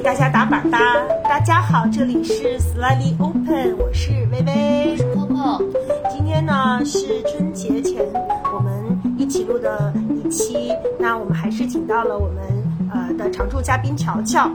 [0.00, 0.78] 给大家打板吧。
[1.24, 5.62] 大家好，这里是 Slightly Open，我是微微，我是 Coco。
[6.10, 8.02] 今天呢是春节前
[8.50, 9.92] 我们一起录的
[10.24, 12.42] 一期，那我们还是请到了我们
[12.90, 14.50] 呃的常驻嘉宾乔乔。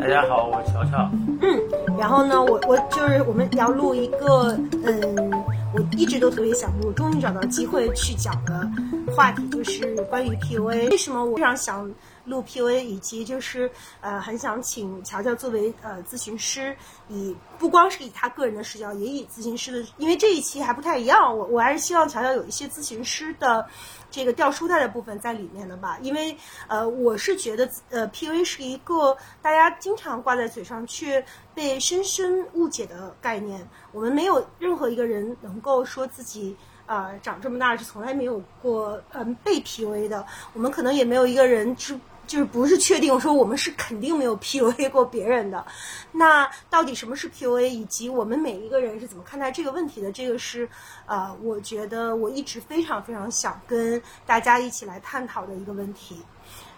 [0.00, 1.10] 大家好，我是乔乔。
[1.42, 1.60] 嗯，
[1.98, 5.30] 然后呢，我我就是我们要录一个，嗯，
[5.74, 8.66] 我一直都特别想录，终于找到机会去讲的
[9.14, 10.88] 话题，就是关于 PUA。
[10.88, 11.86] 为什么我非常想
[12.28, 13.70] 录 PUA，以及就是
[14.00, 16.76] 呃，很想请乔乔作为呃咨询师，
[17.08, 23.66] 以不光是以他个人的视角，也以咨询师的，因为这一期还不太一样，我我还是希望乔乔有一些咨询师的。
[24.10, 26.34] 这个掉书袋的部分在里面的吧，因为
[26.66, 31.22] 呃，我是觉得呃，PUA 是一个大家经常挂在嘴上却
[31.54, 33.68] 被深深误解的概念。
[33.92, 40.24] 我们没有任何一个人能够说自己呃长这么大是从来没有过嗯被 PUA 的。
[40.54, 42.00] 我们可能也没有一个人是。
[42.28, 45.66] 就是不是确定说我们是肯定没有 PUA 过别人的，
[46.12, 50.12] 那到底什么是 PUA，以及我们每一个人是怎么看待这个问题的？
[50.12, 50.68] 这个是
[51.06, 56.22] 呃，我觉得我一直非常非常想跟大家一起来探讨的一个问题。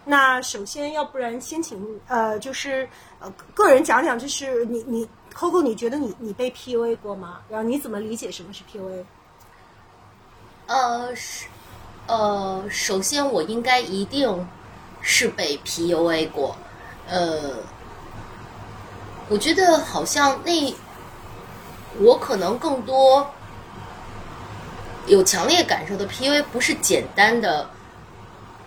[0.05, 7.41] 那首先，要不然先请呃，就是呃，个人讲讲，就是你你 Coco，你觉得你你被 PUA 过吗？
[7.51, 9.05] 然后你怎么理解什么是 PUA？
[10.67, 11.49] 呃，是
[12.07, 14.49] 呃，首先我应该一定。
[15.03, 16.57] 是被 PUA 过，
[17.09, 17.55] 呃，
[19.29, 20.75] 我觉得好像那
[21.99, 23.31] 我可能更多
[25.07, 27.71] 有强烈感受的 PUA 不是简单的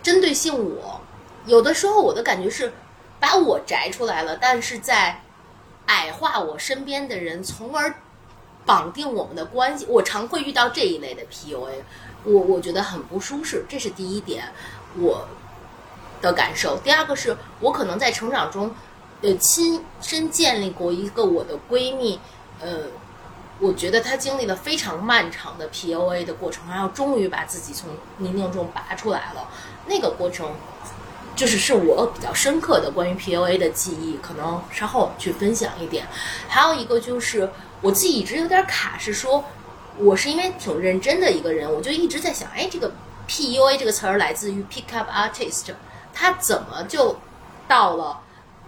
[0.02, 1.00] 针对性我，
[1.46, 2.72] 有的时候我的感觉是
[3.20, 5.20] 把我摘出来了，但是在
[5.86, 7.94] 矮化我身边的人，从而
[8.66, 9.86] 绑定我们的关系。
[9.88, 11.82] 我常会遇到这一类的 PUA，
[12.24, 14.52] 我我觉得很不舒适，这是第一点，
[14.98, 15.28] 我。
[16.20, 16.78] 的感受。
[16.78, 18.74] 第二个是我可能在成长中，
[19.22, 22.18] 呃，亲身建立过一个我的闺蜜，
[22.60, 22.82] 呃，
[23.58, 29.48] 我觉得她经历了非常漫长的 PUA 的过程，然后终于把自己从泥泞中拔出来了。
[29.86, 30.50] 那个过程，
[31.36, 36.06] 就是是我比较深刻的关于 PUA 的记忆，可能稍后去分享一点。
[36.48, 37.50] 还有一个就是
[37.80, 39.44] 我自己一直有点卡，是说
[39.98, 42.90] 我是因为挺认真的一个人，我就一直在想，哎，这个
[43.28, 45.74] PUA 这个词儿来自于 Pick Up Artist。
[46.14, 47.16] 他怎么就
[47.66, 48.20] 到了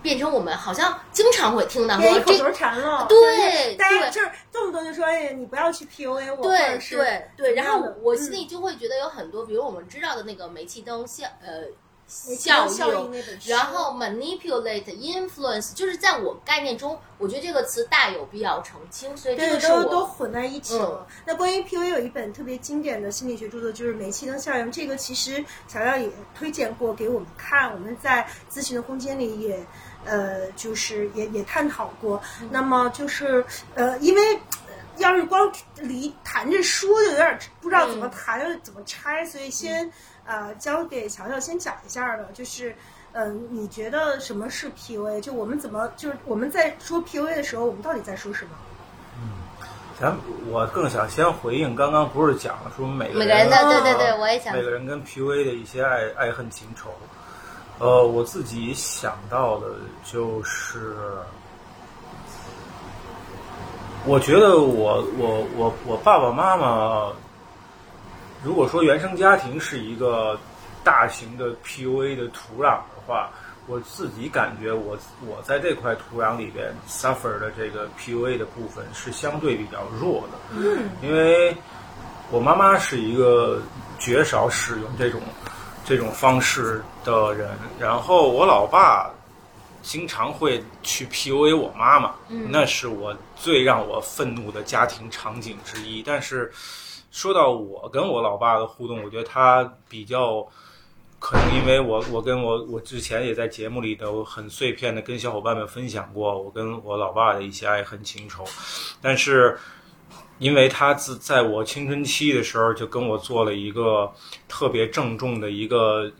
[0.02, 3.06] 变成我们好像经常会听到说口头禅了？
[3.08, 11.62] 对，大家就是动不动就说：“哎，你不要去 PUA 我。”对对对，然后我心里就会觉得有很多，比如我们知道的那个煤气灯效呃
[12.08, 21.04] 效应，然后 manipulate influence，就是在我概念中，我觉得这个词大有必要澄清，所以这个是都都混在一起了。
[21.24, 24.70] 那关于 PUA 有一本特别经典的心理学著作，就是煤气灯效应。
[24.70, 29.66] 这个其实小廖也推荐过给我们看，我们在咨询的空间里也
[30.04, 32.22] 呃，就是也也探讨过。
[32.52, 34.38] 那么就是呃，因为
[34.98, 39.92] 要是光离谈着说，就有点不知道怎么谈，怎么拆，所以先。
[40.26, 42.74] 呃，交给乔乔先讲一下的，就是，
[43.12, 45.20] 嗯，你觉得什么是 PUA？
[45.20, 48.50] 就我们怎么，就是我们在说 PUA 的时候，我们到底在说什么？
[49.18, 49.30] 嗯，
[50.00, 50.16] 咱
[50.50, 56.90] 我更想先回应刚刚不是讲了说每个人的对对对，我也想每个人跟 PUA 的一些爱爱恨情仇。
[57.78, 59.68] 呃，我自己想到的
[60.04, 60.96] 就是，
[64.04, 67.12] 我觉得我我我我爸爸妈妈。
[68.44, 70.38] 如果说原生家庭是一个
[70.84, 73.30] 大型的 PUA 的土壤的话，
[73.66, 80.38] 我自己感觉我我在这块土壤里边 suffer 的这个 PUA 的部分是相对比较弱的。
[80.56, 81.56] 嗯，因为
[82.30, 83.60] 我妈妈是一个
[83.98, 85.20] 绝少使用这种
[85.84, 89.10] 这种方式的人，然后我老爸
[89.82, 96.00] 经常会去 PUA 我妈妈，那是我最让我愤怒的家庭场景之一。
[96.02, 96.52] 但是。
[97.16, 100.46] 说到我跟我老爸的互动，我觉得他比较
[101.18, 108.44] 可能，因为我我跟我我之前也在节目里都很碎片的跟小伙伴们分享过我跟我老爸的一些爱恨情仇，
[109.00, 109.58] 但是
[110.38, 114.12] 因为他自在我青春期的时候就跟我做了一个
[114.46, 116.12] 特别郑重的一个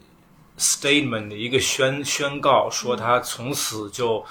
[0.56, 4.24] statement 的一个宣宣告，说他从此就。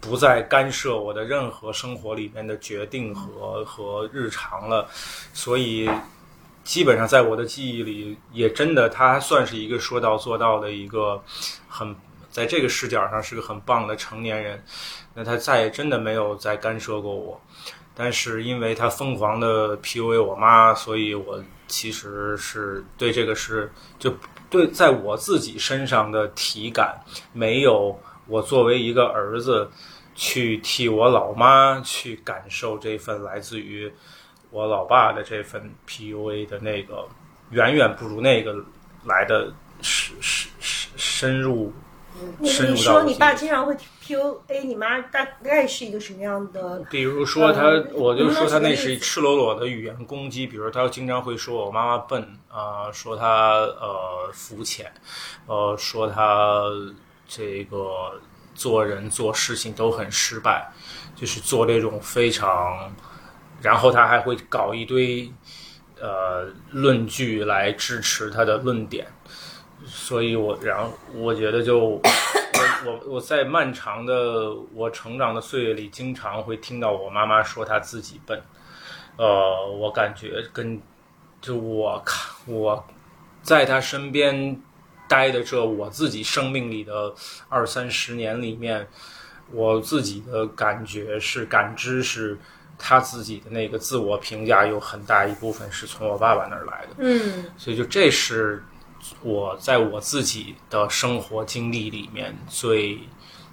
[0.00, 4.88] 不再干涉我的任何生活里面的决定和和日常了，
[5.34, 5.90] 所以
[6.62, 11.20] 基本上在我的记忆里，也真的他算是一个说到做到的一个
[11.68, 11.94] 很
[12.30, 14.62] 在这个视角上是个很棒的成年人。
[15.14, 17.40] 那他再也真的没有再干涉过我，
[17.92, 24.14] 但是因为他疯狂的 PUA 我妈，所以我其实是对这个是就
[24.48, 26.96] 对在我自己身上的体感
[27.32, 27.98] 没有。
[28.28, 29.68] 我作为一个儿子，
[30.14, 33.90] 去替我老妈去感受这份来自于
[34.50, 37.06] 我老爸的这份 PUA 的那个，
[37.50, 38.54] 远远不如那个
[39.04, 41.72] 来的深深深深入。
[42.40, 46.82] 你深入你说你爸经常会 PUA 你妈，大概是一个什么样的？
[46.90, 54.92] 比如说他呃，我就说他那是赤裸裸的语言攻击，比如他经常会说我妈妈笨啊、说她呃肤浅，
[55.46, 56.64] 呃说她
[57.28, 58.20] 这个
[58.54, 60.72] 做人做事情都很失败，
[61.14, 62.90] 就是做这种非常，
[63.62, 65.30] 然后他还会搞一堆
[66.00, 69.06] 呃论据来支持他的论点，
[69.86, 72.00] 所以我然后我觉得就我
[72.84, 78.42] 我我在漫长的我成长的岁月里，经常会听到我妈妈说她自己笨，
[79.16, 80.80] 呃，我感觉跟
[81.40, 82.84] 就我看我
[83.42, 84.60] 在她身边
[85.08, 87.12] 待的这我自己生命里的
[87.48, 88.86] 二三十年里面，
[89.50, 92.38] 我自己的感觉是感知是。
[92.80, 98.62] 他自己的那个自我评价有很大一部分是从我爸爸那儿来的，嗯所以就这是
[99.20, 103.00] 我在我自己的生活经历里面最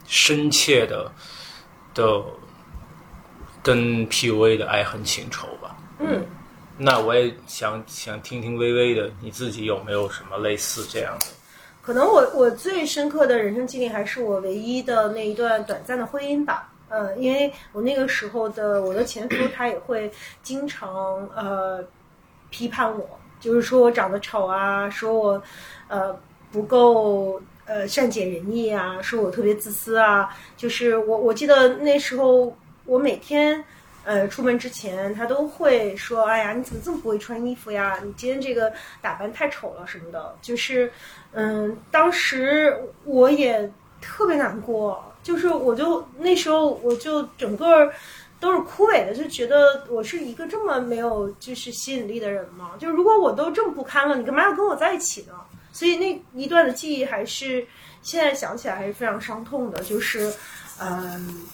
[0.06, 1.12] 深切的
[1.96, 2.24] 的
[3.64, 5.76] 跟 PUA 的爱恨情仇吧。
[5.98, 6.24] 嗯，
[6.78, 11.26] 那我也想想听听微微的，你自己有没有什么类似这样的？
[11.86, 16.72] 可能我我最深刻的人生经历还是我唯一的那一段短暂的婚姻吧。
[16.90, 20.12] 呃，因为我那个时候的我的前夫他也会
[20.42, 21.84] 经常呃
[22.50, 23.08] 批判我，
[23.40, 25.44] 就是说我长得丑啊，说我
[25.88, 26.18] 呃
[26.52, 30.36] 不够呃善解人意啊，说我特别自私啊。
[30.58, 32.56] 就是我我记得那时候
[32.86, 33.64] 我每天
[34.06, 38.00] 呃出门之前，他都会说：“哎呀，你怎么这么不会穿衣服呀？
[38.04, 38.72] 你今天这个
[39.02, 40.92] 打扮太丑了什么的。”就是
[41.36, 43.72] 嗯，当时我也
[44.02, 47.92] 特别难过，就是我就那时候我就整个
[48.40, 52.72] 都是枯萎的，就觉得我是一个这么没有就是吸引力的人嘛。
[52.80, 55.34] 就如果我都这么不堪了，你干嘛要跟我在一起呢？
[55.72, 57.68] 所以那一段的记忆还是
[58.02, 60.34] 现在想起来还是非常伤痛的，就是
[60.82, 61.46] 嗯。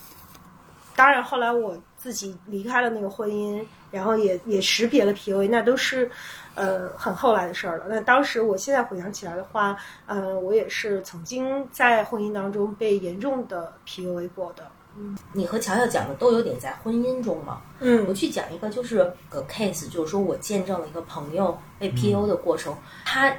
[0.94, 6.12] 当然，后来我自己离开了那个婚姻，然后也也识别了 PUA，那都是
[6.56, 7.86] 呃很后来的事儿了。
[7.88, 14.70] 那当时我现在回想起来的话，呃，我也是曾经在婚姻当中被严重的 PUA 过的。
[14.98, 17.62] 嗯你和乔乔讲的都有点在婚姻中嘛。
[17.80, 22.76] 我嗯去讲一个就是个 case，就是说我见证了一个朋友被 PUA 的过程，
[23.06, 23.34] 他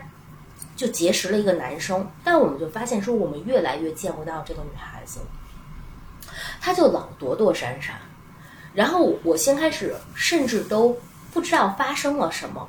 [0.74, 5.26] 就结识了一个男生，但我们就发现说我们越来越见不到这个女孩子了，
[6.58, 7.96] 她就老躲躲闪闪，
[8.72, 10.96] 然后我先开始甚至都
[11.34, 12.66] 不知道发生了什么，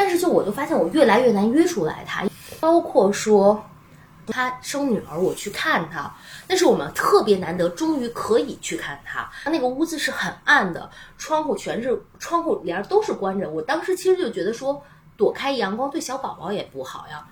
[0.00, 2.24] 但是就我就发现我越来越难约出来她，
[2.58, 3.62] 包括说
[4.28, 6.10] 她生女儿我去看她，
[6.48, 9.30] 那是我们特别难得，终于可以去看她。
[9.44, 13.50] 那个屋子是很暗的，窗户全是窗户帘都是关着。
[13.50, 14.82] 我当时其实就觉得说，
[15.18, 17.26] 躲开阳光对小宝宝也不好呀。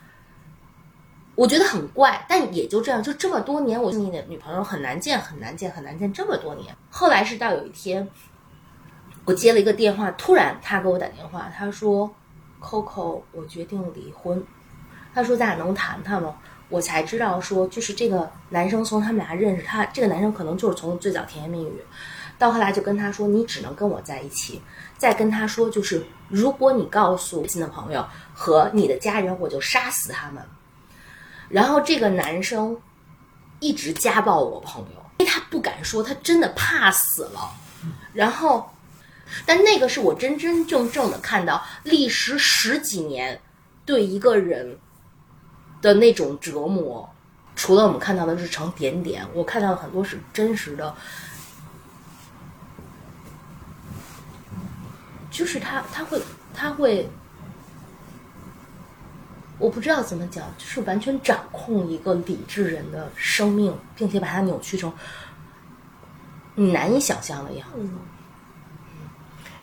[1.35, 6.77] 我觉得很怪，但也就这样，就这么多年，我心里的女朋友很难见，很难见，很难见，这么多年。
[6.91, 8.07] 后来是到有一天，
[9.25, 12.15] 我接了一个电话，突然他给我打电话，他说
[12.61, 14.45] ：“Coco，我决定离婚。”
[15.15, 16.37] 他说：“咱俩能谈谈吗？”
[16.71, 21.83] 我才知道说，就是这个男生从他们俩认识，他这个男生可能就是从最早甜言蜜语，
[22.37, 24.61] 到后来就跟他说，你只能跟我在一起，
[24.99, 30.45] 再跟他说，就是如果你告诉新的朋友和你的家人，我就杀死他们。
[31.49, 32.77] 然后这个男生
[33.61, 37.51] 一直家暴我朋友，因为他不敢说，他真的怕死了。
[38.13, 38.71] 然后，
[39.47, 43.41] 但那个是我真真正正的看到历时十几年
[43.85, 44.79] 对一个人
[45.81, 47.09] 的那种折磨。
[47.57, 50.95] 除了我们看到的日常点点，我看到的很多是真实的，
[55.29, 56.23] 就是他他会
[56.55, 57.11] 他会，
[59.59, 64.93] 我不知道怎么讲，就是完全掌控一个理智人的生命，并且把它扭曲成
[66.55, 67.89] 你难以想象的样子。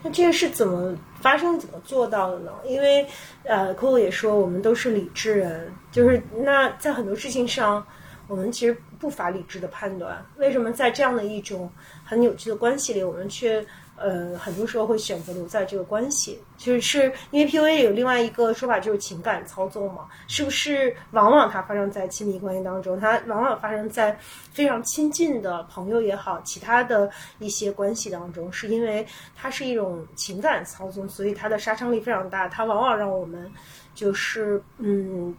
[0.05, 2.51] 那这个是怎么发生、怎么做到的呢？
[2.63, 3.03] 因为
[3.43, 7.83] 呃，Coco 也说我们都是理智人，就是那在很多事情上，
[8.27, 10.23] 我们其实不乏理智的判断。
[10.37, 11.67] 为什么在这样的一种
[12.05, 13.65] 很扭曲的关系里，我们却
[13.97, 16.39] 呃很多时候会选择留在这个关系？
[16.57, 20.07] 就是是因为 PUA 有另外一个说法就是情感操纵嘛？
[20.27, 22.99] 是不是往往它发生在亲密关系当中？
[22.99, 24.17] 它往往发生在
[24.51, 27.09] 非常亲近的朋友也好，其他的
[27.39, 32.47] 一些关系当中，是因为它是一种情感操纵，所以它的杀伤力非常大。
[32.47, 33.51] 它往往让我们
[33.93, 35.35] 就是嗯，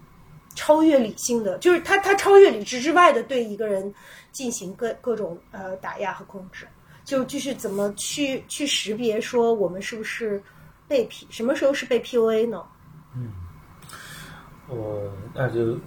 [0.55, 3.93] 超越理性的，就是他他超越理智之外的对一个人
[4.33, 6.67] 进行各各种呃打压和控制，
[7.07, 10.43] 就就是怎么去去识别说我们是不是
[10.89, 12.63] 被 P 什么时候是被 PUA 呢？
[13.15, 13.33] 嗯
[14.69, 15.79] 我那就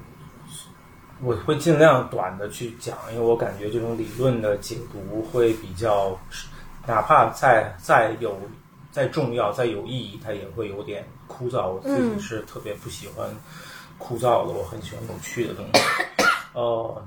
[1.22, 6.18] 我会尽量短的去讲，因为我感觉这种理论的解读会比较，
[6.88, 8.40] 哪怕再再有
[8.90, 11.70] 再重要再有意义，它也会有点枯燥。
[11.70, 13.30] 我自己是特别不喜欢
[13.98, 15.82] 枯燥的，我很喜欢有趣的东西。
[16.54, 17.04] 哦。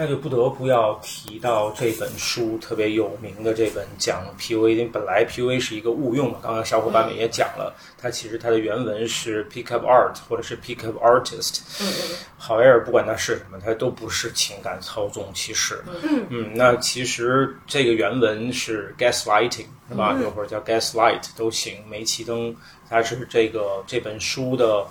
[0.00, 20.16] 那就不得不要提到这本书特别有名的这本讲 PUA，因为本来 PUA 是一个误用嘛，刚刚小伙伴们也讲了，它其实它的原文是 pick up art 或者是 pick up artist，嗯好 r 不管它是什么，它都不是情感操纵，其实，嗯嗯，那其实这个原文是 gaslighting 是吧？
[20.18, 21.86] 嗯或者叫 gaslight 都行。
[21.86, 22.56] 煤气灯
[22.88, 24.86] 它是这个这本书的。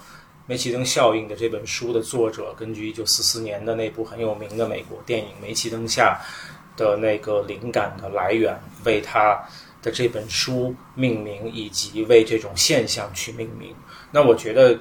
[0.49, 6.19] 煤气灯效应的这本书的作者，根据一九四四年的那部很有名的美国电影《煤气灯下》
[6.79, 9.39] 的那个灵感的来源，为他
[9.83, 13.75] 的这本书命名，以及为这种现象去命名。
[14.11, 14.75] 那我觉得，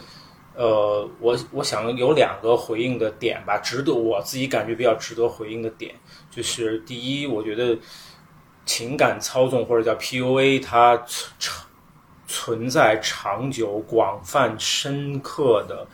[0.55, 5.95] 呃，我我想有两个回应的点吧，值得我自己感觉比较值得回应的点，
[6.31, 7.77] 就是第一，我觉得
[8.65, 10.97] 情感操纵或者叫 PUA，它
[11.39, 11.68] 成
[12.29, 15.87] 存存在长久、广泛、深刻的。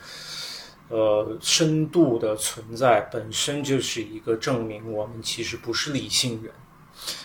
[0.87, 6.53] 呃，深度的存在本身就是一个证明，我们其实不是理性人。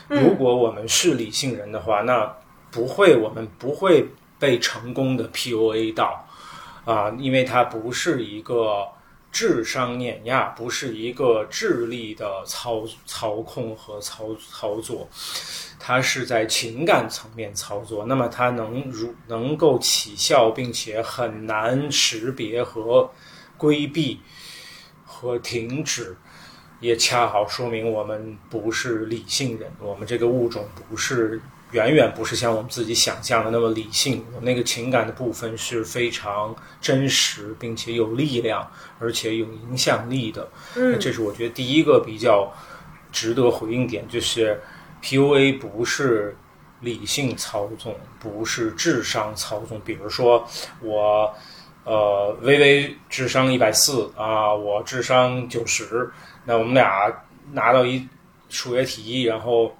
[0.08, 2.34] 如果我们是理性人的话，那
[2.70, 6.26] 不会，我们不会被成功的 PUA 到
[6.86, 8.88] 啊，因为它不是一个
[9.30, 15.06] 智商碾压，不是一个智力的操操控和操操作，
[15.80, 18.04] 它是在情感层面操作。
[18.06, 23.10] 那么它能如能够起效，并且很难识别和
[23.56, 24.20] 规避
[25.04, 26.16] 和停止。
[26.80, 31.38] 也恰好说明我们不是理性人，我们这个物种不是
[31.72, 34.24] 远远不是像我们自己想象的那么理性。
[34.40, 38.66] 那个情感的部分是非常真实，并且有力量，
[38.98, 40.48] 而且有影响力的。
[40.74, 42.50] 嗯这是我觉得第一个比较
[43.12, 44.62] 值得回应点，就是
[45.02, 46.36] PUA 不是
[46.80, 49.80] 理性操纵，不是智商操纵。
[49.84, 50.46] 比如说
[50.82, 51.34] 我。
[51.82, 56.08] 呃，微微智商一百四啊，我智商九十，
[56.44, 57.10] 那我们俩
[57.52, 58.06] 拿到一
[58.50, 59.74] 数学题，然后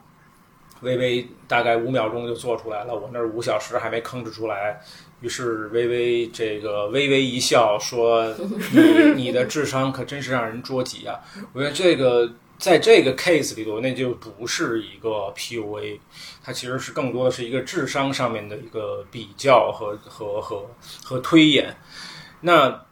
[0.81, 4.81] 微微大概五秒钟就做出来了，我那五小时还没吭哧出来。
[5.21, 8.35] 于是微微这个微微一笑说
[8.73, 11.21] ：“你你的智商可真是让人捉急啊！”
[11.53, 12.27] 我觉得这个
[12.61, 15.99] 在这个 case 里头，那就不是一个 PUA，
[16.45, 20.71] 它其实是更多的是一个智商上面的一个比较和和和
[21.03, 21.75] 和推演。
[22.43, 22.85] 那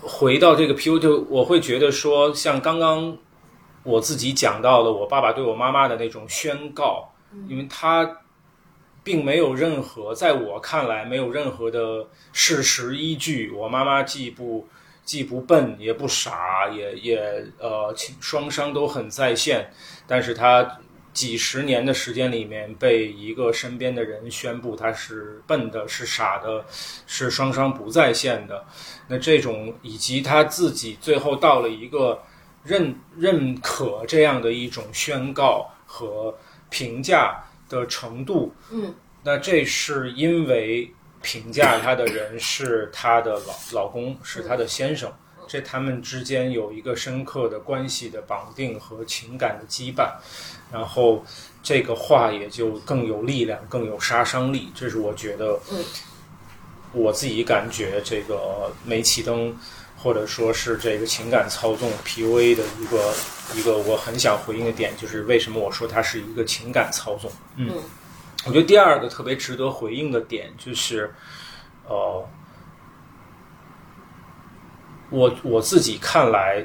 [0.00, 3.18] 回到这个 PU，就我会觉得说，像刚刚
[3.82, 7.12] 我自己讲到的，我爸爸对我妈妈的那种宣告，
[7.46, 8.22] 因为他
[9.04, 13.50] 并没有任何，在我看来没有任何的事实依据。
[13.50, 14.66] 我妈妈既不
[15.10, 19.72] 既不笨，也不傻，也也呃，双商都很在线，
[20.06, 20.78] 但是他。
[21.12, 26.64] 几十年的时间里面，被一个身边的人宣布他是笨的、是傻的、
[27.04, 28.64] 是双商不在线的，
[29.08, 32.22] 那这种以及他自己最后到了一个
[32.62, 36.32] 认认可这样的一种宣告和
[36.68, 45.12] 评价的程度，嗯，那这是因为评价他的人是他的老老公，是他的先生。
[45.46, 50.12] 这他们之间有一个深刻的关系的绑定和情感的羁绊，
[50.70, 51.24] 然后
[51.60, 54.70] 这个话也就更有力量、更有杀伤力。
[54.76, 55.58] 这是我觉得，
[56.92, 59.52] 我自己感觉这个煤气灯，
[59.98, 63.12] 或者说是这个情感操纵 PUA 的一个
[63.56, 67.28] 一个我很想回应的点，就是为什么我说它是一个情感操纵。
[67.56, 67.74] 嗯，
[68.46, 71.12] 我觉得第二个特别值得回应的点就是，
[71.88, 72.26] 呃。
[75.12, 76.64] 我我自己看来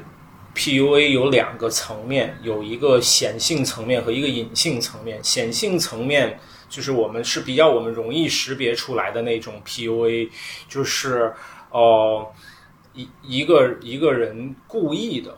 [0.54, 5.20] ，PUA 有两个层面，有一个显性层面和一个隐性层面。
[5.24, 6.40] 显性层面
[6.70, 10.30] 就是我们是比较我们容易识别出来的那种 PUA，
[10.70, 11.34] 就是
[11.72, 12.32] 呃
[12.94, 15.36] 一一个一个人故意的，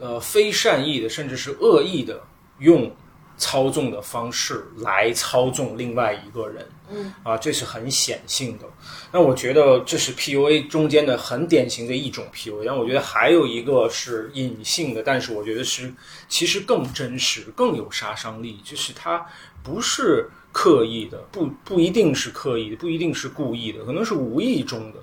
[0.00, 2.20] 呃非善意的，甚至是恶意的
[2.58, 2.90] 用
[3.36, 6.66] 操纵的方式来操纵另外一个人。
[6.90, 8.64] 嗯啊，这是很显性的。
[9.10, 12.62] 那我觉得这是 PUA 中间的很典型的一种 PUA。
[12.62, 15.90] 然后我觉得还有一个是隐性的，但是我觉得是
[16.28, 18.60] 其实更真实、更有杀伤力。
[18.62, 19.24] 就是它
[19.62, 24.98] 不是刻意的，不不一定是刻意的，不一定是故意的，可能是无意中的。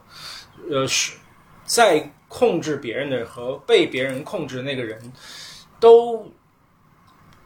[0.69, 1.13] 呃，是
[1.65, 5.11] 在控制别人的和被别人控制的那个人，
[5.79, 6.31] 都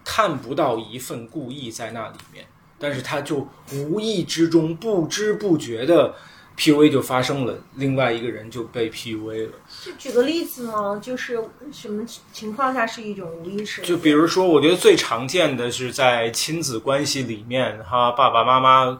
[0.06, 2.46] 看不到一份故意在那里面，
[2.80, 6.14] 但是他就无意之中不知不觉的
[6.58, 9.54] PUA 就发生了，另外一个人就被 PUA 了。
[9.84, 11.44] 就举个例子吗，就是
[11.74, 13.82] 什么情况下是一种无意识？
[13.82, 18.98] 就比如说，我觉得最常见的是在亲子关系里面，哈，爸爸妈妈，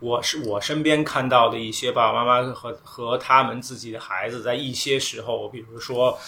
[0.00, 6.18] 我是我身边看到的一些爸爸妈妈和和他们自己的孩子，在一些时候，比如说，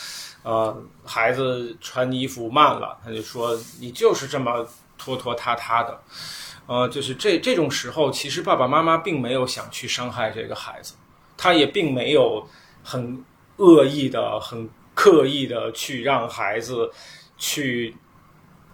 [0.42, 4.66] 呃，孩子穿衣服慢了，他就说你就是这么
[4.97, 6.00] 拖拖沓沓的，
[6.66, 10.94] 呃，就是这这种时候，其实爸爸妈妈并没有想去伤害这个孩子，
[11.37, 12.47] 他也并没有
[12.82, 13.25] 很
[13.56, 16.90] 恶意的、很刻意的去让孩子
[17.37, 17.97] 去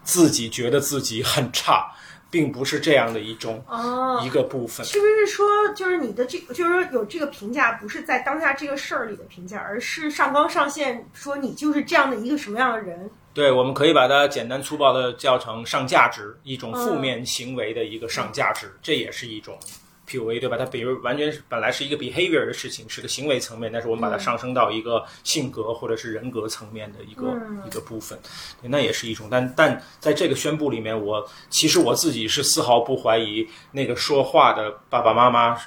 [0.03, 1.93] 自己觉得自己很差，
[2.37, 4.85] 并不是这样的一种哦，一个部分。
[4.85, 13.11] 是不是说，就是你的这个，就是说有这个评价，不是在当下这个事儿里的评价，而是上纲上线，说你就是这样的一个什么样的人？
[13.33, 19.59] 对，我们可以把它简单粗暴的叫成上价值，一种负面行为的一个上价值，这也是一种
[20.07, 20.57] PUA，对吧？
[20.57, 28.19] 它比如完全是本来是一个 behavior 的事情，是个行为层面，但是我们把它上升到一个性格或者是人格层面的一个、嗯一个部分，
[28.63, 29.29] 对那也是一种。
[29.31, 35.59] 但但在这个宣布里面，我其实我自己是丝毫不怀疑那个说话的爸爸妈妈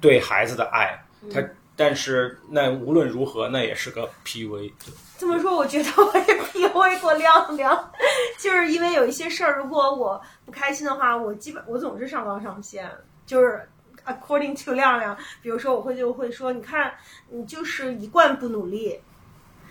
[0.00, 1.42] 对孩子的爱，他。
[1.76, 4.70] 但是那无论如何，那也是个 PUA。
[5.16, 7.90] 这么说，我觉得我也 PUA 过亮亮，
[8.38, 12.90] 就是因为有一些事儿，如果我不开心的话，我基本我总是上纲上线，
[13.30, 13.68] 就是
[14.04, 16.92] according to 亮亮，比如说我会就会说，你看
[17.28, 19.00] 你就是一贯不努力。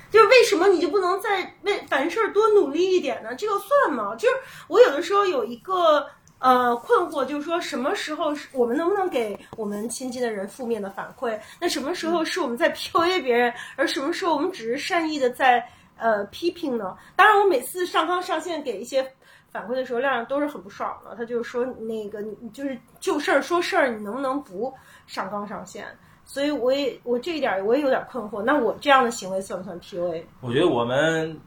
[0.09, 3.35] 就是为什么你就不能再为凡事多努力一点呢？
[3.35, 4.15] 这个算吗？
[4.15, 4.35] 就是
[4.67, 6.03] 我有的时候有一个
[6.39, 11.39] 呃困惑，就是说什么时候是我们能不能给我们亲近的人负面的反馈？
[11.59, 15.63] 那什么时候是我们在 PUA 别人，而什么时候我们只是善意的在
[15.97, 16.97] 呃批评呢？
[17.15, 19.13] 当然，我每次上纲上线给一些
[19.51, 21.15] 反馈的时候，亮亮都是很不爽的。
[21.15, 24.73] 他就是说那个你你就是就事儿说事儿，你能不能不
[25.07, 25.87] 上纲上线？
[26.25, 28.43] 所以我也我这一点我也有点困惑。
[28.43, 30.23] 那我这样的行为算不算 PUA？
[30.41, 31.39] 我觉得我们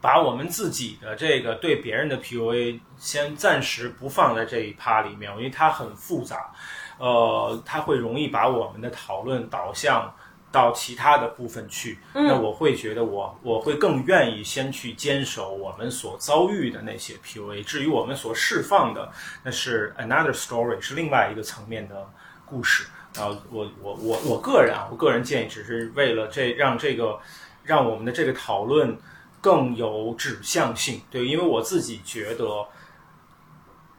[0.00, 6.52] 把我们自己的这个对别人的 PUA 先暂时不放在这一趴里面，因为它很复杂，
[6.98, 10.14] 呃，它会容易把我们的讨论导向
[10.52, 11.98] 到其他的部分去。
[12.12, 19.10] 那我会觉得我我会更愿意先去坚守我们所遭遇的那些 PUA，至于我们所释放的，
[19.44, 22.08] 那是 another story，是另外一个层面的
[22.44, 22.86] 故事。
[23.14, 27.18] 然后我我我我个人啊，我个人建议只是为了这让这个
[27.64, 28.96] 让我们的这个讨论
[29.40, 32.66] 更有指向性，对，因为我自己觉得，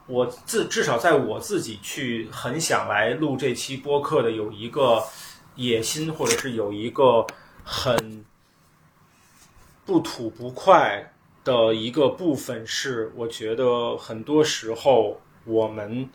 [0.08, 5.04] 我自至少在我自己去很想来录这期播客的有一个
[5.56, 7.26] 野心，或者是有一个
[7.64, 8.26] 很
[9.86, 16.10] 不吐不快的一个部分是，我觉得很多时候我们。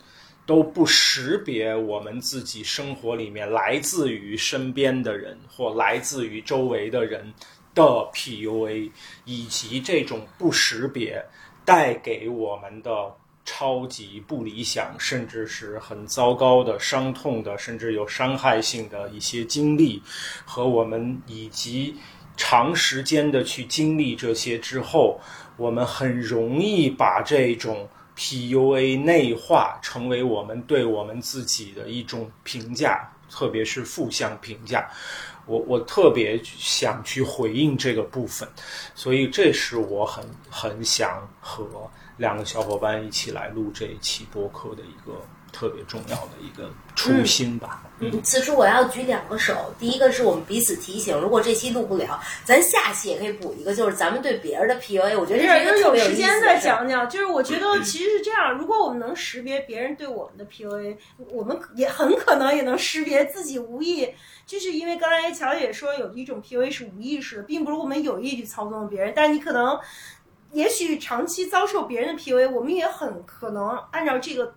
[0.47, 7.33] 都不识别我们自己生活里面来自于身边的人或来自于周围的人
[7.75, 8.89] 的 PUA，
[9.25, 11.21] 以及这种不识别
[11.65, 13.13] 带给我们的
[13.47, 20.03] 超级不理想，甚至是很糟糕的、伤痛的，甚至有伤害性的一些经历，
[20.45, 21.95] 和我们以及
[22.35, 25.19] 长时间的去经历这些之后，
[25.55, 27.87] 我们很容易把这种。
[28.19, 34.89] PUA 内化成为我们对我们自己的一种评价，特别是负向评价。
[35.45, 38.49] 我我特别想去回应这个部分，
[38.95, 41.63] 所以这是我很很想和
[42.17, 45.21] 两个小伙伴一起来录这一期播客的一个
[45.53, 47.83] 特别重要的一个初心吧。
[47.99, 56.77] 嗯，此处我要举两个手，第一个是我们彼此提醒，如果这期录不了，咱下期也可以补一个，就是咱们对别人的 PUA，我觉得这是一个特别有时间再意思的事儿。
[56.77, 57.09] 讲讲。
[57.09, 60.95] 就是我觉得其实是这样，如果我们能识别别人对我们的 PUA，
[61.31, 64.07] 我们也很可能也能识别自己无意。
[64.45, 69.77] 就是因为刚才乔姐说有一种 PUA 是无意识的，并不是我们有意去操纵别人，但你可能
[70.51, 74.55] 也许长期遭受别人的 PUA，我们也很可能按照这个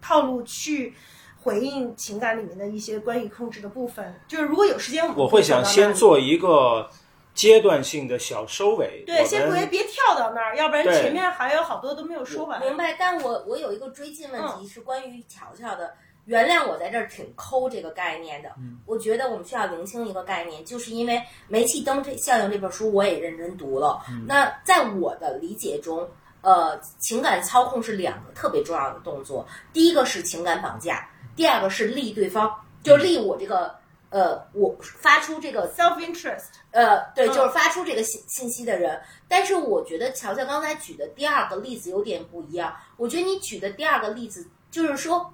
[0.00, 0.94] 套路去。
[1.42, 6.90] 回应情感里面的一些关于控制的部分，就是如果有时间，我会想先做一个
[7.34, 9.04] 阶段性的小收尾。
[9.06, 12.60] 对，先别别跳到那儿，要不然前面还有好多都没有说完。
[12.60, 15.94] 明白，但我我有一个追进问嗯题是关于乔乔的。
[16.26, 21.14] 原谅我在这儿挺抠这个概念的，嗯我觉得我们需要厘清一个概念，就是因为
[21.48, 24.02] 《煤气灯这效应》这本书我也认真读了。
[24.10, 26.08] 嗯那在我的理解中，
[26.42, 33.74] 呃，情感操控是两个特别重要的动作，第一个是情感绑架，第二个是利对方，就利我这个。
[34.08, 38.98] 呃，我发出这个 self interest，呃，对，嗯就是发出这个信信息的人。
[39.26, 42.74] 但是我觉得乔乔刚才举的第二个例子有点不一样。
[42.96, 45.28] 我觉得你举的第二个例子就是说，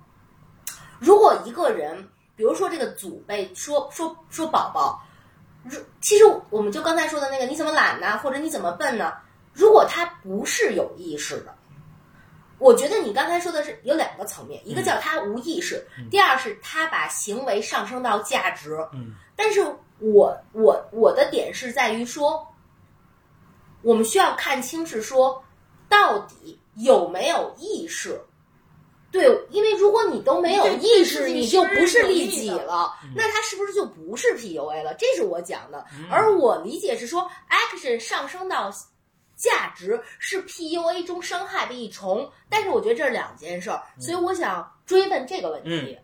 [1.03, 5.03] 如果一个人，比如说这个祖辈说说说宝宝，
[5.65, 8.19] 如其实我们就刚才说的那个，你怎么懒呢？
[8.19, 9.13] 或者你怎么笨呢？
[9.53, 11.53] 如果他不是有意识的。
[12.59, 18.77] 我觉得你刚才说的是有两个层面，一个叫他无意识，第二是他把行为上升到价值。
[18.93, 19.61] 嗯，但是
[19.99, 22.47] 我我我的点是在于说，
[23.83, 25.43] 我们需要看清是说，
[25.89, 28.21] 到底有没有意识。
[29.13, 34.95] 对，因为如果你都没有意识，你就不不是利己了，那他是不是就不是 PUA 了？
[34.95, 35.85] 这是我讲的。
[35.99, 38.73] 嗯而我理解是说，action 上升到
[39.37, 45.99] 价值是 PUA 中伤害的一重，但是我觉得这是两件事儿，所以我想追问这个问题。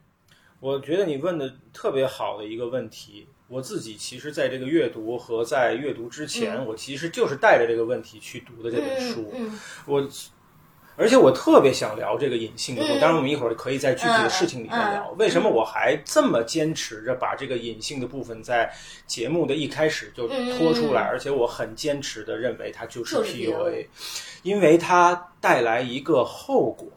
[0.60, 3.26] 我觉得你问的特别好的一个问题。
[3.48, 9.32] 我自己其实在这个阅读和在阅读之前，我其实就是带着这个问题去读的这本书。
[9.34, 10.06] 嗯嗯我，
[10.98, 12.98] 而且我特别想聊这个隐性的部分。
[12.98, 15.08] 嗯当然，我们一会儿可以在具体的事情里面聊。
[15.12, 18.70] 嗯为什么我还这么坚持着把这个隐性的部分在
[19.06, 21.02] 节目的一开始就拖出来？
[21.02, 23.86] 嗯而且我很坚持的认为它就是 PUA，
[24.42, 26.88] 因为它带来一个后果。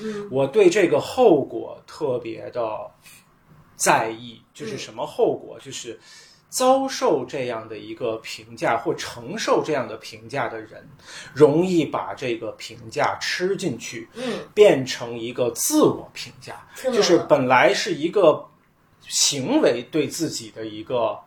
[0.00, 2.90] 嗯我对这个后果特别的
[3.76, 5.58] 在意，就是什么后果？
[5.60, 5.98] 就是
[6.52, 10.86] 遭受这样的一个评价或承受这样的评价的人，
[11.32, 18.46] 容易把这个评价吃进去，嗯，变成一个自我评价，就是本来是一个
[19.08, 21.18] 行为对自己的一个。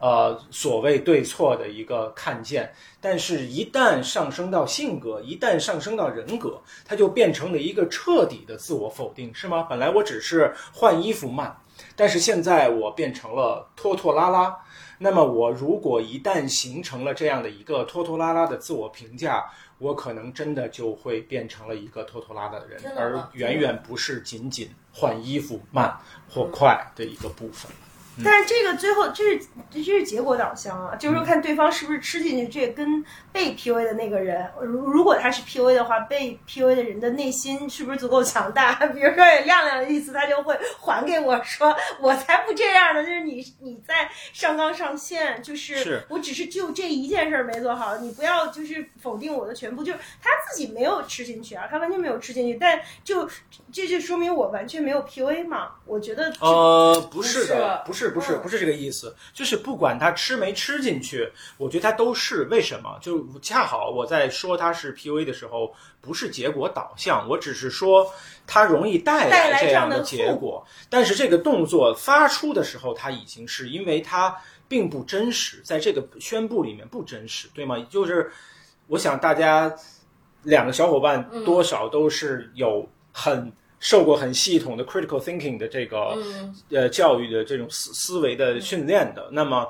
[0.00, 2.70] 呃，所谓对错的一个看见，
[3.00, 9.62] 但是，一旦上升到性格，一旦上升到人格，它就变成了一个彻底的自我否定，是吗？
[9.62, 11.56] 本来我只是换衣服慢，
[11.96, 14.56] 但是现在我变成了拖拖拉拉。
[14.98, 19.44] 那么，我如果一旦形成了这样的一个拖拖拉拉的自我评价，
[19.78, 25.98] 我可能真的就会变成了一个拖拖拉拉的人而远远不是仅仅换衣服慢
[26.30, 27.70] 或快的一个部分。
[28.22, 38.74] 但是这个最后这是这是结果导向啊，就是说看对方是不是吃进去，这跟被 PUA 的那个人，如如果他是 PUA 的话，被 PUA 的人的内心是不是足够强大？
[38.94, 53.28] 比如说有亮亮的意思，他就会还给我说，我才不这样呢，就是你你在上纲上线，就是是我只是就这一件事儿没做好，你不要就是否定我的全部，就是他自己没有吃进去啊，他完全没有吃进去，但就
[53.74, 59.12] 这就说明我完全没有 PUA 嘛，我觉得呃，不是的，不不是，不是，嗯不是这个意思。
[59.32, 62.96] 就是不管他吃没吃进去，我觉得他都是为什么？
[63.02, 68.08] 就恰好我在说他是 PUA 的时候，不是结果导向，我只是说
[68.46, 70.64] 他容易带带来来这样的结果。
[70.88, 74.36] 但是这个动作发出的时候，他已经是因为他
[74.68, 77.84] 并不真实，在这个宣布里面不真实，对吗？
[77.90, 78.30] 就是
[78.86, 79.74] 我想大家
[80.44, 83.52] 两个小伙伴多少都是有很。
[83.84, 86.54] 受过很系统的 critical thinking 的这个、嗯。
[86.70, 89.68] 呃教育的这种思思维的训练的，那么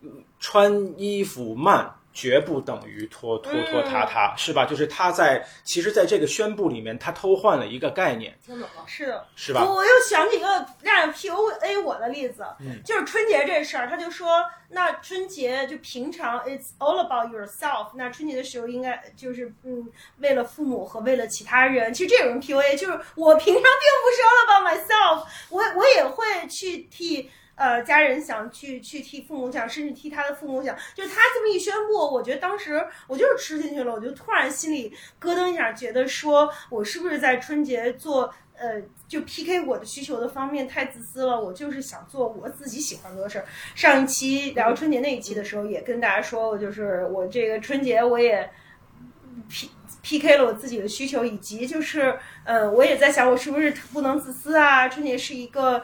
[0.00, 4.64] 嗯穿衣服慢绝不等于拖拖拖沓沓，是吧？
[4.64, 8.84] 就是他在其实在这个宣布里面，他偷换了一个概念，听懂了。
[8.86, 9.64] 是的，是吧？
[9.64, 27.30] 我我又想起一个让 PUA 我的例子，嗯就是春节这事儿，他就说，那春节就平常 it's all about yourself，那春节的时候应该就是嗯，为了父母和为了其他人，其实这种 PUA 就是我平常并不是 all about myself，我我也会去替。
[27.54, 43.44] 呃，家人想去去替父母想，甚至替他的父母想，就他这么一宣布，我觉得当时我就是吃进去了，我就突然心里咯噔一下，觉得说我是不是在春节做呃，就 PK 我的需求的方面太自私了，我就是想做我自己喜欢做的事儿。
[43.74, 48.50] 上一期聊春节那一期的时候，也跟大家说，我就是我这个春节我也
[49.48, 49.70] P
[50.02, 54.88] PK 了我自己的需求，以及就是呃，我也在想，我是不是不能自私啊？
[54.88, 55.82] 春节是一个。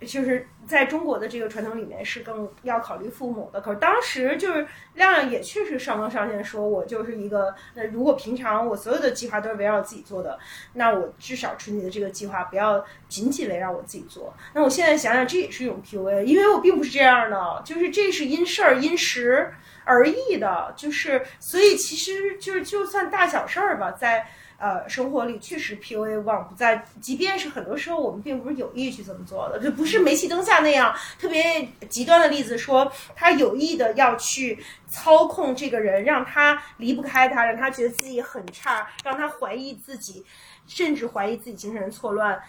[0.00, 10.38] 就是在中国的这个传统里面是更要考虑父母的，可是当时就是亮亮也确实上纲上线说，我就是一个，呃，如果平常我所有的计划都是围绕自己做的，
[10.74, 14.34] 那我至少春节的这个计划不要仅仅围绕我自己做。
[14.52, 19.50] 那我现在想想，这也是一种 PUA，因为我并不是这样的，就是这是因事儿因时
[19.84, 24.26] 而异的，就是所以其实就是就算大小事儿吧，在。
[24.58, 40.24] 呃，生活里确实 PUA 忘不在，即便是很多时候我们并不是有意去这么做的，就不是煤气灯下那样特别极端的例子，说他有意的要去操控这个人，让他离不开他，让他觉得自己很差，让他怀疑自己，
[40.66, 42.40] 甚至怀疑自己精神错乱。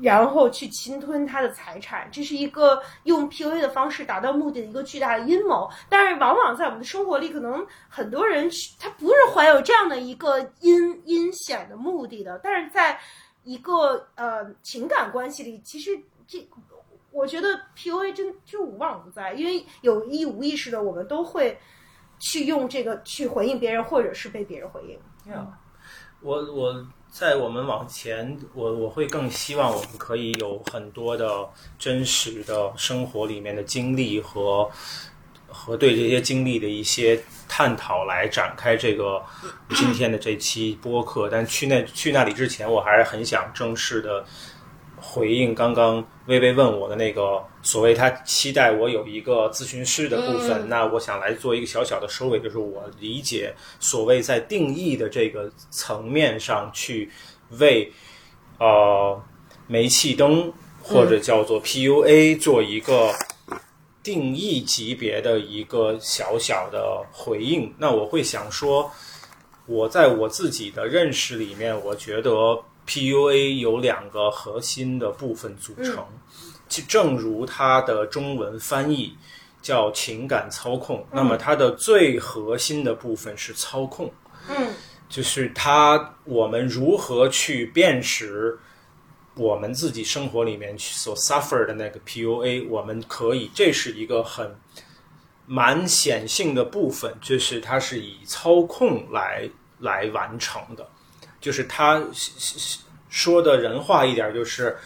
[0.00, 5.70] 然后去侵吞他的财产，这是一个用 PUA 的方式达到目的的一个巨大的阴谋。
[5.88, 12.38] 但是，往往在我们的生活里，可能很多人他不是怀有这样的一个阴阴险的目的的。
[12.42, 12.98] 但是，在
[13.42, 16.46] 一个呃情感关系里，其实这
[17.10, 21.58] 我觉得 PUA 真就无往不在，因为有意无意识的，我们都会
[22.18, 24.98] 去用这个去回应别人，或者是被别人回应。
[26.20, 26.86] 我我。
[27.10, 34.70] 在我们往前，我我会更希望我们可以有很多的真实的生活里面的经历和
[35.48, 39.22] 和对这些经历的一些探讨来展开这个
[39.70, 41.28] 今天的这期播客。
[41.30, 44.24] 但去那去那里之前，我还是很想正式的。
[44.98, 57.10] 回应刚刚微微问我的那个所谓他期待我有一个咨询师的部分，那我想来做一个小小的收尾，就是我理解所谓在定义的这个层面上去
[57.58, 57.92] 为
[58.58, 59.22] 呃
[59.66, 63.12] 煤气灯或者叫做 PUA 做一个
[64.02, 67.74] 定义级别的一个小小的回应。
[67.78, 68.90] 那我会想说，
[69.66, 72.30] 我在我自己的认识里面，我觉得。
[72.86, 76.04] PUA 有两个核心的部分组成，
[76.68, 79.16] 就正如它的中文翻译
[79.60, 81.06] 叫情感操控。
[81.10, 84.12] 那么它的最核心的部分是操控，
[84.48, 84.68] 嗯，
[85.08, 88.58] 就是它我们如何去辨识
[89.34, 94.56] 我们自己生活里面所 suffer 的那个 PUA，我们可以，这是一个很
[95.46, 99.48] 蛮显性的部分，就是它是以操控来
[99.80, 100.88] 来完成的。
[101.46, 102.04] 就是他
[103.08, 104.76] 说的人话一点，就是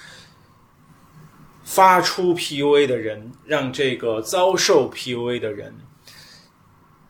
[1.65, 5.75] 发出 PUA 的人，让这个遭受 PUA 的人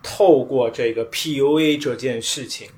[0.04, 2.70] 透过这个 PUA 这件事情，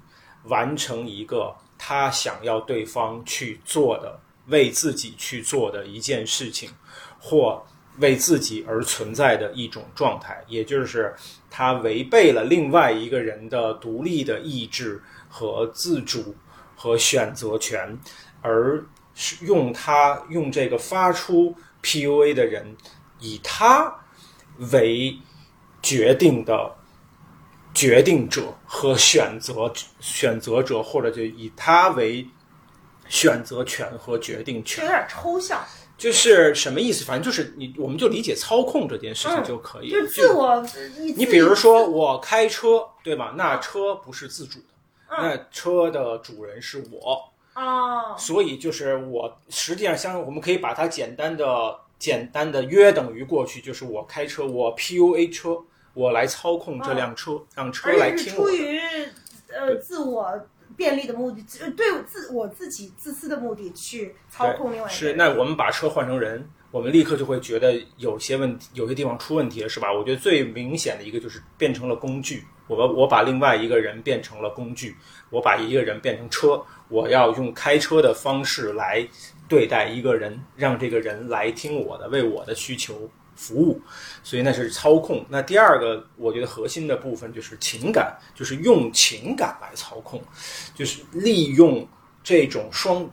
[0.44, 6.70] 完成一个他想要对方去做的、为自己去做的一件事情，
[7.18, 7.62] 或
[7.98, 11.14] 为自己而存在的一种状态，也就是
[11.50, 16.34] 他违背了另外一个人的独立的意志和自主。
[16.82, 17.96] 和选择权，
[18.40, 22.76] 而是用他用这个发出 PUA 的人，
[23.20, 23.94] 以他
[24.72, 25.16] 为
[25.80, 26.74] 决定的
[27.72, 32.26] 决定者和选择选择者，或者就以他为
[33.08, 35.64] 选择权和决定权，有点抽象。
[35.96, 37.04] 就是什么意思？
[37.04, 39.90] 反正就是你，我们就理解操控这件事情就可以。
[39.92, 40.66] 就自我，
[41.14, 43.34] 你比如说我开车，对吧？
[43.36, 44.64] 那车不是自主的。
[45.18, 55.58] 那车的主人是我哦，所以就是我实际上相，我们可以把它简单的、简单的约等于过去，就是我开车，我 PUA 车，
[55.92, 58.46] 我来操控这辆车，让车来听我。
[58.46, 58.80] 出于
[59.52, 60.32] 呃自我
[60.76, 61.42] 便利的目的，
[61.76, 64.90] 对自我自己自私的目的去操控另外一个。
[64.90, 69.92] 是，那我们把车换成人，我们立刻就会觉得有些问题，有些地方出问题了，是吧？
[69.92, 72.44] 我觉得最明显的一个就是变成了工具。
[72.68, 74.96] 我把我把另外一个人变成了工具，
[75.30, 79.06] 我把一个人变成车，我要用开车的方式来
[79.48, 83.80] 对待一个人，让这个人来听我的，为我的需求服务，
[84.22, 85.24] 所以那是操控。
[85.28, 90.22] 那第二个，我觉得核心的部分就是情感，就是用情感来操控，
[90.74, 91.86] 就是利用
[92.22, 93.08] 这种双。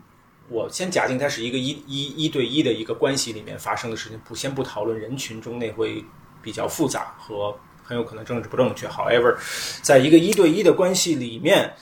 [0.47, 6.03] 我先假定它是一个一一一对一的一个关系里面发生的事情，不先不讨论人群中那会
[6.41, 7.55] 比较复杂和。
[7.89, 8.87] 很有可能政治不正确。
[8.87, 9.35] However，
[9.81, 11.73] 在一个一对一的关系里面，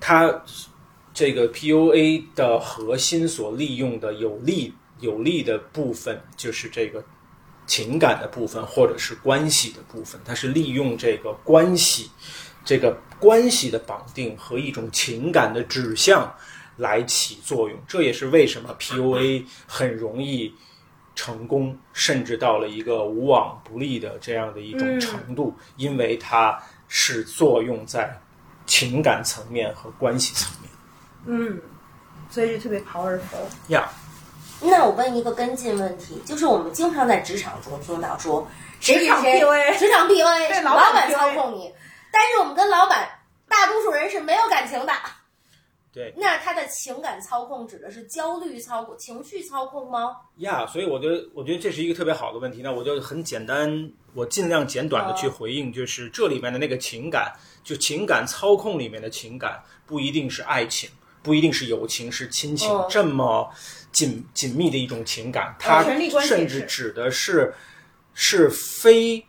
[0.00, 0.42] 它
[1.14, 7.04] 这个 PUA 的核心所利用的有利有利的部分，就是这个
[7.64, 10.20] 情感的部分，或者是关系的部分。
[10.24, 12.10] 它是利用这个关系，
[12.64, 16.34] 这个关系的绑定和一种情感的指向
[16.78, 17.78] 来起作用。
[17.86, 20.52] 这也是为什么 PUA 很容易。
[21.14, 28.18] 成功，甚至到了一个无往不利的这样的一种程度，因为它是作用在
[28.66, 30.70] 情感层面和关系层面。
[31.26, 31.60] 嗯，
[32.30, 33.46] 所以就特别 powerful。
[33.68, 33.88] 呀，
[34.60, 38.46] 那我问一个跟进问题，就是我们经常在职场中听到说，
[38.80, 41.72] 职场 PUA，职场 PUA，对老板操控你，
[42.10, 43.08] 但是我们跟老板
[43.48, 44.92] 大多数人是没有感情的。
[45.92, 50.16] 对，那他的情感操控指的是焦虑操控、情绪操控吗？
[50.38, 52.62] 呀，所以我觉得，我觉得这是一个特别好的问题。
[52.62, 57.30] 那我就很简单，我尽量简短的去回应，就是这里面的那个情感，
[57.62, 60.88] 就情感操控里面的情感，不一定是爱情，
[61.22, 63.52] 不一定是友情，是亲情这么
[63.92, 65.84] 紧紧密的一种情感，它
[66.22, 67.52] 甚至指的是
[68.14, 69.22] 是非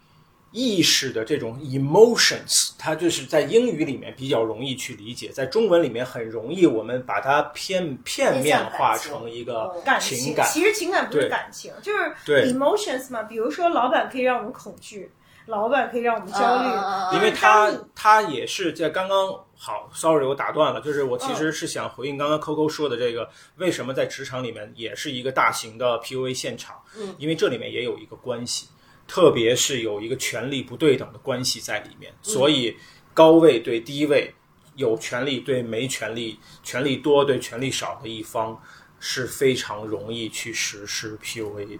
[0.53, 10.47] 意识的这种 emotions，它就是在英语里面比较容易去理解，在中文里面很容易我们把它片片面化成一个感情感。
[10.47, 13.23] 其实情感不是感情，就是对 emotions 嘛。
[13.23, 15.11] 比如说，老板可以让我们恐惧，
[15.47, 26.75] 老板可以让我们焦虑，因为他他也是在刚刚好，sorry，我打断了，就是我其实是想回应刚刚 Coco 说的这个，为什么在职场里面也是一个大型的 PUA 现场？
[26.97, 28.67] 嗯，因为这里面也有一个关系，
[29.07, 32.75] 特别是有一个权力不对等的关系在里面，所以
[33.13, 34.33] 高位对低位，
[34.75, 38.59] 有权力对没权利，权力多对权力少的一方
[38.99, 41.79] 是非常容易去实施 PUA 的。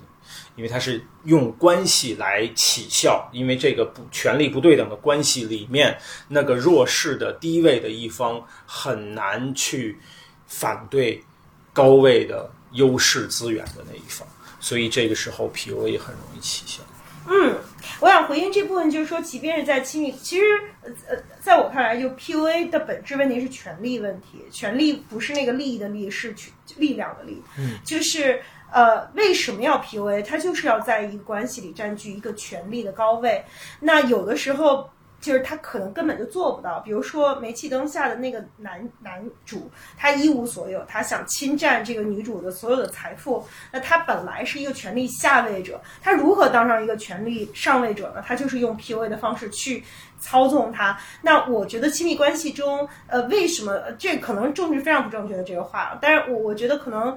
[0.55, 9.97] 因为它是用关系来起效，因为这个不权力不对等的关系里面，那个弱势的低位的一方很难去
[10.47, 11.21] 反对
[11.73, 14.27] 高位的优势资源的那一方，
[14.59, 16.81] 所以这个时候 PUA 很容易起效。
[17.27, 17.55] 嗯，
[17.99, 20.45] 我想回应这部分，就是说，即便是在亲密，其实
[20.83, 28.41] 呃呃，在我看来，就 PUA 的本质问题是权力问题，权力不是那个利益的利，是权力量的力，嗯，就是。
[28.75, 30.25] 呃，为什么要 PUA？
[30.25, 33.45] 它就是要在一个关系里占据一个权力的高位。
[33.81, 34.89] 那有的时候
[35.23, 36.81] 就是他可能根本就做不到。
[36.81, 43.43] 比如说煤气灯下的那个男男主，他一无所有，他想侵占这个女主的所有的财富。
[43.71, 48.21] 那他本来是一个权力下位者，他如何当上一个权力上位者呢？
[48.27, 49.81] 他就是用 PUA 的方式去
[50.23, 50.97] 操纵他。
[51.21, 55.99] 那我觉得亲密关系中，呃，为什么这可能政治非常不正确的这个话？
[56.01, 57.15] 但是我我觉得可能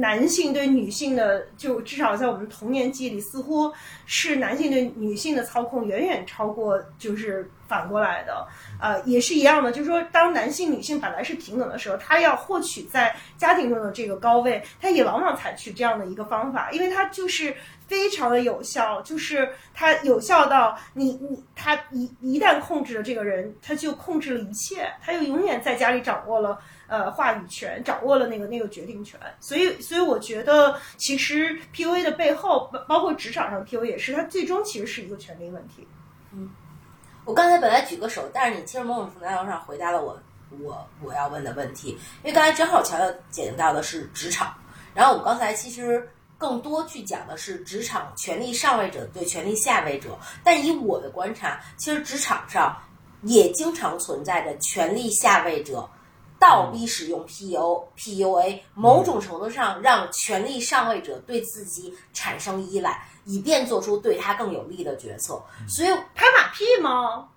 [0.00, 3.70] 男性对女性的，就至少在我们童年记忆里，似乎
[4.06, 8.46] 是男性对女性的操控远远超过就是反过来的。
[8.80, 17.54] 呃，也是一样的，就是说，当男性女性本来是平等的时候，他要获取在家庭中的这个高位，他也往往采取这样的一个方法，因为他就是
[17.86, 29.18] 非常的有效，就是他有效到你你他一一旦控制了这个人，他就控制了一切，他就永远在家里掌握了呃话语权，掌握了那个那个决定权。
[29.40, 35.86] 所以所以我觉得，其实 PUA 的背后，包括职场上 PUA 也是，它最终其实是一个权利问题。
[36.32, 36.50] 嗯
[37.28, 40.18] 我刚才本来举个手，但是你其实某种程度上回答了我
[40.62, 44.54] 我我要问的问题，因为刚才正好乔乔讲到的是职场，
[44.94, 52.74] 然后我刚才其实更多去讲的是职场权力上位者对权力下位者，但以我的观察，其实职场上
[53.20, 55.86] 也经常存在着权力下位者。
[56.40, 65.40] 倒逼使用 P U P U A，某种程度上让权力上位者对自己产生依赖，以便做出对他更有利的决策。
[65.68, 67.28] 所以拍马屁吗？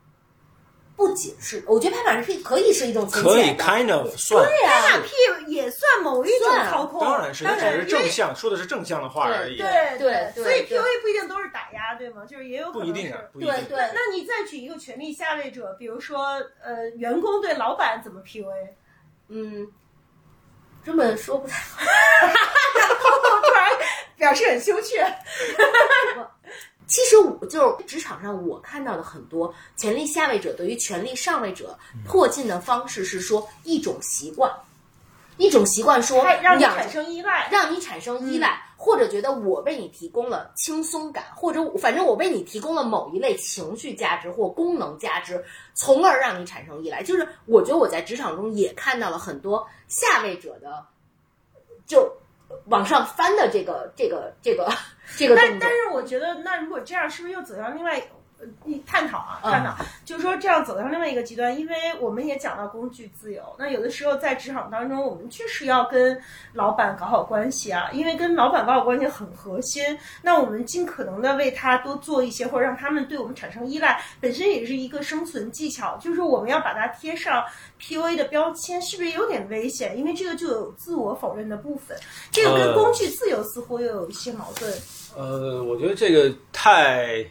[0.94, 5.12] 不仅是，我觉得拍马屁可以是一种侵可以的 kind of 算，对拍马、屁
[5.52, 9.58] 也算某一种操控，当然是，它当然只是正向，说的是正向的话而已。
[9.58, 12.24] 对对对所以 PUA 不一定都是打压，对吗？
[12.26, 13.52] 就是也有可能是不一定啊，不一定。
[13.52, 18.68] 对对那你再举一个权力下位者，比如说呃，员工对老板怎么 PUA？
[19.30, 19.68] 嗯，
[20.86, 21.82] 这么说不太好。
[23.42, 23.70] 突然
[24.22, 25.04] 表示很羞怯。
[26.86, 34.52] 其实我就是职场上我看到的很多权力下位者对于权力上位者迫近的方式是说一种习惯，
[35.38, 47.02] 一种习惯说让你产生依赖，让你产生依赖，或者觉得我为你提供了轻松感，或者反正我为你提供了某一类情绪价值或功能价值，从而让你产生依赖。
[47.02, 50.86] 就是我觉得我在职场中也看到了很多下位者的，
[51.88, 52.12] 就
[52.66, 54.72] 往上翻的这个这个这个
[55.18, 55.70] 这个但但。
[55.70, 58.02] 是我觉得，那如果这样，是不是又走向另外？
[58.42, 63.44] 呃你探讨啊，嗯探讨，就是说这样走向另外一个极端，因为我们也讲到工具自由。
[63.60, 66.20] 那有的时候在职场当中，我们确实要跟
[66.54, 69.98] 老板搞好关系啊，因为跟老板搞好关系很核心。
[70.22, 75.96] 那我们尽可能的为他多做一些，或者让他们对我们产生依赖，本身也是一个生存技巧。
[75.98, 77.44] 就是我们要把它贴上
[77.80, 79.98] PUA 的标签，是不是有点危险？
[79.98, 81.96] 因为这个就有自我否认的部分，
[82.32, 84.72] 这个跟呃工具自由似乎又有一些矛盾。
[85.16, 87.24] 呃，我觉得这个太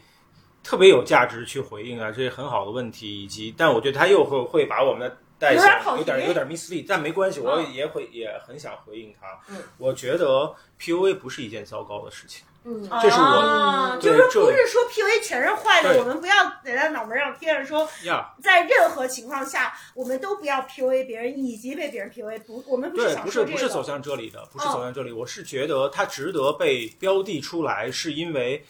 [0.62, 9.26] 特别有价值去回应啊，这些很好的问题，以及但我觉得他又会会把我们的带有点有点题有点 mislead，但没关系，我嗯也会也很想回应他。
[9.48, 12.44] 嗯，我觉得 PUA 不是一件糟糕的事情。
[12.62, 22.38] 嗯，这是我啊，就是说不是说 PUA 全是坏的，我们不要在他脑门上贴上说，呀，在任何情况下我们都不要 PUA 别人，以及被别人 PUA。
[22.40, 23.52] 不，我们不是不是说这个。
[23.52, 25.10] 不是走向这里的，不是哦走向这里。
[25.10, 28.62] 我是觉得它值得被标的出来，是因为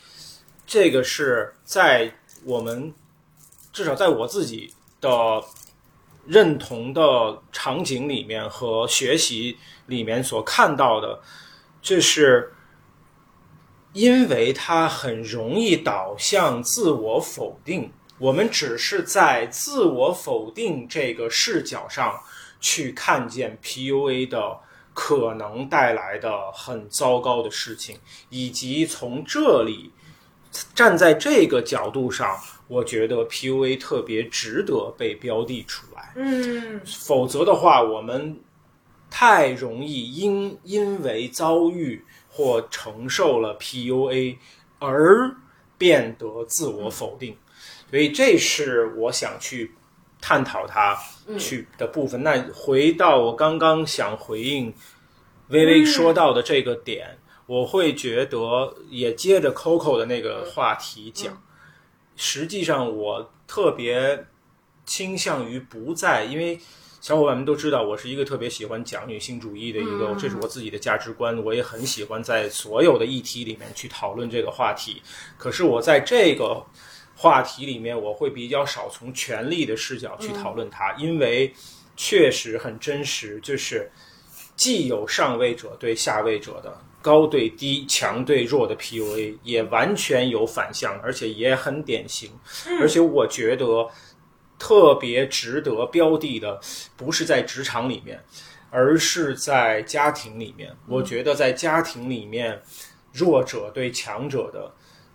[0.71, 2.15] 这个是在
[2.45, 2.95] 我们
[3.73, 5.43] 至少在我自己的
[6.25, 11.21] 认同的场景里面和学习里面所看到的，
[11.83, 12.53] 这是
[13.95, 17.91] 因为它很容易导向自我否定。
[18.19, 22.21] 我们只是在自我否定这个视角上
[22.61, 24.57] 去看见 PUA 的
[24.95, 27.99] 可能带来的很糟糕的事情，
[28.29, 29.91] 以及从这里
[30.75, 36.13] 站在这个角度上，我觉得 PUA 特别值得被标的出来。
[36.17, 38.41] 嗯否则的话，我们
[39.09, 44.37] 太容易因因为遭遇或承受了 PUA
[44.79, 45.31] 而
[45.79, 47.37] 变得自我否定，
[47.91, 49.73] 所以这是我想去
[50.21, 50.99] 探讨它
[51.39, 52.23] 去的部分。
[52.23, 54.73] 那回到我刚刚想回应
[55.49, 57.17] 微微说到的这个点，
[57.51, 61.43] 我会觉得也接着 Coco 的那个话题讲，
[62.15, 64.25] 实际上我特别
[64.87, 66.61] 倾向于不在，因为
[67.01, 75.03] 小伙伴们都知道，我是一个特别喜欢讲女性主义的一个，这是我自己的价值观，我也很喜欢在所有的议题里面去讨论这个话题。
[75.37, 76.65] 可是我在这个
[77.17, 81.53] 话题里面，我会比较少从权力的视角去讨论它，因为
[81.97, 83.91] 确实很真实，就是
[84.55, 86.81] 既有上位者对下位者的。
[87.03, 92.31] 高对低、强对弱的 PUA 也完全有反向，而且也很典型。
[92.81, 93.89] 而且我觉得
[94.59, 96.61] 特别值得标的的，
[96.97, 98.23] 不是在职场里面，
[98.71, 100.77] 而是在家庭里面。
[100.87, 102.61] 我觉得在家庭里面，
[103.13, 104.71] 弱者对强者的、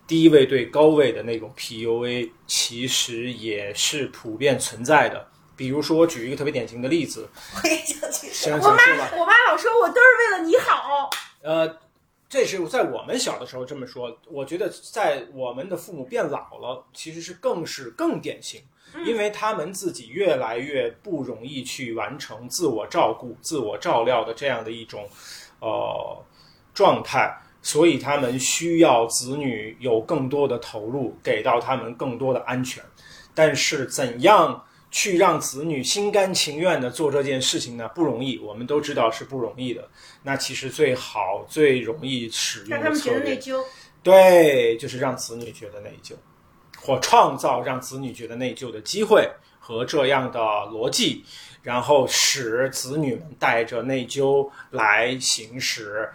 [0.08, 5.28] 低位对高位的那种 PUA，其实也是普遍存在的。
[5.56, 7.30] 比如说，我举一个特别典型的例子，
[7.64, 11.10] 我也想去我妈我妈老说我都是为了你好。
[11.46, 11.78] 呃，
[12.28, 14.18] 这是在我们小的时候这么说。
[14.28, 18.64] 我觉得在我们的父母变老了，其实是更是更典型，
[19.06, 25.08] 因为他们自己越来越不容易去完成自我照顾、自我照料的这样的一种
[25.60, 26.26] 呃
[26.74, 27.32] 状态，
[27.62, 32.84] 所以他们需要子女有更多的投入，给到他们更多的安全。
[33.36, 34.66] 但是怎样？
[34.96, 38.38] 去让子女心甘情愿地做这件事情呢，不容易。
[38.38, 39.86] 我们都知道是不容易的。
[40.24, 43.62] 那其实最好、最容易使用的策略，内疚。
[44.02, 46.14] 对，就是让子女觉得内疚，
[46.80, 49.30] 或创造让子女觉得内疚的机会
[49.60, 51.26] 和这样的逻辑，
[51.62, 56.10] 然后使子女们带着内疚来行使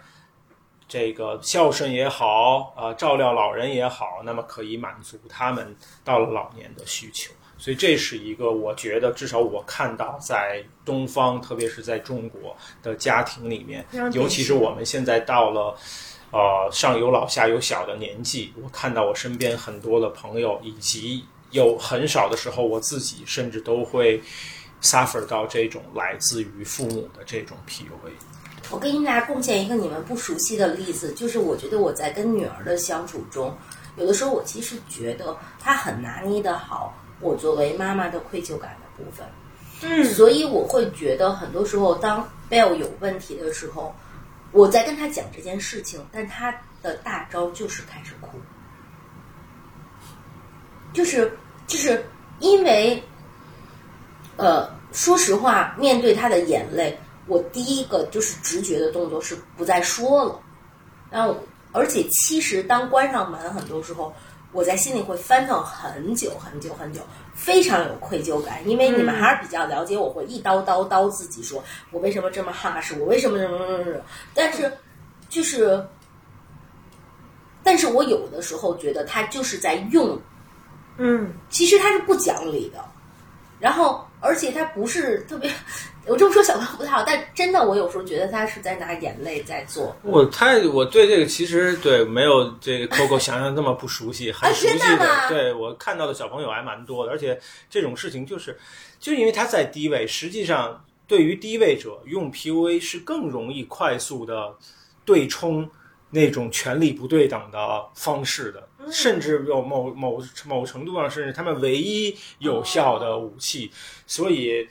[0.87, 7.31] 这个孝顺也好，呃，照料老人也好，那么可以满足他们到了老年的需求。
[7.61, 15.77] 所以这是一个我觉得至少我看到在东方，特别是在中国的家庭里面尤其是我们现在到了。
[16.33, 24.23] 呃，上有老下有小的年纪，我看到我身边很多的朋友，以及有很少的时候，我自己甚至都会
[24.81, 28.13] suffer 到这种来自于父母的这种 PUA。
[28.69, 33.53] 我给你们俩贡献一个你们不熟悉的例子，就是我觉得我在跟女儿的相处中，
[33.97, 39.25] 有的时候我其实觉得她很拿捏的好我作为妈妈的愧疚感的部分，
[39.83, 40.03] 嗯。
[40.05, 43.95] 所以我会觉得很多时候当 Bell 有问题的时候，
[44.51, 46.51] 我在跟他讲这件事情，但他
[46.81, 48.37] 的大招就是开始哭，
[50.93, 51.31] 就是
[51.67, 52.03] 就是
[52.39, 53.01] 因为，
[54.37, 60.39] 呃，说实话，面对他的眼泪，我第一个就是直觉的动作是不再说了，
[61.09, 61.37] 然后
[61.71, 64.13] 而且其实当关上门，很多时候
[64.51, 66.99] 我在心里会翻腾很久很久很久，
[67.33, 74.01] 非常有愧疚感，因为你们还是比较了解我，会一刀刀刀自己说，我为什么这么哈是我为什么什么什么什么，
[74.33, 74.71] 但是
[75.29, 75.87] 就是，
[77.63, 80.19] 但是我有的时候觉得他就是在用
[80.97, 81.33] 嗯。
[81.49, 82.83] 其实他是不讲理的，
[83.59, 85.51] 然后而且他不是特别，
[86.05, 89.95] 我这么说小朋友不太好，但真的我有时候觉得他是在拿眼泪在做。
[90.03, 98.57] 我太我对这个其实对没有这个 Coco 想象那么不熟悉， 很啊熟悉真的吗对我看到的小朋友还蛮多的，而且这种事情就是
[98.99, 104.55] 就因为他在低位，实际上对于低位者用 PUA 是更容易快速的
[105.03, 105.67] 对冲
[106.11, 113.69] 那种权力不对等的方式的，甚至有某某某程度上甚至他们唯一有效的武器，
[114.07, 114.67] 所以。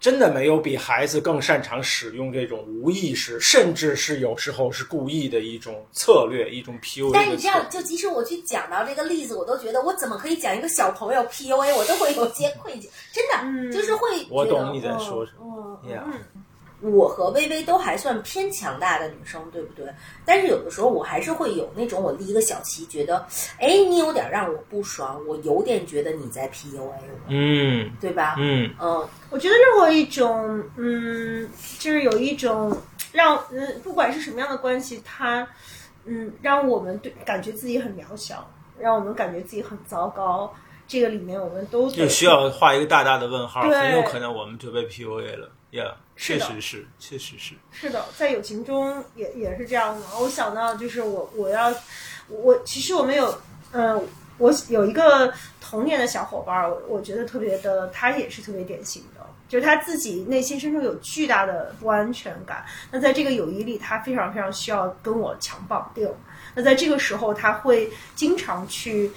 [0.00, 7.80] 真的没有比孩子更擅长使用这种无意识，甚至是有时候是故意的一种策略，一种 PUA 但你知道，的策略。
[7.80, 14.26] 就即使我去讲到这个例子，我都觉得我怎么可以讲一个小朋友 PUA，我都会有些愧疚，真的、嗯就是会。
[14.28, 16.43] 我懂你在说什么嗯嗯 Yeah
[16.92, 19.86] 我和微微都还算偏强大的女生，对不对？
[20.24, 23.26] 但是有的时候我还是会有那种我立一个小旗，觉得，
[23.58, 26.94] 哎，你有点让我不爽，我有点觉得你在 PUA 我，
[27.28, 28.36] 嗯对吧？
[28.38, 32.76] 嗯嗯，我觉得任何一种，嗯，就是有一种
[33.12, 35.46] 让，嗯，不管是什么样的关系，它
[36.04, 38.46] 嗯，让我们对感觉自己很渺小，
[38.78, 40.52] 让我们感觉自己很糟糕。
[40.86, 45.50] 这个里面我们都就需要画一个大大的问号，很有可能我们就被 PUA 了。
[45.74, 47.56] Yeah，确实是，确实是。
[47.72, 50.06] 是的，在友情中也也是这样的。
[50.20, 51.74] 我想到就是我我要
[52.28, 53.36] 我其实我们有
[53.72, 54.00] 嗯、
[54.38, 62.64] 我有一个童年的小伙伴儿，我我觉得特别的，他也是特别典型的，就是他自己内心深处有巨大的不安全感。
[62.92, 66.08] 那在这个友谊里，他非常非常需要跟我强绑定。
[66.54, 69.10] 那在这个时候，他会经常去，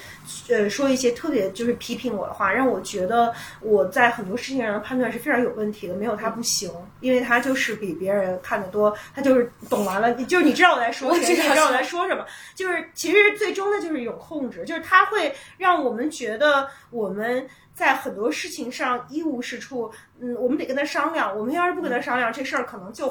[0.50, 12.26] 呃，说一些特别就是批评我的话，让我觉得我在很多事情上的判断是非常有问题的，没有他不行，因为他就是比别人看得多，他就是懂完了，就是你知道我在说什么，我知道你知道我在说什么，
[12.56, 17.48] 就是其实最终的就是一种控制，就是他会让我们觉得我们。
[17.78, 21.38] 在很多事情上一无是处，嗯，我们得跟他商量。
[21.38, 23.08] 我们要是不跟他商量，这事儿可能就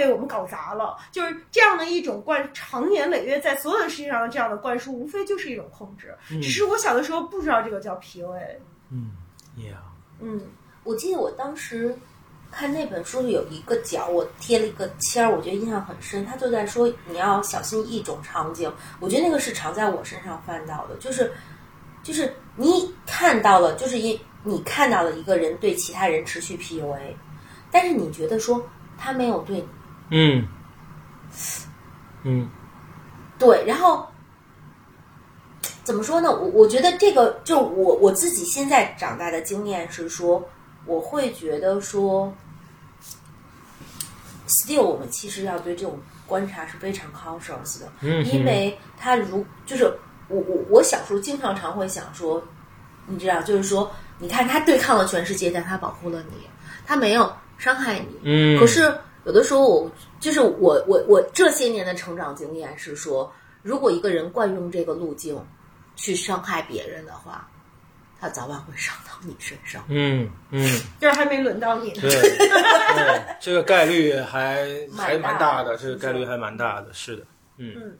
[0.00, 0.96] 被我们搞砸了。
[1.12, 6.14] 就是这样的一种灌，长年累月在所有的事情上的这样的灌输，无非就是一种控制。
[6.40, 8.56] 只是我小的时候不知道这个叫 PUA。
[8.88, 9.12] 嗯
[9.58, 9.74] ，Yeah，
[10.20, 10.40] 嗯
[10.84, 11.94] 我记得我当时
[12.50, 16.24] 看那本书里有一个角，我贴了一个签儿，我觉得印象很深。
[16.24, 21.30] 他就在说你要小心一种场景，我觉得那个是常在我身上犯到的，就是
[22.02, 27.14] 就是你看到了，就是一你看到了一个人对其他人持续 PUA，
[27.70, 28.66] 但是你觉得说
[28.98, 29.68] 他没有对你
[30.10, 30.46] 嗯，
[32.24, 32.48] 嗯，
[33.38, 34.06] 对，然后
[35.84, 36.30] 怎么说呢？
[36.30, 40.46] 我我觉得这个就我我自己现在长大的经验是说，
[40.84, 42.32] 我会觉得说
[44.48, 49.84] ，still 我们其实要对这种观察是非常 cautious 的，嗯因为他如就是
[50.28, 52.42] 我我我小时候经常常会想说，
[53.06, 56.48] 你知道，就是说，你看他对抗了全世界，但他保护了你，
[56.86, 58.92] 他没有伤害你，嗯，可是
[59.24, 65.38] 有的时候我就是我我我这些年的成长经验是说，如果一个人惯用这个路径
[65.96, 67.48] 去伤害别人的话，
[68.18, 69.84] 他早晚会伤到你身上。
[69.88, 72.00] 嗯嗯，就是还没轮到你呢。
[72.00, 77.22] 对对，这个概率还蛮还蛮大的大的，这个概率还蛮大的，是的，
[77.58, 77.98] 嗯嗯。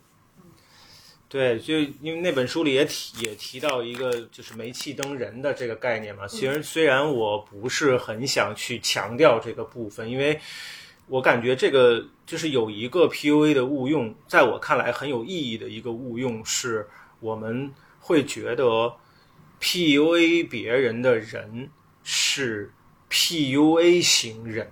[1.28, 6.26] 对，就因为那本书里也提也提到一个就是煤气灯人的这个概念嘛。
[6.26, 10.40] 其实虽然我不是很想去强调这个部分，因为
[11.10, 16.88] 我感觉这个就是有一个 PUA 的误用，在我看来很有意义的一个误用是，
[17.18, 18.94] 我们会觉得
[19.60, 21.68] PUA 别人的人
[22.02, 22.72] 是
[23.10, 24.70] PUA 型人，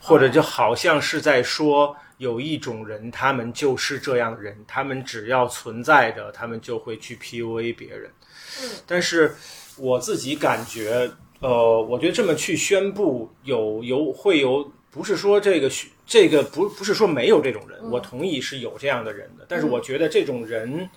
[0.00, 1.96] 或者就好像是在说。
[2.20, 8.10] 有一种人，他们就是这样的人，他们只要存在着，他们就会去 PUA 别人。
[8.60, 9.34] 嗯，但是
[9.78, 11.10] 我自己感觉，
[11.40, 15.70] 呃，我觉得这么去宣布有有会有，不是说这个
[16.06, 20.88] 这个不不是说没有这种人，我同意是有这样的人的，但是我觉得这种人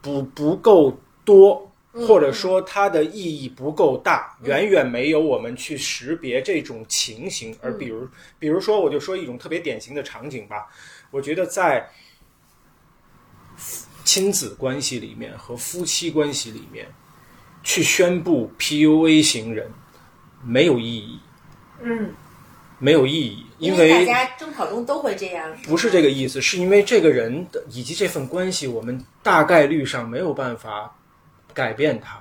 [0.00, 1.66] 不不够多。
[1.92, 7.52] 或者说它的意义不够大，远远没有我们去识别这种情形。
[7.60, 10.68] 而比如，比如说，我就说一种特别典型的场景吧。
[11.10, 11.90] 我觉得在
[14.04, 16.86] 亲子关系里面和夫妻关系里面，
[17.64, 19.68] 去宣布 PUA 型人
[20.44, 21.18] 没有意义，
[21.82, 22.14] 嗯
[22.80, 25.56] 没有意义，因为大家争吵中都会这样。
[25.62, 30.96] 不是这个意思，是因为这个人的以及这份关系，我们大概率上没有办法。
[31.52, 32.16] 改变它，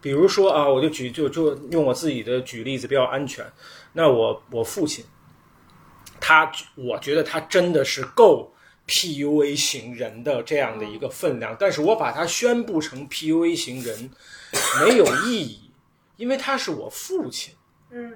[0.00, 3.44] 比如说啊，我就举就就用我自己的举例子比较安全。
[3.92, 5.04] 那我我父亲，
[6.20, 8.54] 他我觉得他真的是够
[8.86, 14.08] PUA 型人的这样的一个分量，但是我把他宣布成 PUA 型人
[14.80, 15.72] 没有意义，
[16.16, 17.52] 因为他是我父亲。
[17.90, 18.14] 嗯。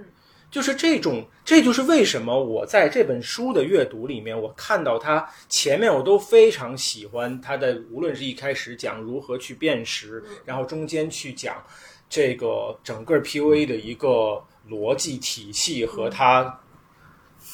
[0.57, 11.63] 就是这种，这就是为什么我在这本书的阅读里面，我看到他前面我都非常喜欢他的，无论是一开始讲如何去辨识，然后中间去讲
[12.09, 16.59] 这个整个 PUA 的一个逻辑体系和它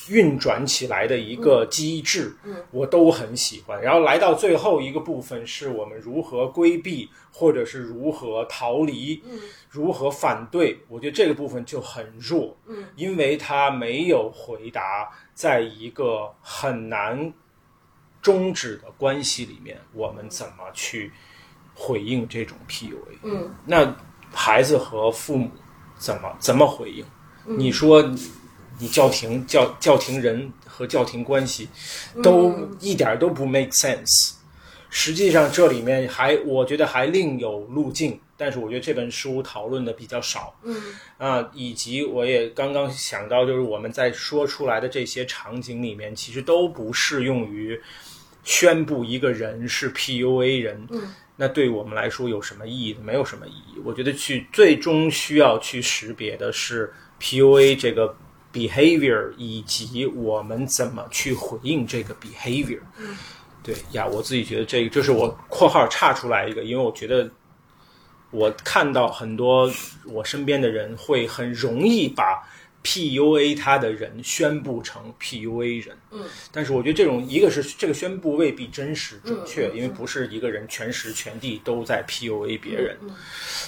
[0.09, 2.35] 运转起来的一个机制，
[2.71, 3.81] 我都很喜欢。
[3.81, 9.23] 然后来到最后一个部分，是我们如何规避，或者是如何逃离。
[9.71, 10.79] 如何反对？
[10.89, 17.33] 我觉得这个部分就很弱，嗯，因为他没有回答，在一个很难
[18.21, 21.11] 终止的关系里面，我们怎么去
[21.75, 23.19] 回应这种 PUA？
[23.23, 23.97] 嗯，那
[24.31, 25.51] 孩子和父母
[25.97, 27.03] 怎么怎么回应？
[27.47, 28.03] 你说
[28.83, 31.68] 你叫停叫叫停人和叫停关系，
[32.22, 34.35] 都一点都不 make sense。
[34.91, 38.20] 实际上这里面还我觉得还另有路径。
[38.35, 40.74] 但是我觉得这本书讨论的比较少，嗯
[41.16, 47.80] 啊，以及我也刚刚想到，就是我们在说出来的这些场景里面，其实都不适用于
[48.43, 52.97] 宣布一个人是 PUA 人，嗯，那对我们来说有什么意义？
[53.01, 53.80] 没有什么意义。
[53.85, 58.12] 我觉得去最终需要去识别的是 PUA 这个
[58.53, 62.81] behavior 以及我们怎么去回应这个 behavior。
[62.99, 63.17] 嗯，
[63.63, 67.31] 对呀，我自己觉得这个这是我括号岔出来一个，因为我觉得
[68.31, 69.73] 我看到很多
[70.05, 72.43] 我身边的人会很容易把
[72.85, 75.97] PUA 他的人宣布成 PUA 人。
[76.11, 82.99] 嗯，但是我觉得这种一个是这个宣布未必真实准确，因为不是一个人全时全地都在 PUA 别人。
[83.03, 83.11] 嗯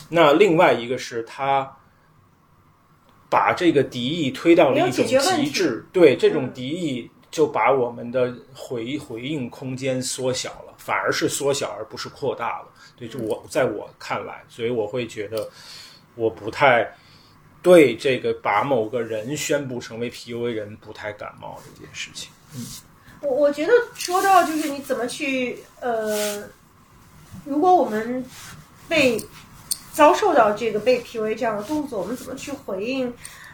[0.08, 1.76] 那另外一个是他
[3.34, 12.68] 把这个敌意推到了一种极致，对这种嗯敌意就把我们的回回应空间缩小了，反而是缩小而不是扩大了。
[12.94, 15.50] 对，就我在我看来，所以我会觉得
[16.14, 16.88] 我不太
[17.60, 22.30] 对这个把某个人宣布成为 PUA 人不太感冒这件事情。
[22.54, 22.64] 嗯
[23.20, 26.44] 我我觉得说到就是你怎么去呃，
[27.44, 28.24] 如果我们
[28.86, 29.18] 被
[29.94, 33.10] 遭受到这个被 PUA 这样的动作，我们怎么去回应？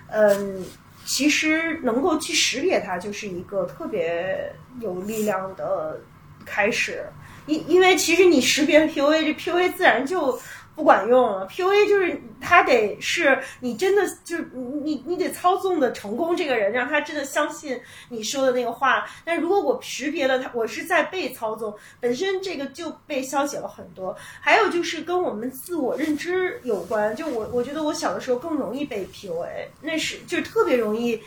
[0.09, 0.65] 嗯，
[1.05, 6.01] 其实能够去识别它，就是一个特别有力量的
[6.47, 7.05] 开始。
[7.47, 10.41] 因因为其实你识别 PUA，这 PUA 自然就
[10.81, 11.47] 不管用了。
[11.47, 17.79] PUA 就是他得是你真的就是你你得操纵的成功这个人，让他真的相信
[18.09, 19.07] 你说的那个话。
[19.27, 24.17] 但如果我识别了他，我是在被操纵，本身这个就被消解了很多。
[24.41, 31.21] 还有就是跟我们自我认知有关，就我我觉得我小的时候更容易被 PUA，那是就特别容易。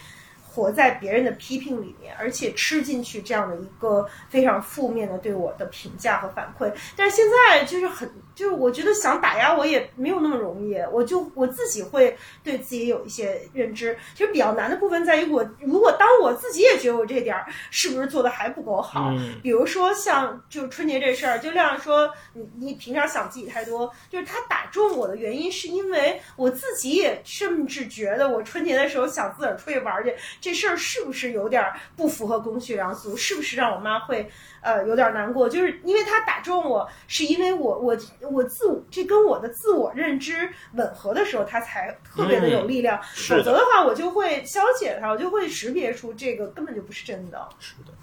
[0.53, 6.71] 活在别人的批评里面，而且吃进去这样的一个非常负面的对我的评价和反馈。
[6.95, 13.97] 但是现在就是很，就是我觉得想打压我也没有那么容易，我就我自己会对自己有一些认知。
[14.13, 33.15] 其实比较难的部分在于我，如果当我自己也觉得我这点儿是不是做的还不够好，嗯比如说像就春节这事儿，就亮亮说你你平常想自己太多，就是他打中我的原因是因为我自己也甚至觉得我春节的时候想自个儿出去玩儿去，这事儿是不是有点儿不符合公序良俗？
[33.15, 34.29] 是不是让我妈会
[34.59, 35.47] 呃有点难过？
[35.47, 37.97] 就是因为他打中我，是因为我我
[38.29, 43.01] 我自我这跟我的自我认知吻合的时候，他才特别的有力量。
[43.15, 47.47] 否则的话，我就会消解它，我就会识别出这个根本就不是真的。
[47.59, 47.93] 是的，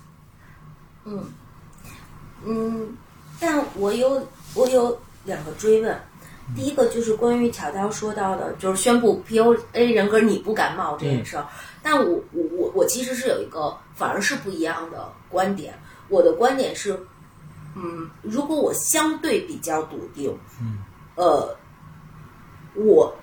[1.04, 1.34] 嗯
[2.46, 2.96] 嗯，
[3.38, 5.94] 但我有我有两个追问。
[6.56, 11.46] 第一个就是关于乔乔说到的，就是宣布 PUA 人格你不感冒这件事儿。
[11.82, 15.74] 但我我我我其实是有一个反而是不一样的观点。
[16.08, 16.98] 我的观点是，
[17.76, 20.78] 嗯，如果我相对比较笃定，嗯，
[21.14, 21.56] 呃，
[22.74, 23.14] 我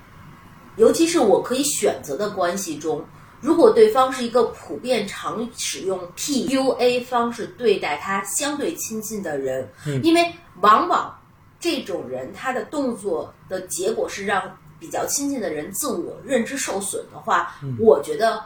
[0.78, 3.04] 尤其是我可以选择的关系中，
[3.42, 11.14] 如果对方是一个普遍常使用 PUA 方式对待他相对亲近的人，嗯因为往往
[11.60, 18.44] 这种人他的动作的结果是让比较亲近的人自我认知受损的话，我觉得，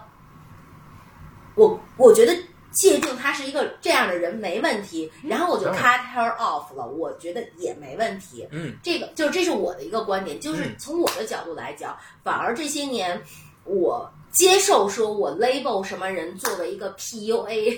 [1.56, 2.36] 我我觉得
[2.72, 8.48] 界定他是一个这样的人没问题，然后我就 cut her off 了，我觉得也没问题。
[8.52, 13.22] 嗯，这个就是这是我的一个观点，就是嗯从我的角度来讲，反而这些年
[13.66, 17.78] 我接受说我 label 什么人作为一个 PUA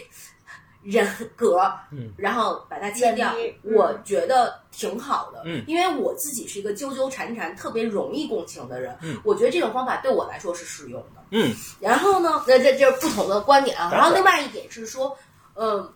[0.84, 3.74] 人格，嗯，然后把它切掉，嗯。
[3.74, 5.64] 我觉得挺好的，嗯。
[5.66, 11.24] 因为我自己是一个纠纠缠缠、特别容易共情的人，嗯，我觉得这种方法对我来说是适用的。
[11.32, 11.56] 嗯。
[11.80, 13.90] 然后呢，那这这是不同的观点啊。
[13.92, 15.18] 然然后另外一点是说，
[15.54, 15.92] 呃，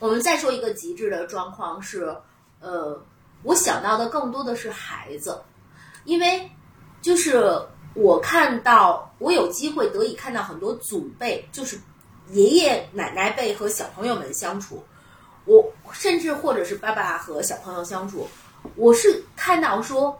[0.00, 2.16] 我们再说一个极致的状况是，
[2.60, 3.00] 呃，
[3.42, 5.40] 我想到的更多的是孩子，
[6.04, 6.50] 因为
[7.00, 7.44] 就是
[7.94, 11.78] 我看到我有机会得以看到很多祖辈，就是
[12.30, 14.82] 爷爷奶奶辈和小朋友们相处，
[15.44, 18.28] 我甚至或者是爸爸和小朋友相处，
[18.76, 20.18] 我是看到说。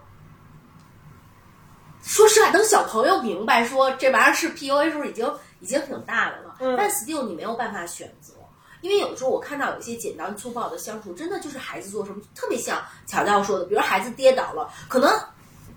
[2.07, 6.57] 说实话，等小朋友明白说这玩意儿是 PUA 时候，已经已经挺大的了。
[6.61, 6.77] 嗯。
[6.77, 8.35] 但 still 你没有办法选择，
[8.83, 15.11] 因为有的时候我看到有一些简单粗暴的相处，真的就是孩子做什么，特别像乔教说的，比如孩子跌倒了，可能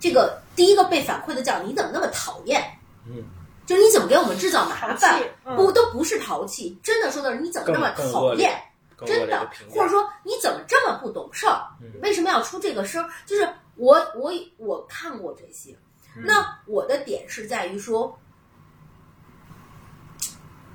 [0.01, 2.61] 这个第一个被反馈的叫你怎么那么讨厌，
[3.05, 3.23] 嗯，
[3.67, 8.59] 就你怎么给我们制造麻烦，嗯不都不是淘气，真的说的是你怎么那么讨厌。
[9.05, 11.67] 真的或者说你怎么这么不懂事儿？
[11.79, 13.09] 嗯为什么要出这个声儿？
[13.27, 15.77] 就是我我我看过这些，
[16.15, 18.17] 嗯那我的点是在于说，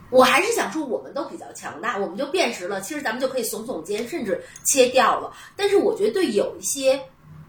[0.08, 5.32] 我还是想说我们都比较强大，我们就辨识了，其实咱们就可以耸耸肩，甚至切掉了。
[5.56, 7.02] 但是我觉得对有一些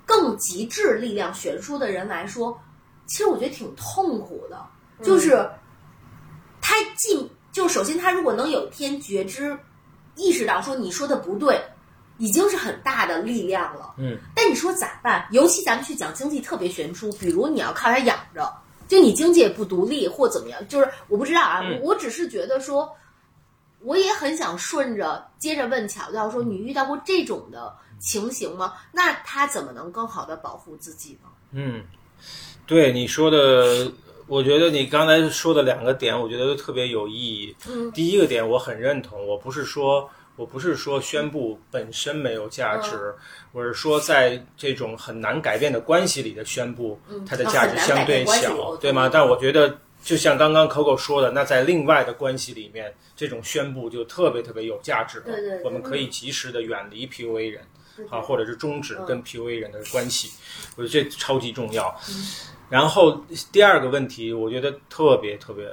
[0.07, 2.59] 更极致力量悬殊的人来说，
[3.05, 4.59] 其实我觉得挺痛苦的，
[5.01, 5.49] 就是
[6.61, 9.57] 他既就首先他如果能有一天觉知
[10.15, 11.61] 意识到说你说的不对，
[12.17, 13.95] 已经是很大的力量了。
[13.97, 15.27] 嗯，但你说咋办？
[15.31, 18.51] 尤其咱们去讲经济特别悬殊，比如你要靠他养着，
[18.87, 22.95] 就你经济也不独立或怎么样，就是我不知道啊，嗯我只是觉得说，
[23.81, 28.73] 我也很想顺着接着问巧巧说，你遇到过这种的情形吗？
[28.91, 31.29] 那他怎么能更好的保护自己呢？
[31.51, 31.83] 嗯，
[32.67, 33.91] 对你说的，
[34.33, 37.55] 我觉得你刚才说的两个点，我觉得都特别有意义。
[37.69, 43.15] 嗯，第一个点我很认同，我不是说我不是说宣布本身没有价值，嗯
[43.51, 49.07] 我是说在这种很难改变的关系里的宣布，它的价值相对小，对吗？
[49.07, 49.77] 但我觉得。
[50.03, 55.27] 就像刚刚 Coco 说的，那在另外的关系里面，这种宣布就特别特别有价值了。
[55.27, 57.61] 对对对我们可以及时的远离 PUA 人，
[57.95, 60.29] 对啊，或者是终止嗯跟 PUA 人的关系，
[60.75, 61.97] 我觉得这超级重要。
[62.73, 65.69] 然后第二个问题，我觉得特别特别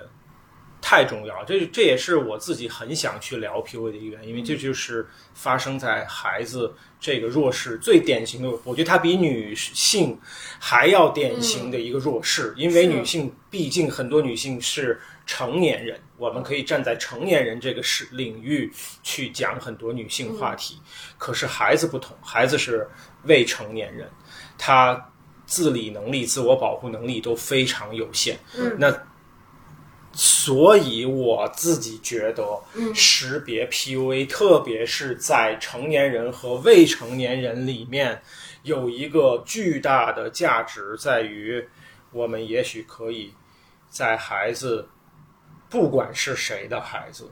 [0.82, 6.70] 太重要，这这也是我自己很想去聊 PUA 的一个原因，因为这就是发生在孩子
[7.00, 10.20] 这个弱势最典型的，我觉得它比女性
[10.58, 18.70] 还要典型的一个弱势，因为女性毕竟很多女性是成年人，我们可以站在成年人这个是领域
[19.02, 20.78] 去讲很多女性话题，
[21.16, 22.86] 可是孩子不同，孩子是
[23.24, 24.06] 未成年人，
[24.58, 25.02] 他
[25.50, 28.38] 自理能力、自我保护能力都非常有限。
[28.56, 28.96] 嗯那
[30.12, 32.42] 所以我自己觉得，
[32.74, 38.20] 嗯识别 PUA，特别是在成年人和未成年人里面，
[38.62, 41.64] 有一个巨大的价值，在于
[42.12, 43.32] 我们也许可以
[43.88, 44.88] 在孩子，
[45.68, 47.30] 不管是谁的孩子，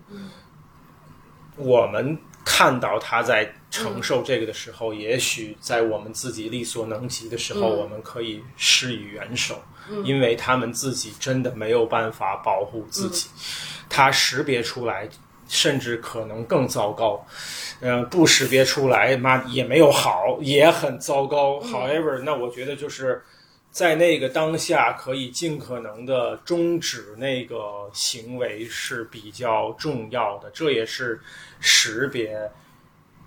[1.56, 2.16] 我们
[2.50, 7.78] 看到他在承受这个的时候，也许在我们自己力所能及的时候，嗯。
[7.78, 9.62] 我们可以施以援手，
[10.02, 13.28] 因为他们自己真的没有办法保护自己，
[13.90, 15.06] 他识别出来，
[15.46, 17.22] 甚至可能更糟糕。
[17.80, 21.60] 嗯、不识别出来，妈也没有好，也很糟糕。
[21.60, 23.22] However，那我觉得就是
[23.70, 30.50] 在那个当下，可以尽可能的终止那个行为是比较重要的。
[30.50, 31.20] 这也是
[31.60, 32.50] 识别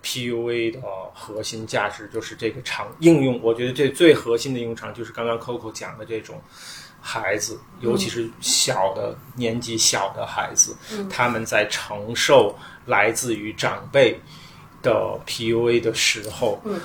[0.04, 0.82] PUA 的
[1.14, 3.40] 核心价值，就是这个场应用。
[3.42, 6.42] 我觉得这最核心的应用场就是刚刚 Coco 讲的这种
[7.00, 10.76] 孩子，尤其是小的、年纪小的孩子，
[11.10, 14.20] 他们在承受来自于长辈
[14.82, 16.82] 的 PUA 的时候，嗯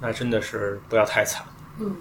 [0.00, 1.44] 那真的是不要太惨。
[1.78, 1.96] 嗯，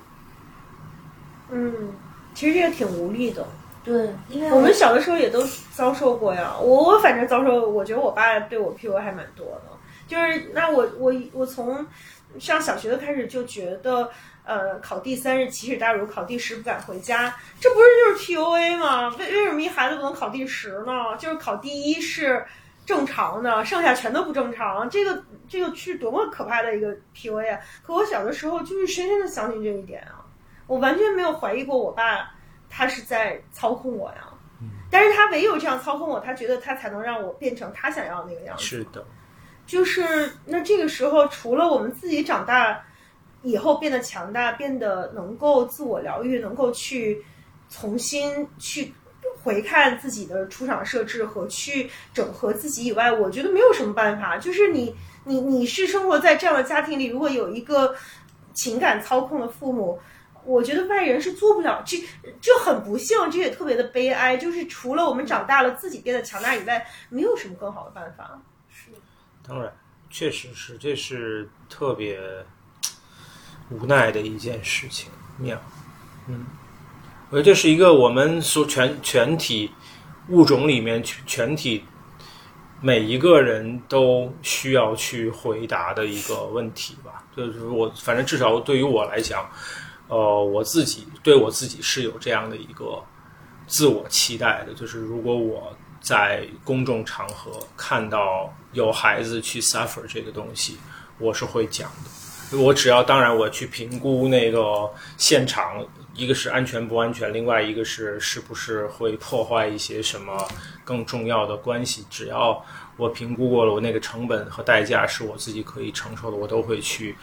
[2.34, 3.46] 其实这个挺无力的。
[3.84, 5.44] 对，因为我们小的时候也都
[5.74, 6.56] 遭受过呀。
[6.60, 9.64] 我我反正遭受，我觉得我爸对我 PUA 还蛮多的。
[10.08, 11.86] 就是那我我我从
[12.40, 14.10] 上小学的开始就觉得，
[14.46, 19.14] 呃，考第三是奇耻大辱，考第十不敢回家，这不是就是 PUA 吗？
[19.20, 21.16] 为为什么一孩子不能考第十呢？
[21.18, 22.46] 就是考第一是
[22.86, 24.90] 正常的，剩下全都不正常。
[24.90, 27.60] 这个这个是多么可怕的一个 PUA 啊！
[27.86, 30.23] 可我小的时候就是深深的相信这一点啊，
[30.74, 32.32] 我完全没有怀疑过我爸
[32.70, 34.30] 他是在操控我呀。
[34.90, 38.64] 但是他唯有这样操控我，他觉得他才能让我变成他想要的那个样子。
[38.64, 39.04] 是的，
[39.66, 42.80] 就是那这个时候，除了我们自己长大
[43.42, 47.24] 以后变得强大，变得能够自我疗愈，能够去
[47.70, 48.94] 重新去
[49.44, 54.38] 回看自己的出厂设置和去整合自己以外，我觉得没有什么办法。
[54.38, 54.96] 就是你
[55.26, 57.96] 你你是生活在这样的家庭里，如果有一个
[58.54, 60.00] 情感操控的父母。
[60.46, 61.98] 我觉得外人是做不了，这
[62.42, 64.38] 这很不幸，这也特别的悲哀。
[64.38, 68.42] 就是除了我们长大了，自己变得强大以外，没有什么更好的办法。
[68.70, 68.90] 是
[69.48, 69.74] 当然，
[70.10, 72.20] 确实是，这是特别
[73.70, 75.10] 无奈的一件事情。
[75.38, 75.60] 妙，
[76.28, 76.46] 嗯，
[77.30, 79.72] 我觉得这是一个我们所全全体
[80.30, 81.84] 物种里面全全体
[82.82, 87.24] 每一个人都需要去回答的一个问题吧。
[87.36, 89.50] 就是我，反正至少对于我来讲，
[90.08, 93.04] 呃，我自己对我自己是有这样的一个
[93.66, 100.78] 自我期待的，就是如果我在公众场合看到有孩子去 suffer 这个东西，
[101.18, 102.58] 我是会讲的。
[102.58, 104.88] 我只要当然我去评估那个
[105.18, 105.84] 现场，
[106.14, 110.48] 一个是安全不安全，另外一个是是不是会破坏一些什么
[110.84, 112.06] 更重要的关系。
[112.12, 112.64] 只要
[112.96, 117.16] 我评估过了，我那个成本和代价是我自己可以承受的，我都会去。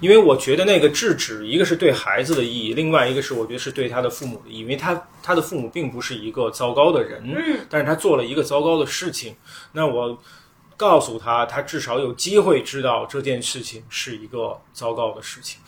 [0.00, 9.36] 因为我觉得那个制止，一个是对孩子的意义，另外一个是我觉得是对他的父母的意义，因为他他的父母并不是一个糟糕的人，嗯，但是他做了一个糟糕的事情，
[9.72, 10.18] 那我
[10.76, 15.60] 告诉他，他至少有机会知道这件事情是一个糟糕的事情。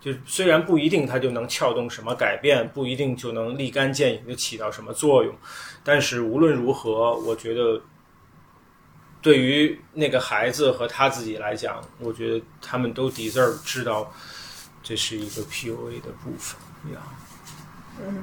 [0.00, 5.34] 就虽然不一定他就能撬动什么改变，不一定就能立竿见影的起到什么作用，
[5.82, 7.80] 但是无论如何，我觉得
[9.20, 14.12] 对于那个孩子和他自己来讲，我觉得他们都 deserve 知道
[14.82, 16.56] 这是一个 PUA 的部分
[16.92, 17.00] 呀。
[18.00, 18.22] 嗯，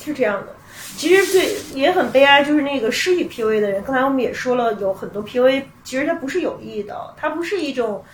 [0.00, 0.54] 是这样的。
[0.96, 3.82] 其实对也很悲哀，就是那个施予 PUA 的人。
[3.82, 8.04] 刚才我们也说了，有很多 PUA 其实它不是有意的，它不是一种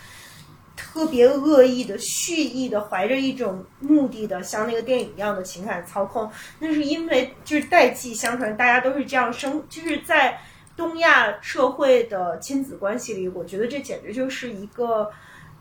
[0.75, 6.31] 特别恶意的、蓄意的、怀着一种目的的，像那个电影一样的情感操控。
[6.61, 10.41] 那是因为就是代际相传，大家都是这样生，就是在
[10.77, 15.11] 东亚社会的亲子关系里，我觉得这简直就是一个。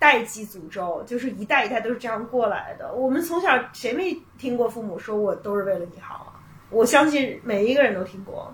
[0.01, 2.91] 代际诅咒就是一代一代都是这样过来的。
[2.91, 6.41] 我们从小谁没听过父母说我都是为了你好啊？
[6.71, 8.51] 我相信每一个人都听过，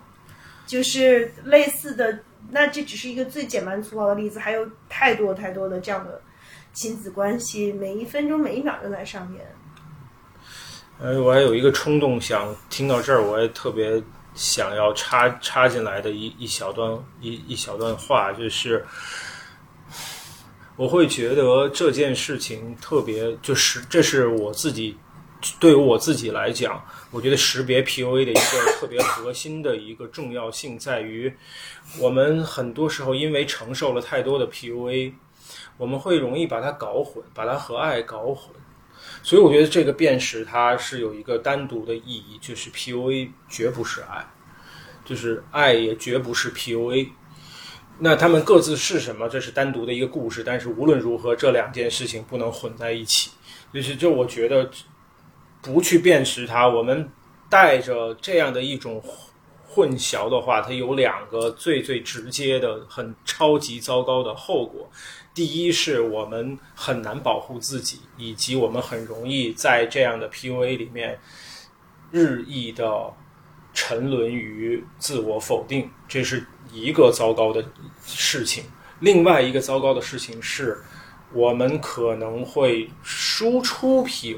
[0.66, 2.18] 就是类似的。
[2.50, 6.20] 那这只是一个最简单粗暴的例子，还有太多太多的这样的
[6.74, 9.42] 亲子关系，每一分钟每一秒都在上面。
[11.00, 14.02] 呃，我还有一个冲动，想听到这儿，我也特别
[14.38, 18.86] 想要插插进来的一一小段一一小段话，就是。
[20.76, 24.96] 我会觉得这件事情特别，就是这是我自己
[25.58, 26.80] 对于我自己来讲，
[27.10, 31.34] 我觉得识别 PUA 的一个特别核心的一个重要性在于，
[31.98, 35.14] 我们很多时候因为承受了太多的 PUA，
[35.76, 38.54] 我们会容易把它搞混，把它和爱搞混。
[39.28, 44.26] 所以我觉得这个辨识它是有一个单独的意义，就是 PUA 绝不是爱，
[45.04, 47.10] 就是爱也绝不是 PUA。
[47.98, 49.28] 那他们各自是什么？
[49.28, 50.42] 这是单独的一个故事。
[50.42, 53.32] 但是无论如何，这两件事情不能混在一起。
[53.70, 54.70] 就是，就我觉得，
[55.60, 57.10] 不去辨识它，我们
[57.50, 58.98] 带着这样的一种
[59.66, 64.90] 混淆的话，它有两个最最直接的、很超级糟糕的后果。
[65.38, 71.16] 第一，是我们很难保护自己，以及我们很容易在这样的 PUA 里面
[72.10, 73.14] 日益的
[73.72, 75.88] 沉沦于自我否定。
[76.08, 76.44] 这是。
[76.70, 77.64] 一个糟糕的
[78.04, 78.64] 事情，
[78.98, 80.82] 另外一个糟糕的事情是，
[81.32, 84.36] 我们可能会输出 PUA，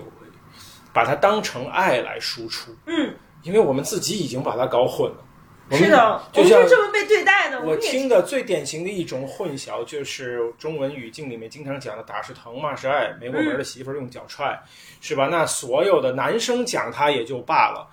[0.93, 2.77] 把它当成爱来输出。
[2.87, 5.25] 嗯，因为我们自己已经把它搞混了。
[5.71, 7.61] 是的，就像这么被对待的。
[7.61, 14.61] 我听的最典型的一种混淆，就是中文语境里面经常讲的“打是疼，骂是爱”，没过门的媳妇儿用脚踹，
[15.01, 15.29] 是吧？
[15.31, 17.89] 那所有的男生讲他也就罢了，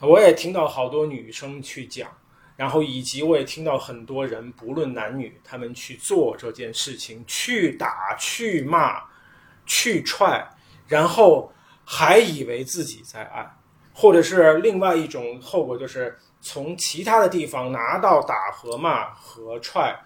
[0.00, 2.08] 我也听到好多女生去讲。
[2.56, 9.02] 然后以及我也听到很多人，不论男女，他们去做这件事情，去打、去骂、
[9.66, 10.48] 去踹，
[10.86, 11.52] 然后
[11.84, 13.44] 还以为自己在爱，
[13.92, 19.98] 或者是另外一种后果，就是从其他的地方拿到打和骂和踹，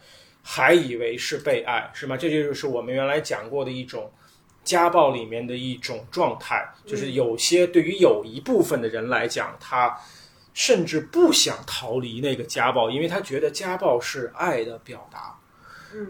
[0.42, 2.16] 还以为是被爱，是吗？
[2.16, 4.10] 这就是我们原来讲过的一种
[4.64, 9.94] 家暴里面的一种状态，就是有些对于有一部分的人来讲，他。
[10.54, 15.38] 甚至不想逃离那个家暴，因为他觉得家暴是爱的表达，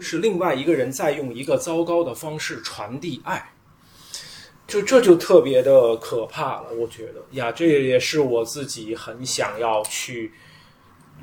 [0.01, 3.51] 是另外一个人在用一个糟糕的方式传递爱，
[4.69, 6.71] 就这就特别的可怕了。
[6.77, 10.31] 我觉得呀，这也是我自己很想要去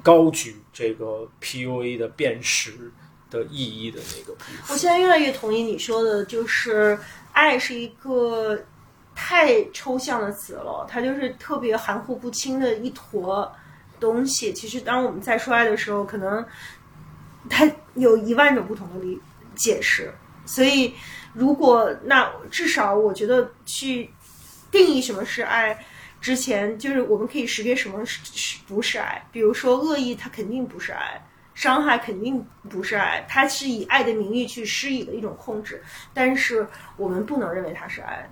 [0.03, 2.73] 高举这个 PUA 的辨识
[3.31, 4.37] 的意义的那个。
[4.69, 6.99] 我现在越来越同意你说的，就是
[7.33, 8.59] 爱是一个。
[9.19, 13.51] 太抽象的词了，它就是特别含糊不清的一坨
[13.99, 14.53] 东西。
[14.53, 16.45] 其实，当我们在说爱的时候，可能
[17.49, 19.19] 它有一万种不同的理
[19.55, 20.13] 解释。
[20.45, 20.93] 所以，
[21.37, 24.11] 如果那至少我觉得去
[24.71, 25.79] 定义什么是爱
[26.19, 29.23] 之前，就是我们可以识别什么是是不是爱。
[29.31, 31.23] 比如说，恶意它肯定不是爱，
[31.55, 35.85] 伤害肯定不是爱，它是以爱的名义去施以的一种控制。
[36.15, 36.67] 但是，
[36.97, 38.27] 我们不能认为它是爱。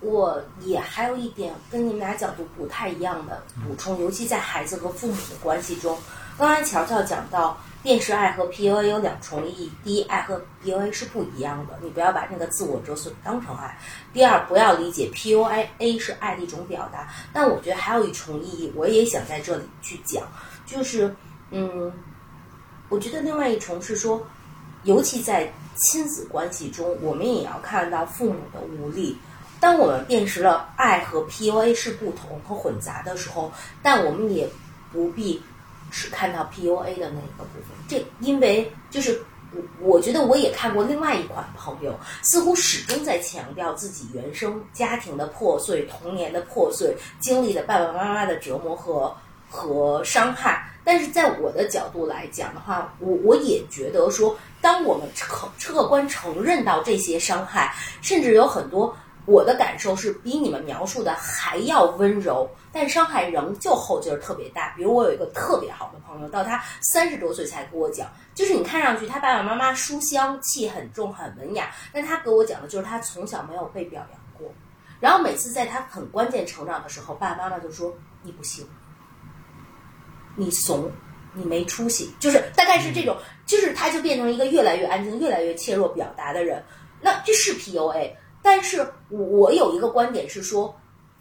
[0.00, 5.98] 我也还有一点跟你们俩角度不太一样的补充，尤其在孩子和父母的关系中。
[6.36, 7.58] 刚才乔乔讲到，
[7.88, 13.70] 辨识爱和 PUA 有两重意义：第一，爱和 PUA 是不一样的，你不要把那个自我折损当成爱；
[14.12, 17.08] 第二，不要理解 PUA 是爱的一种表达。
[17.32, 20.22] 但我觉得还有一重意义，我也想在这里去讲，
[20.66, 21.16] 就是，
[21.50, 21.90] 嗯，
[22.90, 24.22] 我觉得另外一重是说，
[24.82, 29.16] 尤其在亲子关系中，我们也要看到父母的无力。
[29.60, 33.50] 当我们辨识了爱和 PUA 是不同和混杂的时候，
[33.82, 34.46] 但我们也
[34.92, 35.42] 不必
[35.90, 37.76] 只看到 PUA 的那一个部分。
[37.88, 39.20] 这因为就是
[39.80, 49.14] 我，我觉得我也看过另外一款朋友，似乎始终在强调自己原生家庭的破碎、童年的破碎、经历的爸爸妈妈的折磨和
[49.48, 50.70] 和伤害。
[50.84, 58.96] 但是在我的角度来讲的话，我我也觉得说，当我们客客观承认到这些伤害，甚至有很多。
[59.28, 64.72] 我的感受是比你们描述的还要温柔，但伤害仍旧后劲儿特别大。
[64.74, 74.50] 比如我有一个特别好的朋友，到他三十多岁才跟我讲，就是你看上去他爸爸妈妈书香气很重、很文雅，但他给我讲的就是他从小没有被表扬过。
[74.98, 78.66] 然后每次在他很关键成长的时候，爸爸妈妈就说你不行，
[80.36, 80.90] 你怂，
[81.34, 83.14] 你没出息，就是大概是这种，
[83.44, 86.64] 就是他就变成一个越来越安静、越来越怯弱表达的人。
[87.00, 88.10] 那这是 PUA，
[88.50, 88.80] 但是
[89.10, 90.74] 我我有一个观点是说，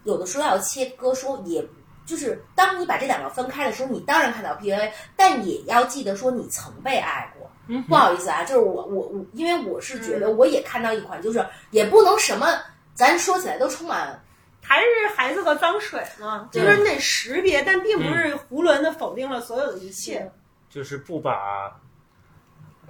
[0.06, 1.62] 有的时候要切割，说也
[2.06, 7.52] 就是当你把这两个分开的时候，你当然看到 PUA，但也要记得说你曾被爱过。
[7.68, 12.48] 嗯不好意思啊，就是我我我，因为我是觉得我也看到一款，就是也不能什么，
[12.94, 14.24] 咱说起来都充满。
[14.64, 14.86] 还是
[15.18, 20.32] 孩子和脏水嘛，就是你得识别，但并不是囫囵的否定了所有的一切。
[20.70, 21.78] 就是不把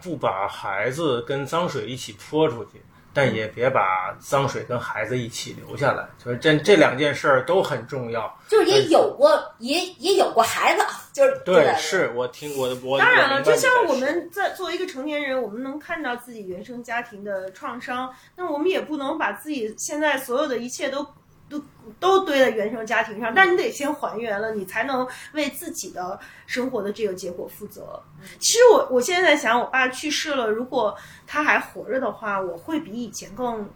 [0.02, 2.84] 不把孩子跟脏水一起泼出去，
[3.18, 6.08] 但也别把脏水跟孩子一起留下来。
[6.24, 8.32] 就是这这两件事儿都很重要。
[8.48, 12.78] 就是也有过，也也有过孩子，就是对，是我听过的。
[12.84, 21.04] 我当然了，就像我们在作为一个成年人，我们能看到自己原生家庭的创伤，那我们也不能把自己现在所有的一切都
[21.50, 21.62] 都
[22.00, 28.02] 都堆在原生家庭上，但你得先还原了，你才能为自己的生活的这个结果负责。
[28.40, 30.96] 其实我我现在在想，我爸去世了，如果
[31.26, 33.70] 他还活着的话，我会比以前更。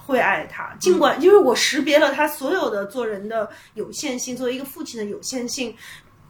[0.00, 5.76] 会爱他，尽管就是我识别了他所有的做人的有限性，作为一个父亲的有限性，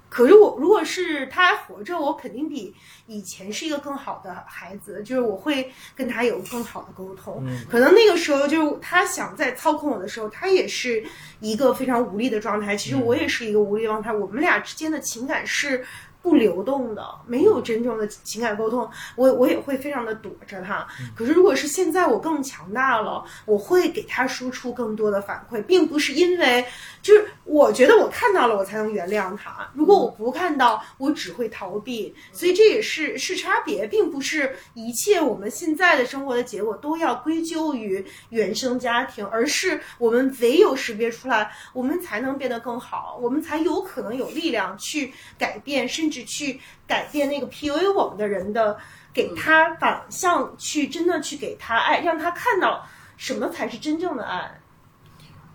[0.08, 2.74] 可是我如果是他还活着，我肯定比
[3.06, 7.46] 以前是一个更好的孩子，就是我会跟他有更好的沟通。
[7.68, 11.04] 可能那个时候就是他想在操控我的时候，他也是
[11.40, 12.76] 一个非常无力的状态。
[12.76, 15.84] 其实我也是一个无力状态，我们俩之间的情感是。
[16.28, 20.86] 不流动的，没有真正的情感沟通，我我也会非常的躲着他。
[21.16, 26.62] 可是如果是现在我更强大了，我会给他输出更多的反馈，并不是因为
[27.00, 32.14] 就是我觉得我看到了我才能原谅他，如果我不看到，我只会逃避。
[32.30, 48.78] 所以这也是是差别，并不是一切我们现在的生活的结果都要归咎于原生家庭，而是我们唯有识别出来，我们才能变得更好，我们才有可能有力量去改变，甚至去改变那个 PUA 我们的人的，
[49.12, 54.60] 给他反向去真的去给他爱，让他看到什么才是真正的爱。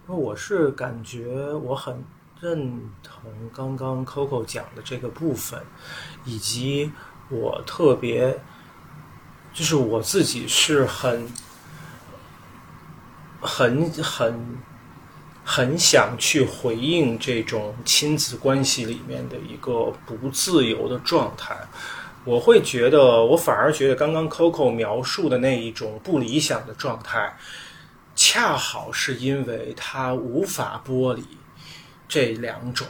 [0.05, 2.03] 我是感觉我很
[2.41, 5.61] 认同刚刚 Coco 讲的这个部分，
[6.26, 6.91] 以及
[7.30, 8.38] 我特别
[9.53, 11.26] 就是我自己是很
[13.39, 14.57] 很很
[15.44, 21.56] 很想去回应这种亲子关系里面的一个不自由的状态。
[22.26, 27.38] 我会觉得，我反而觉得刚刚 Coco 描述的那一种不理想的状态，
[28.16, 31.24] 恰好是因为他无法剥离
[32.08, 32.88] 这两种。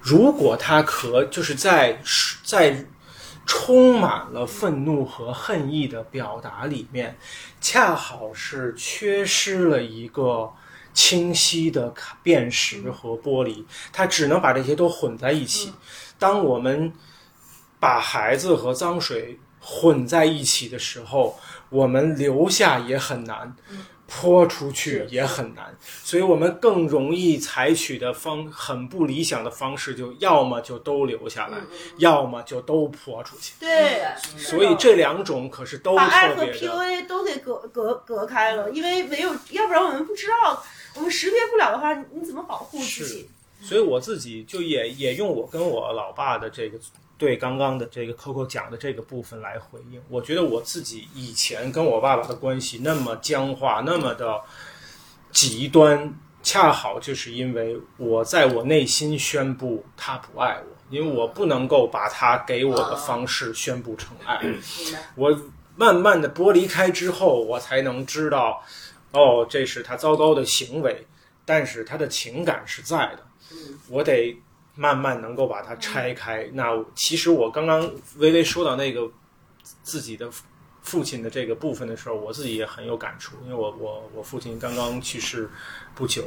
[0.00, 2.00] 如果他可就是在
[2.44, 2.86] 在
[3.44, 7.18] 充满了愤怒和恨意的表达里面，
[7.60, 10.52] 恰好是缺失了一个
[10.96, 11.92] 清晰的
[12.22, 15.70] 辨识和剥离，他只能把这些都混在一起。
[16.18, 16.90] 当我们
[17.78, 21.38] 把孩子和脏水混在一起的时候，
[21.68, 23.54] 我们留下也很难，
[24.06, 31.58] 泼出去也很难，所以我们更容易采取的方很不理想的方式，就要么就都留下来，
[31.98, 33.54] 要么就都泼出去。
[33.58, 34.02] 对，
[34.38, 36.58] 所以这两种可是都把爱和特别的。
[36.58, 40.62] PUA 都给隔隔隔开了，因为没有，要不然我们不知道，
[40.94, 43.28] 我们识别不了的话，你怎么保护自己？
[43.60, 46.78] 所以我自己就也也用我跟我老爸的这个
[47.18, 50.00] 对刚刚的这个 Coco 讲的这个部分来回应。
[50.08, 54.40] 我觉得我自己以前跟我爸爸的关系那么僵化，那么的
[55.32, 64.40] 极端，恰好就是因为我在我内心宣布他不爱我，因为我不能够把他给我的方式宣布成爱。
[65.16, 65.36] 我
[65.74, 68.62] 慢慢的剥离开之后，我才能知道，
[69.12, 71.06] 哦，这是他糟糕的行为，
[71.44, 73.20] 但是他的情感是在的。
[73.88, 74.36] 我得
[74.76, 76.48] 慢慢能够把它拆开。
[76.52, 79.10] 那其实我刚刚微微说到那个
[79.82, 80.30] 自己的
[80.82, 85.50] 父亲的这个部分的时候，我自己也很有感触，因为我我我父亲刚刚去世
[85.94, 86.22] 不久，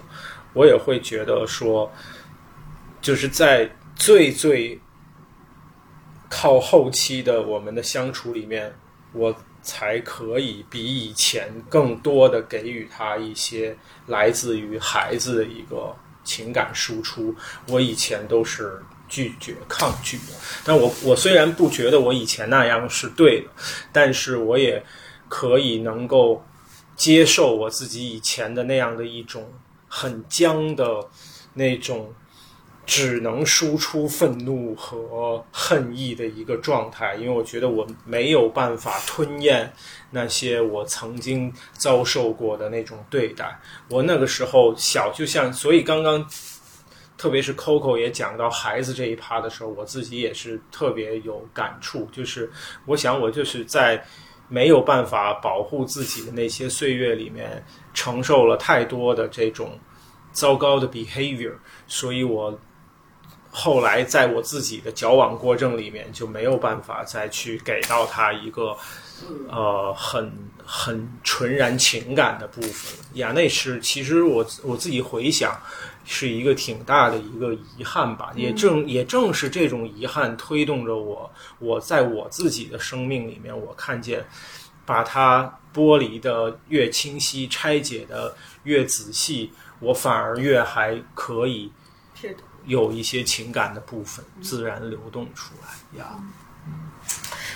[0.54, 1.90] 我也会觉得说，
[3.00, 4.78] 就是在最最
[6.30, 8.74] 靠后期的我们的相处里面，
[9.14, 13.78] 我才可以比以前更多的给予他一些
[14.08, 15.96] 来自于孩子的一个
[16.30, 17.36] 情感输出。
[17.68, 23.50] 我以前都是拒绝、抗拒的，但我我虽然不觉得我以前那样是对的，
[23.92, 24.84] 但是我也
[25.28, 26.46] 可以能够
[26.96, 29.52] 接受我自己以前的那样的一种
[29.88, 30.86] 很僵的
[31.56, 32.14] 那种。
[32.92, 39.72] 只能输出愤怒和恨意的一个状态，因为我觉得我没有办法吞咽
[40.10, 43.60] 那些我曾经遭受过的那种对待。
[43.90, 46.28] 我那个时候小，就像所以刚刚，
[47.16, 52.10] 特别是 Coco 也讲到孩子这一趴的时候，我自己也是特别有感触。
[52.12, 52.52] 就是
[52.88, 54.04] 我想，我就是在
[54.48, 57.64] 没有办法保护自己的那些岁月里面，
[57.94, 59.78] 承受了太多的这种
[60.32, 61.54] 糟糕的 behavior，
[61.86, 62.60] 所以我。
[63.62, 68.78] 后来在我自己的矫枉过正里面就没有办法再去给到他一个
[69.50, 70.32] 呃很
[70.66, 72.98] 很纯然情感的部分。
[73.16, 75.60] 呀，那是其实我我自己回想
[76.06, 78.32] 是一个挺大的一个遗憾吧。
[78.34, 81.30] 也正也正是这种遗憾推动着我，
[81.60, 84.26] 我在我自己的生命里面，我看见
[84.86, 88.34] 把它剥离的越清晰，拆解的
[88.64, 89.52] 越仔细，
[89.82, 91.70] 我反而越还可以。
[92.70, 96.18] 有一些情感的部分自然流动出来呀。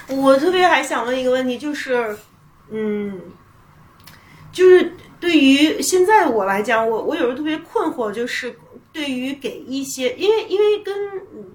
[0.09, 2.17] 我特别还想问一个问题，就是，
[2.69, 3.21] 嗯，
[4.51, 8.59] 就是对于现在我来讲，我我有时候特别困惑，就是。
[8.93, 10.95] 对于给一些，因为因为跟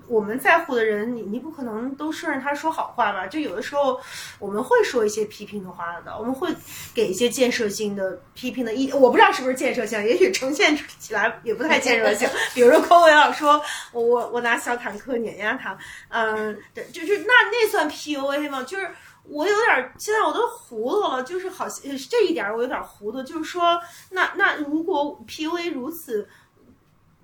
[0.08, 3.28] 我们在乎的人，你你不可能都顺着他说好话吧？
[3.28, 3.98] 就有的时候
[4.40, 6.52] 我们会说一些批评的话的，我们会
[6.92, 12.28] 给一些建设性的批评的意，我不知道是不是建设性，也许呈现起来也不太建设性。
[12.54, 13.62] 比如说寇伟老说，
[13.92, 15.78] 我我我拿小坦克碾压他，
[16.08, 16.58] 嗯，
[16.92, 18.64] 就是那那算 PUA 吗？
[18.64, 18.90] 就是
[19.22, 23.80] 我有点现在我都糊涂了，就是好像这一点我有点糊涂，就是说，
[24.10, 26.28] 那那如果 PUA 如此。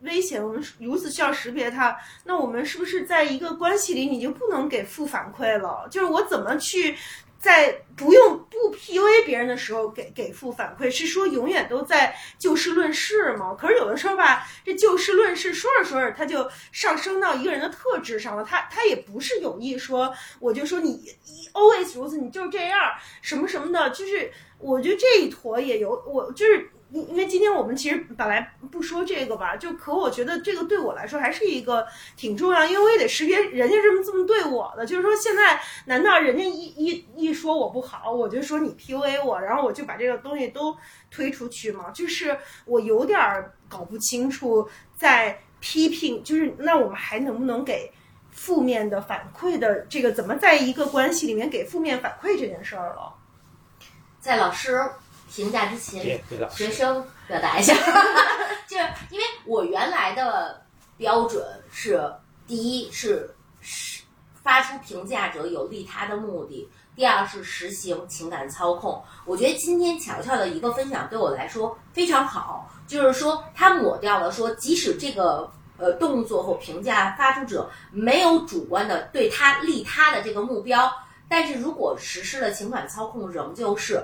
[0.05, 1.97] 危险，我们如此需要识别它。
[2.25, 5.89] 那我们是不是在一个关系里，你就不能给负反馈了？
[5.91, 6.97] 就是我怎么去
[7.39, 10.91] 在不用不 PUA 别人的时候给给负反馈？
[10.91, 13.57] 是说永远都在就事论事吗？
[13.59, 18.45] 可是有的时候吧，这就事论事说着说着，他就上升到一个人的特质上了。
[18.45, 21.11] 他他也不是有意说，我就说你
[21.53, 22.81] always 如此，你就这样
[23.21, 23.91] 什么什么的。
[23.91, 26.71] 就是我觉得这一坨也有我就是。
[26.95, 31.85] 因因为今天我们其实本来不说这个吧，就可我觉得这个对我来说还是一个
[32.17, 40.77] 挺重要，因为我也得识别人家这么这么对我的，就是说现在难道人家一一一说我不好，我就说你 PUA 我，然后我就把这个东西都
[41.11, 41.91] 推出去吗？
[41.91, 43.19] 就是我有点
[43.69, 47.93] 搞不清楚，在批评，就是那我们还能不能给
[48.31, 53.13] 负面的反馈的这个怎么在一个关系里面给负面反馈这件事儿了，
[54.21, 54.81] 在老师。
[55.31, 57.75] 评价之前，学生表达一下，
[58.69, 60.63] 就是因为我原来的
[60.97, 62.01] 标准是：
[62.47, 63.35] 第一是
[64.43, 69.03] 发出评价者有利他的目的；第二是实行情感操控。
[69.25, 80.89] 我觉得今天乔乔的一个分享对我来说非常好，就是说他抹掉了说，即使这个呃动作或评价发出者没有主观的对他利他的这个目标，
[81.29, 84.01] 但是如果实施了情感操控，仍旧是。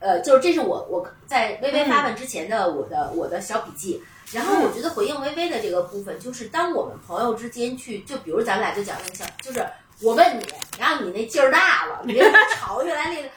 [0.00, 4.00] 呃，就是这是我我在微微发问之前的我的我的小笔记，
[4.32, 9.66] 然后我觉得回应微微的这个部分，就是当我们朋友之间去，就比如咱们俩就讲那个小，就是
[10.00, 10.44] 我问你，
[10.78, 12.16] 然后你那劲儿大了，你
[12.54, 13.28] 吵越来那个，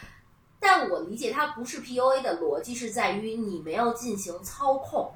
[0.59, 5.11] 但我理解它不是 PUA 的逻辑，是在于你没有进行操控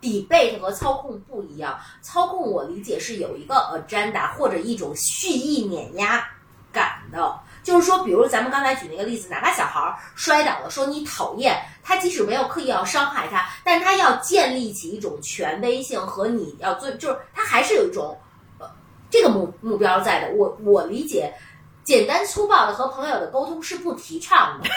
[0.00, 6.26] ，debate 和操控不一样，操控我理解是有一个 agenda 或者一种蓄意碾压
[6.72, 7.38] 感的。
[7.66, 18.16] 就是说，比如咱们刚才举那个例子，哪怕小孩儿摔倒了，说你讨厌他，即使没有刻意要伤害他，但他要建立起一种权威性和你要做，就是他还是有一种
[18.60, 18.70] 呃
[19.10, 20.32] 这个目目标在的。
[20.36, 21.34] 我 我理解，
[21.82, 24.70] 简单粗暴的和朋友的沟通是不提倡的。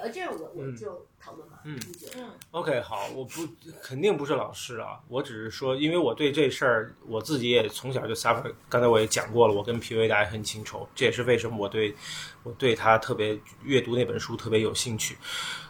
[0.00, 1.60] 呃，这是我我就讨论吧。
[1.64, 1.78] 嗯
[2.16, 3.46] 嗯，OK，好，我不
[3.82, 8.50] 肯定不是老师啊，我只是说，因为我对这事儿我自己也从小就 suffer。
[8.68, 11.94] 刚才我也讲过了，我跟 PUA 大家很清楚，这也是为什么我对
[12.42, 15.18] 我对他特别阅读那本书特别有兴趣。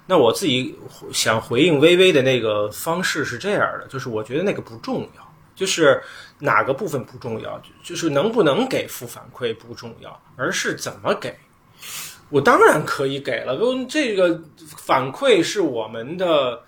[0.06, 0.78] 那我自己
[1.12, 6.01] 想回应微微的那个方式是这样的，就是我觉得那个不重要，就是
[6.39, 11.35] 哪个部分不重要，就是能不能给负反馈不重要，而是怎么给。
[12.30, 13.59] 我当然可以给了，
[13.89, 14.39] 这个
[14.89, 16.62] 反馈是我们的，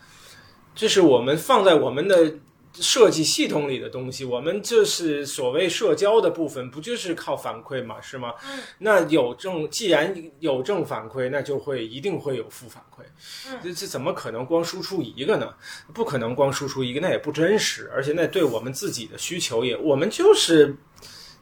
[0.74, 2.34] 这是我们放在我们的
[2.74, 4.26] 设计系统里的东西。
[4.26, 8.34] 我们就是所谓社交的部分，不就是靠反馈嘛，是吗？
[8.44, 8.58] 嗯。
[8.76, 13.02] 那有正，既然有正反馈，那就会一定会有负反馈。
[13.48, 13.58] 嗯。
[13.62, 15.54] 这这怎么可能光输出一个呢？
[15.94, 20.76] 不可能光输出一个，那也不真实，而且那对我们自己的需求也，我们就是。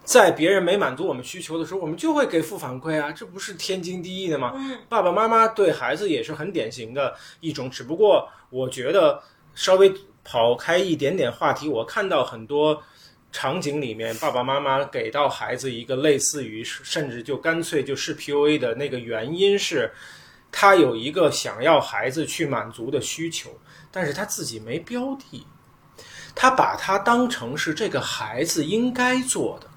[0.09, 4.55] 在别人没满足我们需求的时候，我们就会给负反馈啊，这不是天经地义的吗？
[4.57, 9.23] 嗯，爸爸妈妈对孩子也是很典型的一种，只不过我觉得
[9.55, 9.93] 稍微
[10.25, 12.83] 跑开一点点话题，我看到很多
[13.31, 19.93] 场景里面，爸爸妈妈给到孩子一个类似于，甚至就干脆就是 PUA 的那个原因是，
[20.51, 23.51] 他有一个想要孩子去满足的需求，
[23.93, 25.47] 但是他自己没标的，
[26.35, 29.68] 他把它当成是这个孩子应该做的。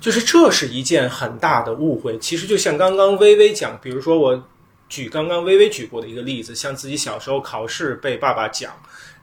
[0.00, 2.18] 就是这是一件很大的误会。
[2.18, 4.48] 其实就像刚刚微微讲，比如说我
[4.88, 8.72] 举刚刚微微举过的一个例子，像自己小时候考试被爸爸讲，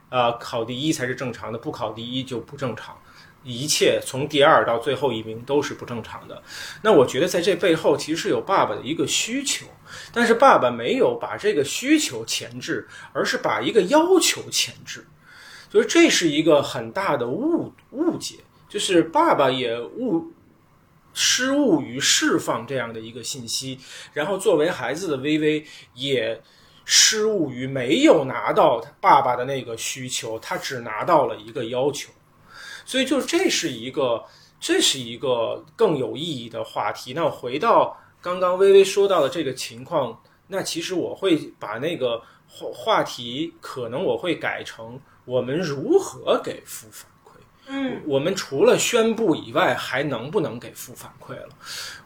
[0.08, 2.96] 呃，考第一才是正常的，不考第一就不正常。
[3.44, 6.42] 一切从第二到最后一名都是不正常的。
[6.82, 9.66] 那我觉得在这背后其实是有爸爸的一个需求，
[10.12, 15.06] 但是爸爸没有把这个需求前置，而是把一个要求前置，
[15.70, 18.36] 就是这是一个很大的误误解，
[18.68, 20.32] 就是爸爸也误。
[21.20, 23.76] 失误于释放这样的一个信息，
[24.12, 26.40] 然后作为孩子的微微也
[26.84, 32.12] 失误于没有拿到爸爸的那个需求，他只拿到了一个要求，
[32.84, 34.24] 所以就这是一个
[34.60, 37.12] 这是一个更有意义的话题。
[37.12, 40.16] 那回到刚刚微微说到的这个情况，
[40.46, 47.10] 那其实我会把那个话话题可能我会改成我们如何给负反。
[47.70, 51.48] 嗯，我们除了宣布以外，还能不能给负反馈了？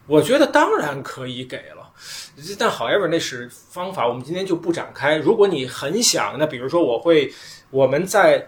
[0.07, 1.89] 我觉得当然可以给了，
[2.59, 5.15] 但 however 那是方法，我们今天就不展开。
[5.15, 7.33] 如果你很想，那比如说我会，
[7.69, 8.45] 我们在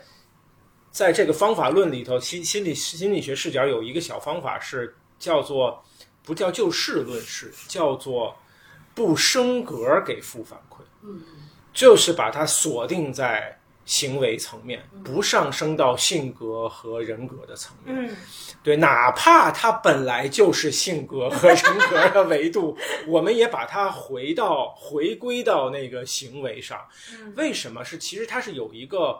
[0.91, 5.81] 在这个方法论里头，心心理心理学视角有一个小方法是叫做
[6.21, 8.35] 不叫就事论事，叫做
[8.93, 11.21] 不升格给负反馈，嗯，
[11.73, 13.57] 就是把它锁定在。
[13.85, 18.15] 行为层面不上升到性格和人格的层面，嗯，
[18.63, 22.75] 对，哪怕它本来就是性格和人格的维度，
[23.05, 26.79] 我们也把它回到回归到那个行为上。
[27.35, 27.95] 为什么是？
[27.95, 29.19] 其实它是有一个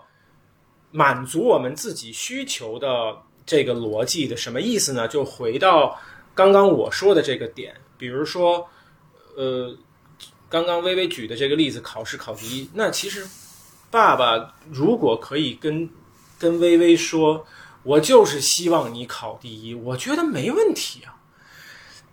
[0.90, 3.16] 满足我们自己需求的
[3.46, 4.36] 这个逻辑的。
[4.36, 5.08] 什么意思呢？
[5.08, 5.96] 就回到
[6.34, 8.68] 刚刚我说的这个点，比如说，
[9.36, 9.78] 呃，
[10.50, 13.28] 刚刚微微举的这个例子，考试考第一，那其实。
[13.96, 15.90] 爸爸如果可以跟
[16.38, 17.48] 跟微微说，
[17.82, 21.16] 我就是希望你考第一，我觉得没问题啊。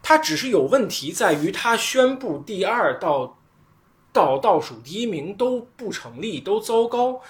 [0.01, 3.37] 他只是有问题在于他宣布第二到
[4.13, 7.21] 到倒数第一名都不成立，都糟糕。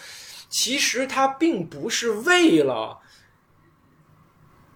[0.51, 3.01] 其实他并不是为了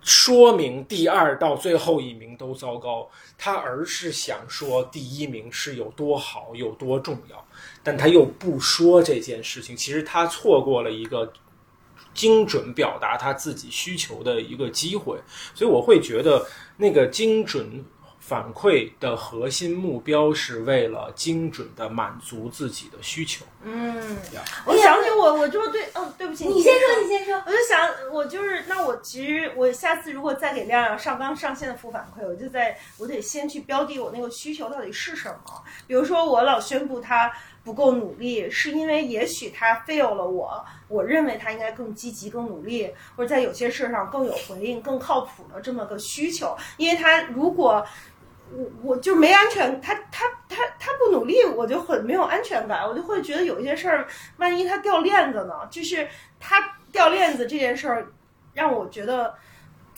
[0.06, 7.44] 说明第二到最后一名都糟糕，他而是想说第一名是有多好，有多重要。
[7.82, 11.32] 但他又不说这件事情，其实他错过了一个
[12.14, 15.18] 精准表达他自己需求的一个机会，
[15.52, 16.46] 所以我会觉得
[16.76, 17.84] 那个精准
[18.26, 23.46] 反馈的核心目标是为了精准的满足自己的需求。
[23.62, 24.16] 嗯，
[24.64, 27.40] 我想起我，我就对，哦，对不起，你先说，你先说。
[27.46, 35.62] 我就想，我就是那我其实我下次如果再给亮亮上纲上线的负反馈，我就在我得先去标的我那个需求到底是什么。
[35.86, 37.32] 比如说我老宣布他。
[37.66, 46.56] 不够努力，是因为也许他 fail 了我，我认为他应该更积极、更努力，或者在有些事上更有回应、更靠谱的这么个需求。
[46.76, 47.84] 因为他如果
[48.52, 54.06] 我我就没安全，他他他他不努力，我就很没有安全感，我就会觉得有一些事儿，
[54.36, 55.66] 万一他掉链子呢？
[55.70, 56.08] 就是
[56.38, 58.06] 他掉链子这件事儿，
[58.54, 59.34] 让我觉得。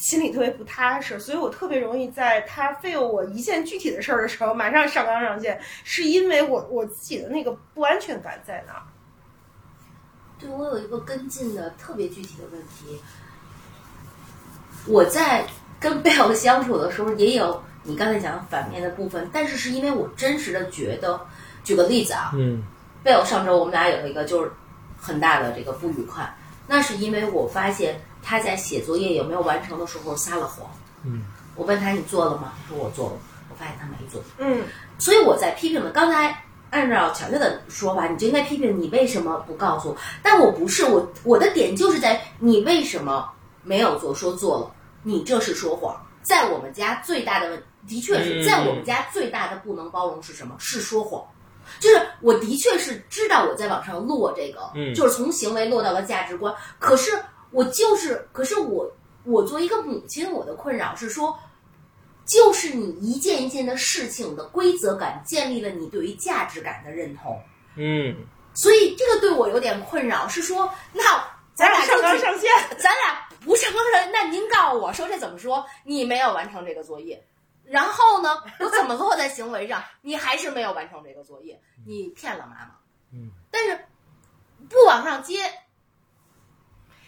[0.00, 8.82] 心里特别不踏实，所以我特别容易在他 fail 我一件具体的事儿的时候，马上上纲上线，是因为我我自己的那个不安全感在那儿。
[10.38, 13.02] 对我有一个跟进的特别具体的问题，
[14.86, 15.44] 我在
[15.80, 21.20] 跟贝尔相处的时候，也有你刚才讲的反面的部分，但是是因为我真实的觉得，
[21.64, 22.62] 举个例子啊，嗯，
[23.02, 24.52] 贝尔上周我们俩有一个就是
[24.96, 26.32] 很大的这个不愉快，
[26.66, 28.00] 那是因为我发现。
[28.20, 30.68] 他在写作业有没有完成的时候撒了谎。
[31.04, 31.22] 嗯，
[31.54, 32.52] 我问他你做了吗？
[32.60, 33.16] 他说我做了。
[33.48, 34.20] 我发现他没做。
[34.38, 34.64] 嗯，
[34.98, 35.90] 所以我在批评了。
[35.92, 39.96] 刚才按照乔乔的说法，你就应该批评你为什么不告诉我。
[40.20, 43.30] 但我不是我，我的点就是在你为什么
[43.62, 44.70] 没有做，说做了，
[45.04, 45.96] 你这是说谎。
[46.22, 50.56] 在我们家最大的问，的确是在我们家最大的不能包容是什么？
[50.58, 51.24] 是说谎。
[51.80, 57.12] 就是我的确是知道我在网上落这个，就是从行为落到了价值观，可是。
[57.50, 58.86] 我就是，可是我，
[59.24, 61.34] 我作为一个母亲，我的困扰是说，
[62.26, 67.40] 就是你一件一件的事情的规则感建立了你对于价值感的认同，
[67.76, 68.14] 嗯，
[68.52, 71.02] 所以这个对我有点困扰，是说，那
[71.54, 75.64] 咱俩上纲上线，咱俩不是不是，那您告诉我说这怎么说？
[75.84, 77.26] 你没有完成这个作业，
[77.70, 82.70] 然后呢， 我怎么落在行为上，你还是没有完成这个作业，你骗了妈妈。
[83.12, 83.78] 嗯，但是
[84.68, 85.42] 不往上接，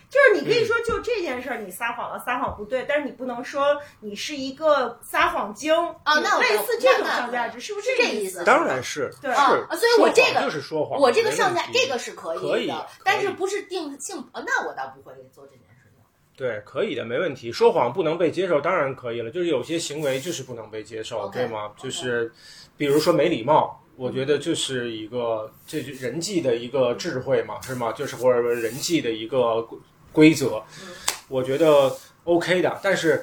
[0.09, 5.75] 就是你可以说就这件事儿你撒谎了，撒谎不对，但是你不能说你是一个撒谎精
[6.05, 8.43] 啊那我类似这种上价值，是不是这意意思？
[8.45, 9.33] 当然是对。
[9.33, 11.79] 啊所以我这个就是说谎，我这个没上架问题。
[11.79, 13.03] 这个是可以的，可以的可以。
[13.05, 14.29] 但是不是定性？
[14.33, 15.67] 呃，那我倒不会做这件事。
[15.67, 15.70] 情。
[16.41, 17.53] 对，可以的，没问题。
[17.53, 19.31] 说谎不能被接受，当然可以了。
[19.31, 22.33] 就是有些行为就是不能被接受对吗就是
[22.79, 27.93] 比如说没礼貌，我觉得就是一个这就人际的一个智慧嘛，是吗？
[27.93, 29.79] 就是或者说人际的一个规
[30.13, 30.63] 规则，
[31.29, 31.95] 我觉得
[32.25, 32.81] OK 的。
[32.83, 33.23] 但是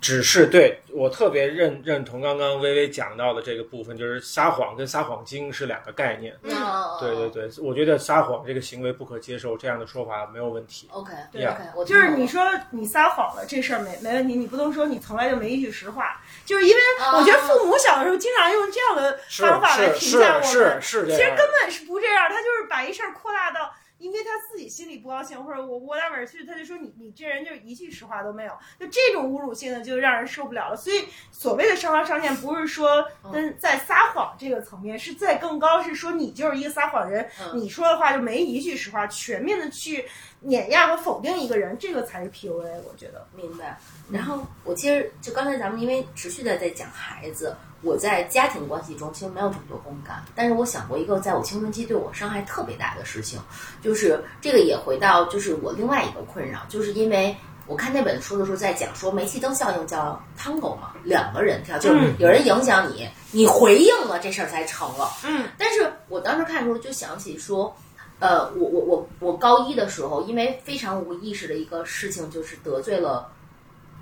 [0.00, 6.36] 只是对我特别认认同刚刚微微讲到的这个部分，就是撒谎跟撒谎精是两个概念。
[6.42, 6.52] 嗯，
[7.00, 10.88] 对对对，我觉得撒谎这个行为不可接受，这样的说法没有问题。
[10.92, 16.80] OK 对了就是你说你撒谎了，这事儿没没问题，你不能说你从来就没一句实话，就是因为
[17.14, 21.06] 我觉得父母小的时候经常用这样的方法来评价我们，是是是。
[21.06, 23.74] 这样其实根本是不这样，他就是把一事儿扩大到。
[23.98, 30.76] 因为他自己心里不高兴，或者我我哪门儿去，他就说你你这人就是一句实话都没有，就这种侮辱性的就让人受不了了。
[30.76, 40.04] 所以所谓的上纲上线，不是说跟在撒谎这个层面，是在更高，是说你就是一个撒谎人，嗯你说的话就没一句实话，全面的去
[40.40, 42.52] 碾压和否定一个人，这个才是 PUA，
[42.86, 43.26] 我觉得。
[43.34, 43.78] 明白。
[44.10, 53.40] 然后我其实就刚才咱们因为持续的在讲孩子，我在家庭关系中其实没有这么多共感，但是我想过一个在我青春期对我伤害特别大的事情，
[53.82, 57.36] 就是这个也回到就是我另外一个困扰，就是因为。
[57.66, 65.10] 我看那本书的时候，在讲说煤气灯效应叫 tango 嘛，两个人跳，就是嗯有人影响你，你回应了，这事儿才成了。
[65.22, 67.76] 嗯但是我当时看的时候就想起说，
[68.20, 73.30] 呃，我我我我高一的时候，因为非常无意识的一个事情，就是得罪了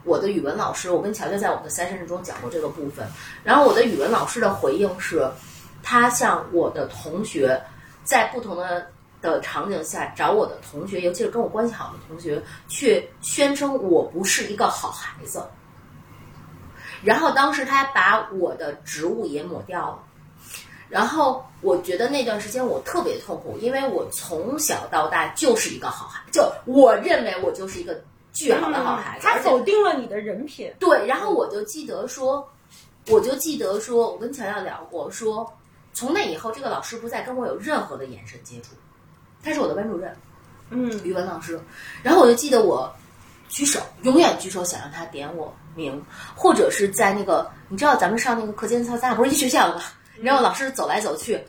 [0.05, 0.91] 我的语文老师。
[0.91, 3.07] 我跟乔乔在我们的三生中讲过这个部分。
[3.45, 5.31] 然后我的语文老师的回应是，
[5.83, 7.63] 他向我的同学
[8.05, 8.87] 在不同的
[9.21, 15.45] 的场景下找我的同学，尤其是跟我关系好的同学，去宣称我不是一个好孩子。
[17.03, 19.99] 然后当时他把我的职务也抹掉了。
[20.89, 28.01] 然后我觉得那段时间我特别痛苦，因为我从小到大就是一个好孩，就我认为我就是一个
[28.33, 30.73] 巨好的好孩子，他否定了你的人品。
[30.79, 32.49] 对，然后我就记得说，
[33.09, 35.53] 我就记得说，我跟乔乔聊过，说
[35.93, 38.77] 从那以后，这个老师不再跟我有任何的眼神接触，
[39.43, 40.15] 他是我的班主任，
[40.71, 41.59] 嗯语文老师。
[42.03, 42.95] 然后我就记得我
[43.49, 46.01] 举手，永远举手想让他点我名，
[46.37, 49.83] 或者是在那个，你知道咱们上那个课间操，咱俩不是一学校的吗？
[50.17, 51.41] 你知道老师走来走去，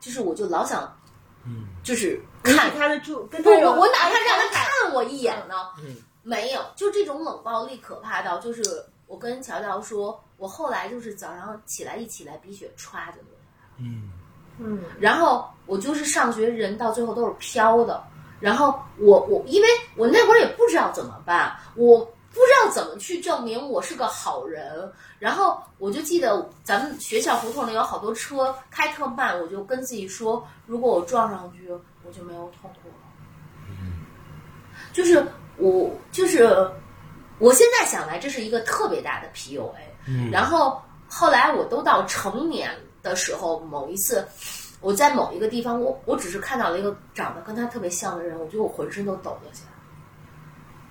[0.00, 0.96] 就是我就老想，
[1.44, 8.62] 嗯，就是看他的注，跟不，他有我我哪怕让他看我一眼呢，嗯没有，就这种冷暴力可怕到，就是
[9.06, 14.10] 我跟乔乔说，我后来就是早上起来一起来鼻血歘就流下来，嗯。
[14.58, 14.80] 嗯。
[14.98, 18.02] 然后我就是上学人到最后都是飘的，
[18.40, 31.70] 然后我我因为我那会儿也不知道怎么办，我不知道怎么去证明我是个好人，然后我就记得咱们学校胡同里有好多车开特慢，我就跟自己说，如果我撞上去，
[32.04, 32.94] 我就没有痛苦了。
[34.92, 35.24] 就是
[35.56, 36.68] 我就是
[37.38, 39.70] 我现在想来，这是一个特别大的 PUA。
[40.06, 42.70] 嗯然后后来我都到成年
[43.00, 44.26] 的时候，某一次
[44.80, 49.73] 我在某一个地方，我我只是看到了一个长得跟他特别像的人，我觉得我浑身都抖了起来。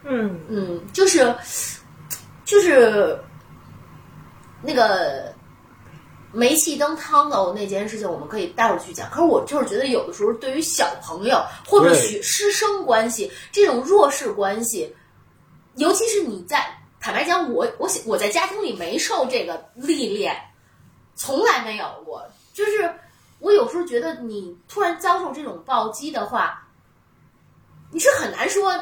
[0.03, 1.35] 嗯嗯，就是
[2.45, 3.17] 就是
[4.61, 5.33] 那个
[6.31, 9.09] 煤气灯汤楼那件事情，我们可以待会儿去讲。
[9.09, 14.93] 可是我就是觉得，有的时候对于小朋友或者对许师生关系这种弱势关系，
[15.75, 16.65] 尤其是你在
[16.99, 20.35] 坦白讲，我我我在家庭里没受这个历练，
[21.15, 22.25] 从来没有过。
[22.53, 22.93] 就是
[23.39, 26.67] 我有时候觉得，你突然遭受这种暴击的话，
[27.91, 28.73] 你是很难说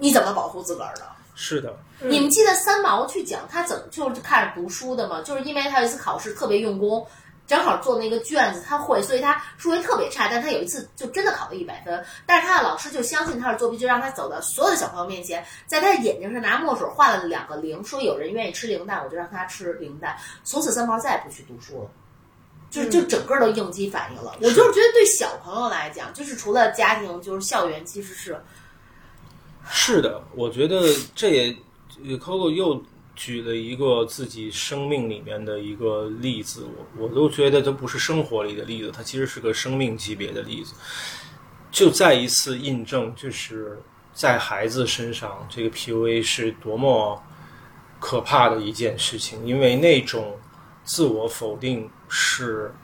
[0.00, 1.02] 你怎么保护自个儿的。
[1.36, 5.22] 是的，嗯你们记得三毛去讲他怎么就是开始读书的吗？
[5.22, 7.06] 就是因为他有一次考试特别用功，
[7.46, 12.04] 正好做那个卷子他会，所以他数学特别差，但他有一次就真的考了一百分。
[12.26, 20.16] 但是他的老师就相信他是作弊，就让他走到所有的小朋友面前，在他的眼睛上拿墨水画了两个零，说有人愿意吃零蛋，我就让他吃零蛋。
[20.44, 21.90] 从此三毛再也不去读书了。
[22.70, 28.40] 就就整个都应激反应了，我就是觉得对小朋友来讲，就是除了家庭，就是校园，其实是
[29.70, 30.82] 是的，我觉得
[31.14, 31.56] 这也
[32.18, 32.82] Coco 又
[33.14, 36.66] 举了一个自己生命里面的一个例子，
[36.96, 40.74] 我我都觉得都不是生活里的例子，它其实是个生命级别的例子，
[41.70, 43.80] 就再一次印证，就是
[44.12, 47.22] 在孩子身上，这个 PUA 是多么
[47.98, 50.36] 可怕的一件事情，因为那种
[50.82, 52.74] 自我否定是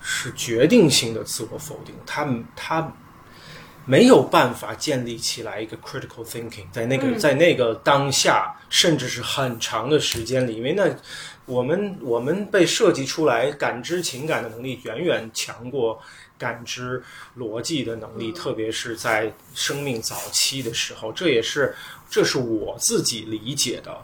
[0.00, 2.96] 是决定性的自我否定，他他
[3.84, 10.88] 没有办法建立起来一个 critical thinking，在那个、在那个当下，甚至是很长的时间里，因为那
[11.46, 16.00] 我们我们被设计出来感知情感的能力远远强过
[16.38, 17.02] 感知
[17.36, 21.74] 逻辑的能力，特别是在生命早期的时候，这也是
[22.08, 23.96] 这是我自己理解的，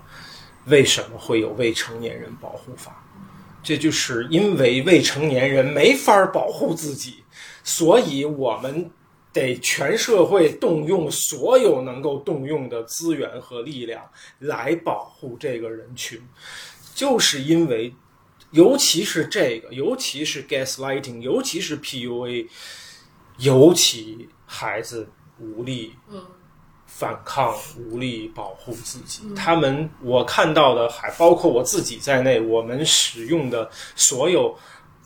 [0.66, 3.04] 为什么会有未成年人保护法。
[3.62, 7.22] 这就是因为未成年人没法保护自己，
[7.62, 8.90] 所以我们
[9.32, 14.02] 得全社会动用所有能够动用的资源和力量
[14.38, 16.20] 来保护这个人群，
[16.94, 17.94] 就是因为，
[18.50, 22.48] 尤其是这个，尤其是 gaslighting，尤其是 PUA，
[23.38, 26.24] 尤其孩子无力嗯
[26.86, 29.22] 反抗、无力保护自己。
[29.36, 34.56] 他们我看到的，还包括我自己在内，我们使用的所有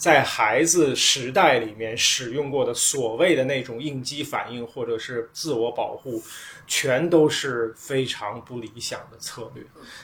[0.02, 6.20] 在孩子时代里面使用过的所谓的那种应激反应或者是自我保护，
[6.66, 9.62] 全都是非常不理想的策略，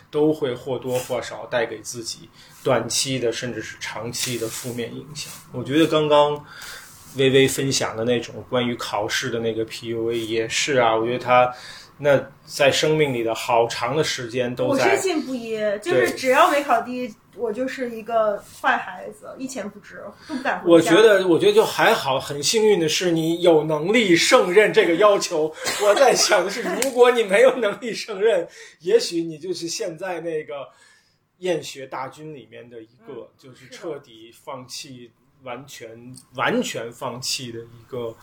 [0.09, 2.29] 都会或多或少带给自己
[2.63, 5.33] 短期的甚至是长期的负面影响。
[5.53, 6.45] 我觉得刚刚。
[7.17, 11.51] 微微分享的那种关于考试的那个 PUA 也是啊，我觉得他
[11.97, 20.71] 那在生命里的好长的时间都在我在深信不疑，就是只要没考第一，我就是一个坏孩子，一钱不值，都不敢回。
[20.71, 25.55] 我觉得，我觉得就还好，很幸运的是你有能力胜任这个要求。
[25.83, 28.47] 我在想的是，如果你没有能力胜任，
[28.81, 30.69] 也许你就是现在那个
[31.39, 35.13] 厌学大军里面的一个，嗯就是彻底放弃、
[35.45, 38.15] 完全完全放弃的一个。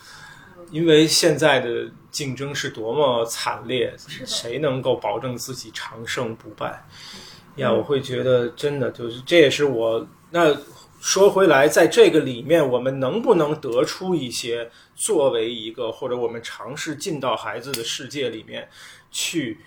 [0.72, 3.94] 因为现在的竞争是多么惨烈，
[4.26, 6.82] 谁能够保证自己长胜不败？
[7.56, 7.78] 呀，嗯。
[7.78, 10.56] 我会觉得真的就是，这也是我那
[11.00, 18.68] 说回来，在这个里面，我们能不能得出一些作为一个，或者我们尝试进到孩子的世界里面
[19.12, 19.60] 去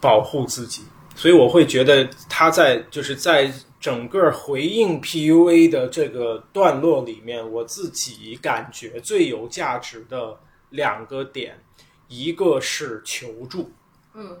[0.00, 0.82] 保护自己？
[1.14, 10.40] 所以我会觉得他在就是在整个回应 PUA 的这个段落里面，我自己感觉最有价值的
[10.70, 11.62] 两个点，
[12.08, 13.70] 一个是求助，
[14.14, 14.36] 嗯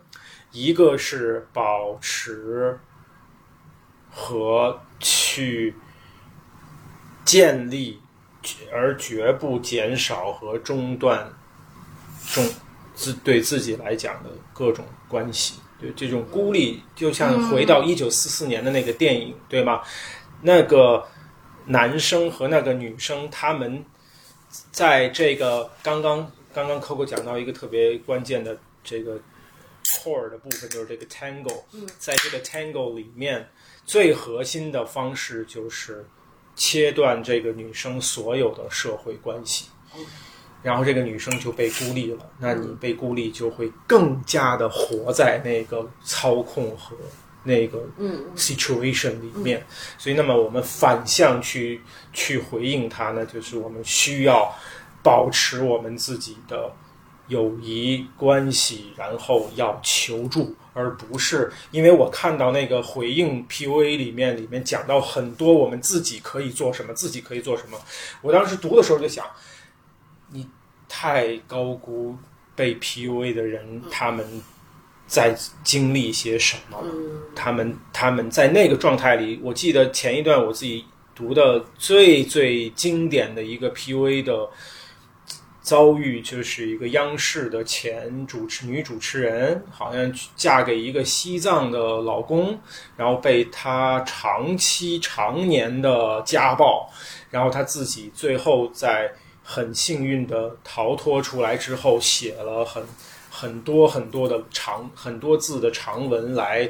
[0.52, 2.78] 一个是保持
[4.10, 5.74] 和去
[7.24, 7.98] 建立，
[8.72, 11.32] 而绝不减少和中断
[12.32, 12.46] 中
[12.94, 15.58] 自对自己来讲的各种关系。
[15.80, 19.82] 对这种孤立，就像回到一九四四年的那个电影，对吗？
[20.42, 21.04] 那个
[21.66, 23.84] 男生和那个女生，他们
[24.70, 29.18] 在这个刚刚刚刚 Coco 讲到一个特别关键的这个
[29.98, 31.62] core 的部分，就是这个 tango。
[31.72, 33.48] 嗯在这个 tango 里面，
[33.84, 36.04] 最核心的方式就是
[36.54, 39.66] 切断这个女生所有的社会关系。
[40.62, 46.96] 然后这个女生就被孤立了，那你被孤立就会更加的活在那个操控和
[47.42, 49.66] 那个嗯 situation 里面，
[49.98, 51.80] 所以那么我们反向去
[52.12, 54.54] 去回应它呢，就是我们需要
[55.02, 56.72] 保持我们自己的
[57.28, 67.78] 友谊关系，然后要求助，而不是因为我看到那个回应 PUA 里面里面讲到很多我们自己可以做什么，自己可以做什么，
[68.20, 69.24] 我当时读的时候就想，
[70.30, 70.46] 你
[70.88, 72.16] 太高估
[72.54, 74.42] 被 PUA 的人他们
[75.06, 75.34] 在
[75.64, 76.88] 经历些什么了。
[76.92, 80.84] 嗯他们他们在那个状态里，我记得前一段我自己
[81.14, 84.48] 读的最最经典的一个 PUA 的
[85.62, 92.58] 遭遇，就是一个央视的前主持女主持人，好像嫁给一个西藏的老公，
[92.96, 96.90] 然后被他长期常年的家暴，
[97.30, 99.10] 然后他自己最后在
[99.44, 102.82] 很幸运的逃脱出来之后，写了很
[103.30, 106.68] 很多很多的长很多字的长文来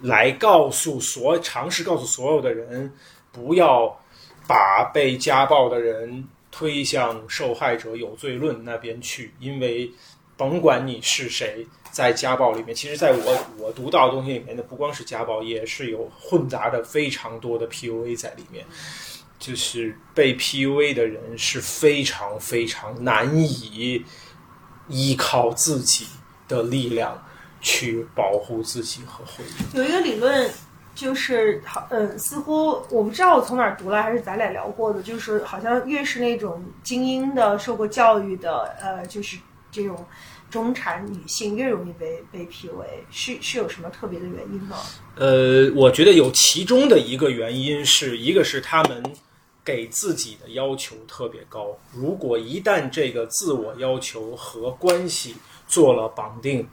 [0.00, 2.92] 来告诉所尝试告诉所有的人，
[3.32, 4.00] 不要
[4.46, 9.90] 把被家暴的人推向受害者有罪论那边去，因为
[10.36, 18.64] 甭管你是谁，在家暴里面，其实在我我读到的东西里面的不光是家暴，也是有混杂着非常多的 PUA 在里面。
[19.38, 24.04] 就是被 PUA 的人是非常非常难以
[24.88, 26.08] 依靠自己
[26.48, 27.24] 的力量
[27.60, 29.80] 去保护自己和回应。
[29.80, 30.50] 有一个理论，
[30.98, 39.38] 就是好，嗯，似乎我不知道我从哪儿读来，还是咱俩聊过的，就是好像越是那种精英的、受过教育的，呃，就是
[39.70, 40.04] 这种
[40.50, 44.76] 中产女性越容易被被 PUA，是是有什么特别的原因吗？
[45.14, 49.00] 呃，我觉得有其中的一个原因是一个是他们
[49.64, 55.36] 给自己的要求特别高，如果一旦这个自我要求和关系
[55.68, 56.68] 做了绑定，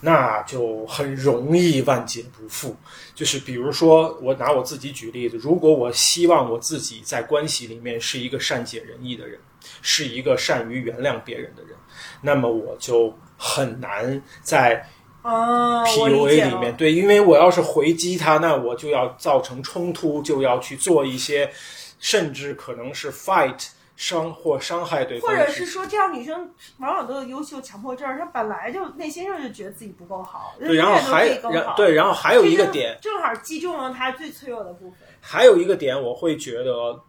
[0.00, 2.76] 那就很容易万劫不复。
[3.14, 9.38] 就是比如说，我拿我自己举例子，如果我希望我自己在关系里面是一个善解人意的人，
[9.82, 11.72] 是一个善于原谅别人的人，
[12.20, 14.88] 那么我就很难在
[15.22, 21.50] 哦，我理 PUA 里面，对，因为我要是回击他，那我就要造成冲突，就要去做一些，
[21.98, 25.36] 甚至可能是 fight 伤或伤害对方或。
[25.36, 35.00] 者是说，这样女生往往都有优秀强迫症，她本来就内心上就觉得自己不够好，对，然后还永远都可以更好对，然后还有一个点，正好击中了她最脆弱的部分。
[35.20, 37.00] 还有一个点，我会觉得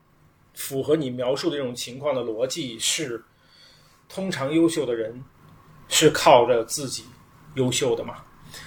[0.54, 3.24] 符合你描述的这种情况的逻辑是，
[4.10, 5.24] 通常优秀的人
[5.90, 7.06] 是靠着自己
[7.56, 8.16] 优秀的嘛，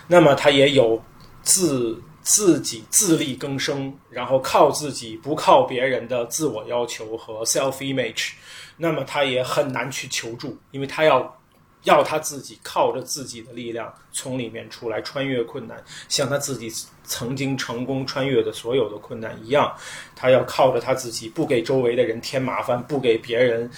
[0.06, 1.02] 那么他也有
[1.42, 8.32] 自自己自力更生，然后靠自己不靠别人的自我要求和 self image，
[8.76, 11.36] 那么他也很难去求助，因为他要。
[11.84, 16.70] 要他自己靠着自己的力量从里面出来，穿越困难，像他自己
[17.04, 19.74] 曾经成功穿越的所有的困难一样，
[20.14, 23.70] 他要靠着他自己，不给周围的人添麻烦，不给别人，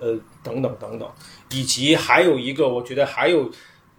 [0.00, 1.08] 呃，等等等等，
[1.50, 3.48] 以及还有一个，我觉得还有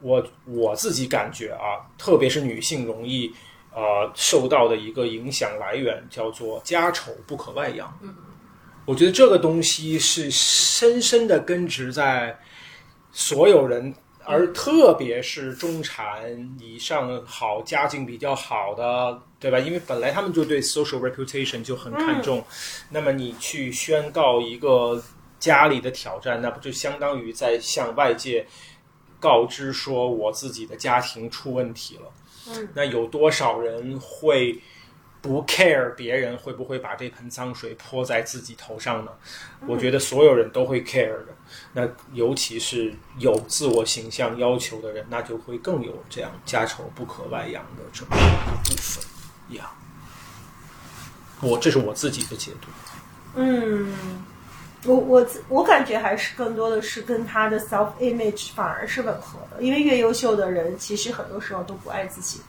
[0.01, 3.33] 我我自己感觉啊，特别是女性容易
[3.75, 7.95] 呃受到的一个影响来源叫做家丑不可外扬。
[8.01, 8.15] 嗯，
[8.85, 12.39] 我觉得这个东西是深深的根植在
[13.11, 13.93] 所有人。
[14.27, 19.59] 而特别是中产以上好家境比较好的，对吧？
[19.59, 22.43] 因为本来他们就对 social reputation 就很看重，
[22.89, 24.99] 那么你去宣告一个
[25.37, 28.47] 家里的挑战，那不就相当于在向外界
[29.19, 32.11] 告知说我自己的家庭出问题了？
[32.49, 34.61] 嗯，那有多少人会
[35.21, 39.11] 不 care 别人会不会把这盆脏水泼在自己头上呢？
[39.65, 41.27] 我觉得所有人都会 care 的。
[41.73, 49.03] 那尤其是有自我形象要求的人，那就会更有这样家丑不可外扬的这么一个部分
[49.57, 49.71] 呀。
[51.41, 52.67] 我这是我自己的解读。
[53.35, 53.93] 嗯，
[54.85, 62.39] 我我我感觉还是更多的是跟他的 self image 反而是吻合的，因为越优秀的人其实很多时候都不爱自己，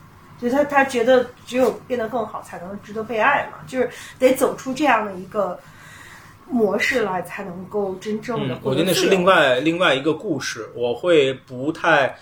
[0.41, 5.59] 就他他觉得只有变得更好才能值得被爱嘛，就是得走出这样的一个
[6.49, 12.17] 模式来，才能够真正的嗯，我觉得那是另外另外一个故事，我会不太。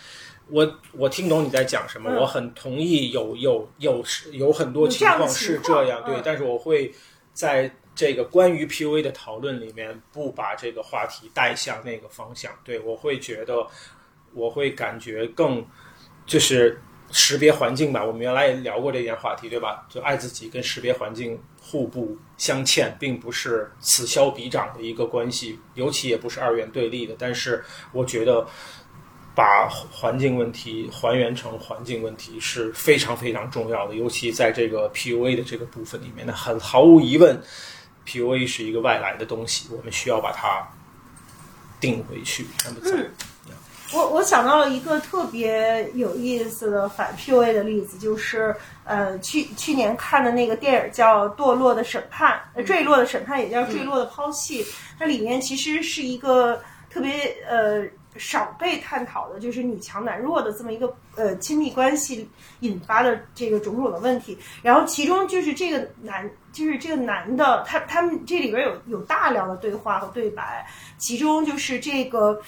[0.50, 6.92] 我我听懂你在讲什么，嗯我很同意有有有有很多情况是这样，对，嗯但是我会
[7.32, 13.66] 在这个关于 PUA 的讨论里面不把这个话题带向那个方向，对我会觉得
[14.32, 15.64] 我会感觉更
[16.26, 16.80] 就是
[17.12, 18.04] 识别环境吧。
[18.04, 19.86] 我们原来也聊过这件话题，对吧？
[19.88, 27.14] 就爱自己跟识别环境互不相欠，并不是此消彼长的一个关系，尤其也不是二元对立的。
[27.18, 27.62] 但是
[27.92, 28.46] 我觉得。
[29.36, 37.36] 把环境问题还原成环境问题是非常非常重要的，尤其在这个 PUA 的这个部分里面，那很毫无疑问
[38.06, 40.66] ，PUA 是一个外来的东西，我们需要把它
[41.80, 42.46] 定回去。
[42.64, 43.04] 那么在，
[43.92, 48.54] 我我想到了一个特别有意思的反 PUA 的例子，就是
[48.84, 54.64] 呃去去年看的那个电影叫《堕落的审判》，呃坠落的审判也叫坠落的抛弃，
[54.98, 57.84] 它里面其实是一个特别呃。
[58.16, 70.66] 少被探讨的就是女强男弱的这么一个呃亲密关系引发的这个种种的问题，然后其中就是这个男，就是这个男的，他他们这里边有有大量的对话和对白，
[70.96, 72.40] 其中就是这个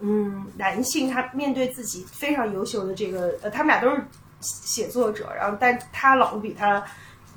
[0.00, 4.02] 嗯男性他面对自己非常优秀的这个呃，他们俩都是
[4.40, 6.82] 写作者，然后但他老婆比他。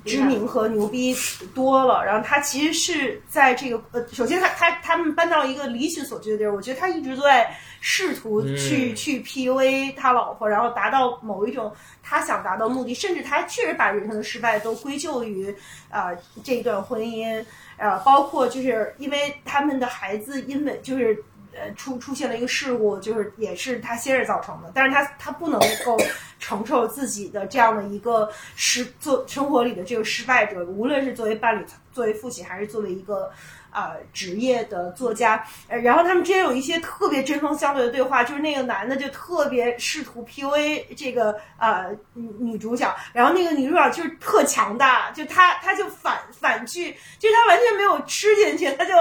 [0.04, 1.16] 知名和牛逼
[1.54, 11.72] 多了，然后他其实是在这个呃，首先他他他们搬到一个离群所居的地儿，我觉得他一直都在试图去、嗯去 PUA 他老婆，然后达到某一种
[12.02, 15.50] 他想达到目的，甚至他确实把人生的失败都归咎于
[15.90, 17.44] 啊、呃、这段婚姻，
[17.76, 21.22] 呃，包括就是因为他们的孩子因为就是。
[21.56, 25.96] 呃，出出现了一个事故，就是也是他先生造成的，但是他他不能够
[26.38, 33.30] 承受自己的这样的一个失做生活里的这个失败者，无论是作为伴侣、作为父亲，还是作为一个
[33.70, 48.92] 啊、职业的作家，呃，然后他们之间有一些特别针锋相对的对话，就是那个男的就特别试图 PUA 这个呃女女主角，然后那个女主角就是特强大，就她她就反反拒，就是她完全没有吃进去，她就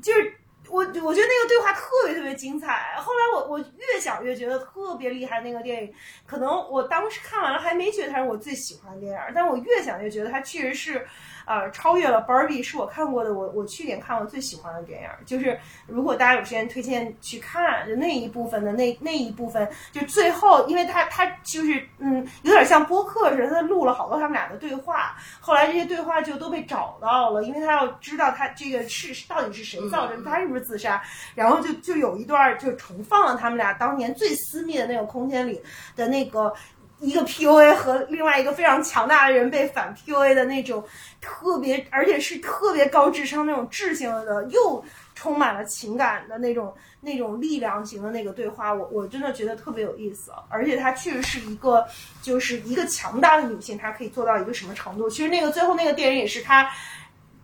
[0.00, 0.34] 就是。
[0.68, 2.94] 我，我觉得那个对话特别特别精彩。
[2.98, 5.94] 后来我我越想越觉得特别厉害，那个电影，
[6.26, 11.06] 可能我当时看完了还没觉得它是我最喜欢的电影，但我越想越觉得它确实是。
[11.46, 31.00] 呃，超越了 Barbie 是我看过的，我我去年看过最喜欢的电影，就是如果大家有时间推荐去看，就那一部分的那那一部分，就最后，因为他他就是嗯，有点像播客似的，他录了好多他们俩的对话，后来这些对话就都被找到了，因为他要知道他这个是到底是谁造成，他是不是自杀，
[31.34, 35.60] 然后就就有一段就重放了他们俩当年最私密的那个空间里
[35.94, 36.52] 的那个。
[36.98, 40.82] 一个 PUA 和另外一个非常强大的人被反 PUA 的那种
[41.20, 44.82] 特别，而且是特别高智商那种智性的，又
[45.14, 50.32] 充满了情感的那种那种力量型的那个对话，我我真的觉得特别有意思。
[50.48, 51.86] 而且她确实是一个，
[52.22, 55.08] 就是一个强大的女性，她可以做到一个什么程度？
[55.10, 56.70] 其实那个最后那个电影也是她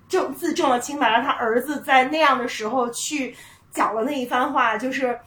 [0.08, 3.36] 证自证了清白，让她儿子在那样的时候去
[3.70, 5.18] 讲了那一番话，就是。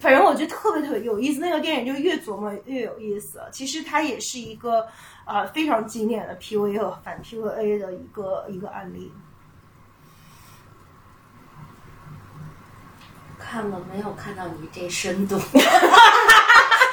[0.00, 3.40] 反正我觉得特别特别有意思，那个电影就越琢磨越有意思。
[3.50, 4.86] 其实它也是一个
[5.26, 9.12] 呃非常经典的 PUA 和反 PUA 的一个一个案例。
[13.40, 14.12] 看了没有？
[14.14, 15.36] 看到你这深度，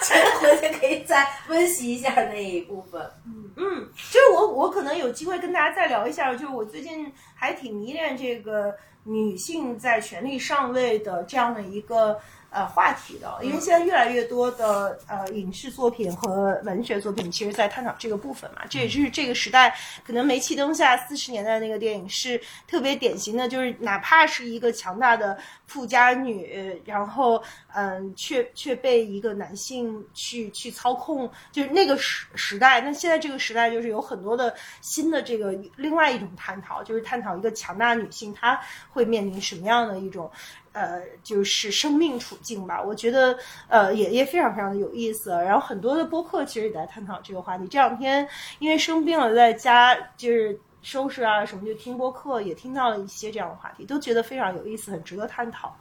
[0.02, 3.02] 真回去可以再温习一下那一部分。
[3.26, 8.74] 嗯嗯，就是我我可能有机会跟大家再聊一下，就是我最近还挺迷恋这个
[9.04, 12.20] 女性在权力上位的这样的一个。
[12.56, 18.62] 呃，话题的，因为现在越来越多的呃影视作品和文学作品，其实在探讨这个部分嘛。
[18.70, 19.76] 这也是这个时代
[20.08, 25.38] 可能煤气灯下四十年代那个电影是特别典型的，就是哪怕是一个强大的
[25.68, 27.44] 富家女，然后
[27.76, 32.80] 嗯，却却被一个男性去去操控，就是那个时时代。
[32.80, 40.32] 那现在这个时代就是有很多的新的这个另外一种探讨，就是探讨一个强大女性她会面临什么样的一种。
[40.72, 43.38] 呃，就是生命处境吧，我觉得
[43.70, 45.30] 呃也也非常非常的有意思。
[45.30, 47.66] 然后很多的播客其实也在探讨这个话题。
[47.70, 48.28] 这两天
[48.60, 55.74] 因为生病了，在家就是收拾啊什么，就听播客，也听到了一些这样的话题，都觉得非常有意思，很值得探讨。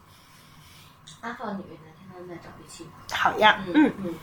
[1.21, 2.87] 阿浩，你哪天再找对象？
[3.11, 4.15] 好呀，嗯嗯。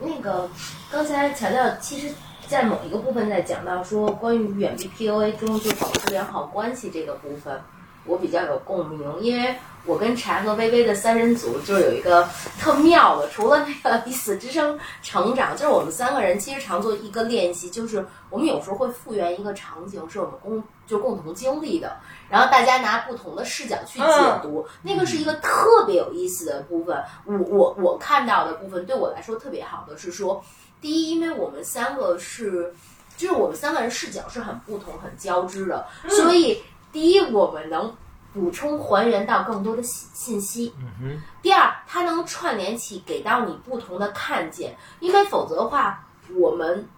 [0.00, 0.48] 那个
[0.90, 2.14] 刚才强调，其实，
[2.46, 7.60] 在某一个部分在讲到说，关于远离 PUA 中就保持良好关系这个部分。
[8.08, 9.54] 我比较有共鸣，因为
[9.84, 12.28] 我跟柴和微微的三人组就是有一个
[12.58, 21.96] 特妙的，除了那个彼此之声成长，就是我们三个人其实常做一个练习，就是我们有时候会复原一个场景，是我们共就共同经历的，
[22.28, 24.04] 然后大家拿不同的视角去解
[24.42, 26.96] 读，那个是一个特别有意思的部分。
[27.24, 30.42] 我我我看到的部分对我来说特别好的是说，
[30.80, 32.74] 第一，因为我们三个是，
[33.16, 36.62] 就是我们三个人视角是很不同、很交织的，所以。
[36.98, 37.94] 第一，我们能
[38.34, 40.74] 补充还原到更多的信信息。
[41.00, 46.04] 嗯第二，它能串联起给到你不同的看见，因为否则的话，
[46.34, 46.88] 我们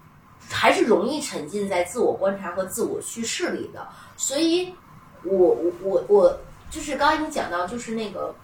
[0.49, 3.87] 还是容易沉浸在自我观察和自我叙事里的。
[4.17, 4.75] 所以，
[5.23, 6.39] 我我我我
[6.71, 8.35] 就是刚才你讲到，就是那个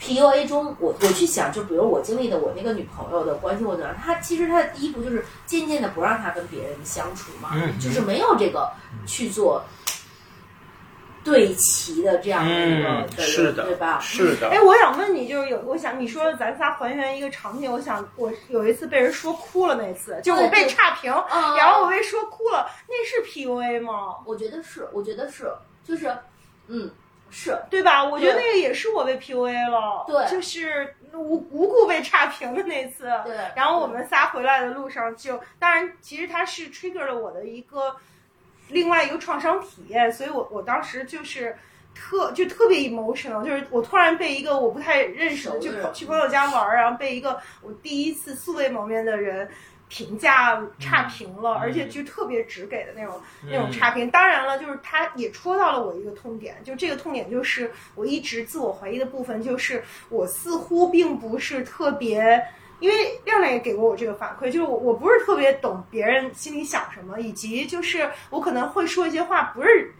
[0.00, 3.96] PUA 中，我我去想，就比如我经历的我那个女朋友的关系，我怎么样？
[3.96, 7.50] 她其实她的第一步就是渐渐的不让她跟别人相处嘛，
[7.80, 8.68] 就是没有这个
[9.06, 9.62] 去做。
[11.26, 12.82] 对齐的这样的一
[13.16, 13.98] 个，是的，对吧？
[14.00, 14.48] 是的。
[14.48, 21.12] 哎，我想问你，就是有，我想你说咱仨还原一个场景，我想我有一次被人说哭了，那次就我被差评，
[21.58, 24.16] 然后我被说哭了，那是 PUA 吗？
[24.24, 25.52] 我觉得是，我觉得是，
[25.84, 26.16] 就是，
[26.68, 26.90] 嗯，
[27.28, 28.04] 是对吧？
[28.04, 33.36] 我觉得那个也是我被 PUA 了，对，就是无无故被差评的那次，对。
[33.56, 37.96] 然后我们仨回来的路上，就当然，其实他是 trigger 了我的一个。
[38.68, 41.56] 另外一个创伤体验，所以我我当时就是
[41.94, 49.48] 特就特别 emotional，就是我突然被一个我不太认识的就去朋友家玩，然后被一个我第一次素未谋面的人
[49.88, 53.14] 评价差评了，而且就特别直给的那种
[53.48, 54.10] 那种差评。
[54.10, 62.44] 当然了，就是他也戳到了我一个痛点，就这个痛点就是我一直自我怀疑的部分，就是我似乎并不是特别。
[62.78, 69.94] 因为亮亮也给过我这个反馈，就是我我不是特别懂别人心里想什么，以及就是我可能会说一些话，不是，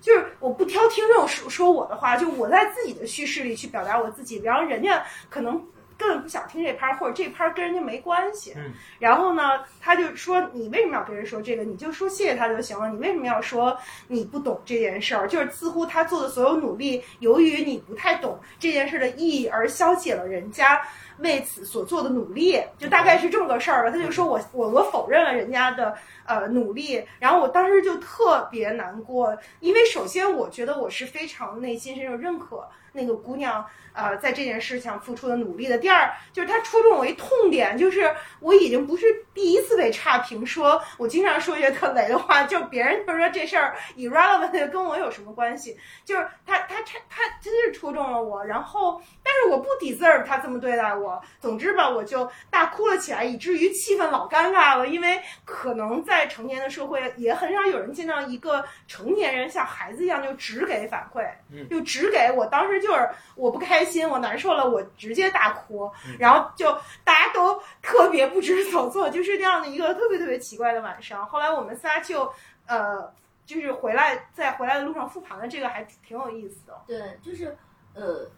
[0.00, 5.54] 就是我不挑听众说说我的话，就我在自己的叙事里去表达我自己，然后人家可能
[5.98, 8.54] 根本不想听这拍，或者这拍跟人家没关系。
[8.56, 8.72] 嗯。
[8.98, 11.64] 然后呢，他就说你为什么要跟人说这个？
[11.64, 12.88] 你就说谢谢他就行了。
[12.88, 13.76] 你为什么要说
[14.08, 15.28] 你不懂这件事儿？
[15.28, 20.80] 就是似乎他做的所有努力，由于你不太懂这件事的意义而消解了人家。
[21.20, 23.90] 为此所做的努力，就大概是这么个事儿吧。
[23.90, 25.94] 他就说我我我否认了人家的
[26.26, 33.64] 呃努力，然后我当时就特别难过，因为首先我觉得我是非常内心深处认可那个姑娘。
[33.92, 35.76] 呃，在这件事上付出的努力的。
[35.78, 45.76] 第二，就是他戳中我一痛点，就是我已经不是第一次被差评，说我经常说一些特雷的话，就别人就说这事儿 irrelevant，跟我有什么关系？
[46.04, 51.20] 就是他他他他真是戳中了我，然后但是我不 deserve 他这么对待我。
[51.40, 61.28] 总之吧，我就大哭了起来，以至于气氛老尴尬了，因为可能在成年的社会也很少有人见到一个成年人像孩子一样就只给反馈，
[61.68, 62.46] 就只给我。
[62.46, 63.79] 当时就是我不开。
[63.80, 66.70] 开心，我难受了，我直接大哭，然后就
[67.02, 71.24] 大家都特别不知所措，就是那样的一个特别特别奇怪的晚上。
[71.26, 72.30] 后来我们仨就
[72.66, 73.10] 呃，
[73.46, 76.74] 就是回来在回来的路上复盘了，这个还挺有意思的。
[76.86, 77.56] 对，就是
[77.94, 78.28] 呃，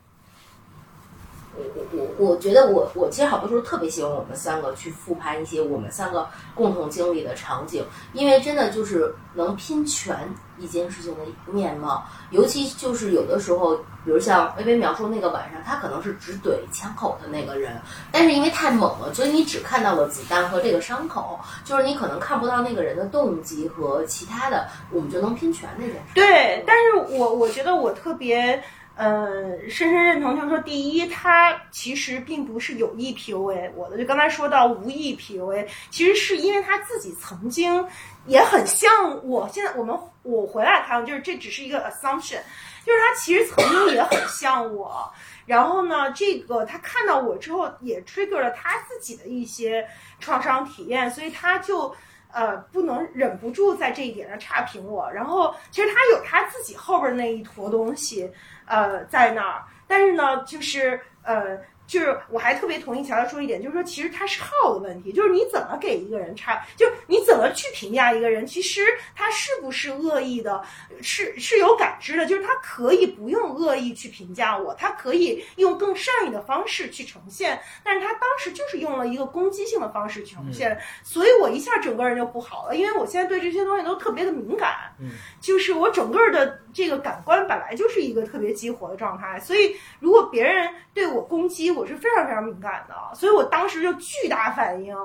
[1.56, 10.16] 我我我我觉得我我其实好多时候特别喜欢我们三个去复盘一些我们三个共同经历的场景，因为真的就是能拼全
[10.58, 13.78] 一件事情的面貌，尤其就是有的时候。
[14.04, 17.80] 比如像微微描述那个晚上，他可能是只怼枪口的那个人，
[18.10, 26.00] 但是因为太猛了，所以你只看到了子弹和这个伤口，就是你可能看不到那个人的动机和其他的，我们就能拼全那件事。
[26.16, 28.60] 对，但是我我觉得我特别
[29.02, 37.84] 呃深深认同，就是说，第一，他其实并不是有意 PUA 我的，就刚才说到无意 PUA，其实是因为他自己曾经
[38.26, 42.38] 也很像我，现在我们我回来看，就是这只是一个 assumption。
[42.84, 45.08] 就是他其实曾经也很像我，
[45.46, 49.86] 然后呢，这个他看到我之后也 trigger 了他自己的一些
[50.18, 51.94] 创伤体验，所以他就
[52.32, 55.08] 呃不能忍不住在这一点上差评我。
[55.12, 58.28] 然后其实他有他自己后边那一坨东西
[58.72, 61.60] 呃在那儿，但是呢，就是呃。
[61.84, 68.80] 就是我还特别同意乔乔说一点，就是说其实他是号的问题，就是你怎么给一个人差，就你怎么去评价一个人，其实
[69.14, 70.62] 他是不是恶意的，
[71.02, 84.94] 是是有感知的，就是他可以不用恶意去评价我，他可以用更善意的方式去呈现，但是他当时就是用了一个攻击性的方式去呈现，所以我一下整个人就不好了，因为我现在对这些东西都特别的敏感，
[85.42, 91.86] 就是我整个的这个感官本来就是一个特别激活的状态，所以如果别人对我攻击我。
[91.92, 94.96] 是非常非常敏感的，所以我当时就巨大反应，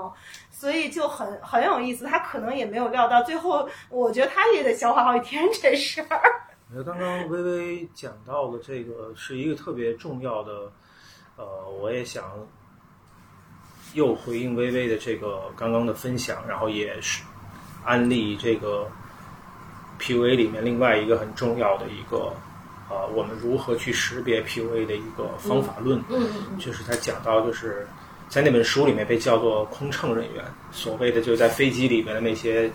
[0.49, 2.05] 所以就很很有意思。
[2.05, 6.21] 他可能也没有料到，最后我觉得他也得消化好几天这事儿。
[6.69, 10.71] 我觉得刚刚微微讲到的这个是一个特别重要的，
[11.35, 12.23] 呃，我也想
[13.93, 17.21] 又回应微微的这个刚刚的分享，然后也是
[17.83, 18.89] 安利这个
[19.99, 22.33] PUA 里面另外一个很重要的一个。
[22.89, 26.01] 呃，我们如何去识别 PUA 的一个方法论？
[26.09, 27.85] 嗯就是他讲到，就是
[28.29, 32.71] 在那本书里面被叫做空乘人员，所谓的就是在飞机里面的那些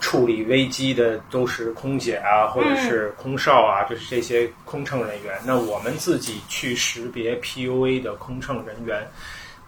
[0.00, 5.36] 处理危机的都是空姐啊，或者是空少啊，就是这些空乘人员。
[5.44, 9.04] 那我们自己去识别 PUA 的空乘人员，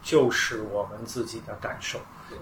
[0.01, 1.98] 就是我们自己的感受，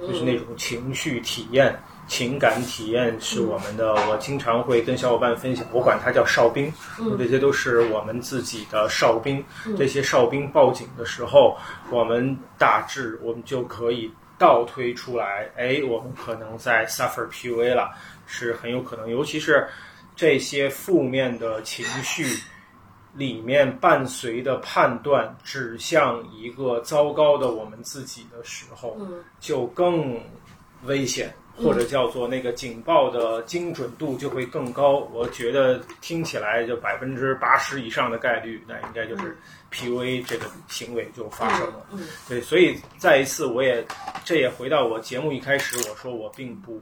[0.06, 1.78] 就是那种情绪体验。
[2.06, 6.72] 情感体验是我们的，我经常会跟小伙伴分享，我管它叫哨兵，
[7.16, 9.40] 这些都是我们自己的哨兵。
[9.78, 11.56] 这些哨兵报警的时候，
[11.88, 17.92] 我们大致我们就可以倒推出来，哎，我们可能在 suffer PUA 了，
[18.26, 19.08] 是很有可能。
[19.08, 19.64] 尤其是
[20.16, 22.42] 这些负面的情绪
[23.14, 28.96] 里面伴随的判断指向一个糟糕的我们自己的时候，
[29.38, 30.18] 就更
[30.84, 31.32] 危险。
[31.56, 39.36] 或者叫做那个警报的精准度就会更高，我觉得听起来就百分之八十以上的概率，那应该就是
[39.70, 41.86] PUA 这个行为就发生了。
[42.26, 43.86] 对，所以再一次，我也
[44.24, 46.80] 这也回到我节目一开始我说，我并不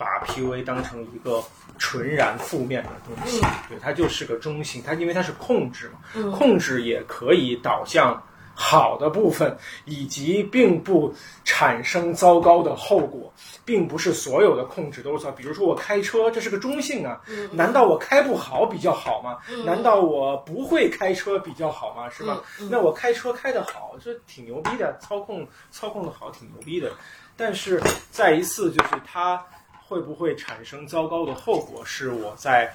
[0.00, 1.44] 把 PUA 当成一个
[1.78, 8.20] 纯然负面的东西，对，它就是个中性，它因为它是控制嘛，控制也可以导向。
[8.62, 9.56] 好的部分，
[9.86, 11.14] 以及并不
[11.44, 13.32] 产生糟糕的后果，
[13.64, 15.32] 并不是所有的控制都是错。
[15.32, 17.18] 比如说我开车，这是个中性啊，
[17.52, 19.38] 难道我开不好比较好吗？
[19.64, 22.10] 难道我不会开车比较好吗？
[22.10, 22.42] 是吧？
[22.70, 26.92] 那我开车开得好，这挺牛逼的，操控操控的好，挺牛逼的。
[27.38, 29.42] 但是再一次，就是它
[29.90, 32.72] 会不会产生糟糕的后果，是我在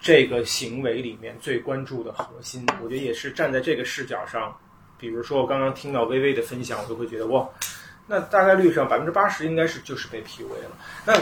[0.00, 2.66] 这个行为里面最关注的核心。
[2.82, 4.56] 我觉得也是站在这个视角上。
[4.96, 7.46] 比如说，我刚刚听到微微的分享，我就会觉得哇，
[8.06, 10.76] 那大概率上百分之八十应该是就是被 PUA 了。
[11.04, 11.12] 那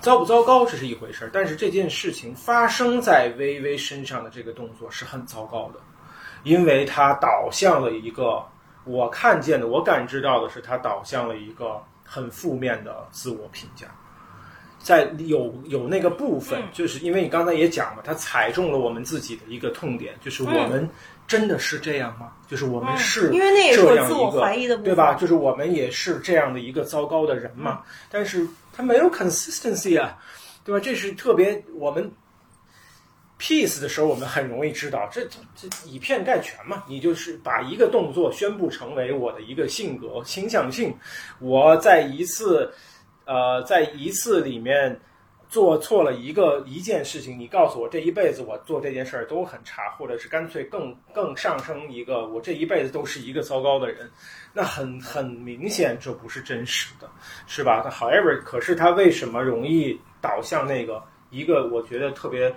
[0.00, 5.80] 糟不糟糕这是一回事儿，但是这件事情发生在微微身上的这个动作是很糟糕的，
[6.42, 8.42] 因为它导向了一个
[8.84, 13.88] 我看见的，我感知到的是，它导向了一个很负面的自我评价。
[14.78, 20.88] 在有有那个部分，就是因为你刚才也讲了，它踩中了我们自己的一个痛点，就是我们
[21.26, 22.32] 真的是这样吗？
[22.48, 25.14] 就是我们是因为那也是自我怀疑的部分，对吧？
[25.14, 30.16] 就是我们也是这样的一个糟糕的人嘛，但是他没有 consistency 啊，
[30.64, 30.80] 对吧？
[30.80, 32.10] 这是特别我们
[33.38, 36.84] peace 的时候，我们很容易知道，这这这以偏概全嘛。
[36.88, 40.94] 你就是把一个动作宣布成为我的一个性格倾向性，
[41.40, 42.72] 我在一次
[43.28, 44.98] 呃在一次里面。
[45.50, 54.10] 做错了一个一件事情，你告诉我这一辈子我做这件事儿都很差，或者是干脆更更上升一个，我这一辈子都是一个糟糕的人，
[54.52, 57.08] 那很很明显这不是真实的，
[57.46, 61.66] 是吧？However，可是他为什么容易导向那个一个？
[61.72, 62.54] 我觉得特别，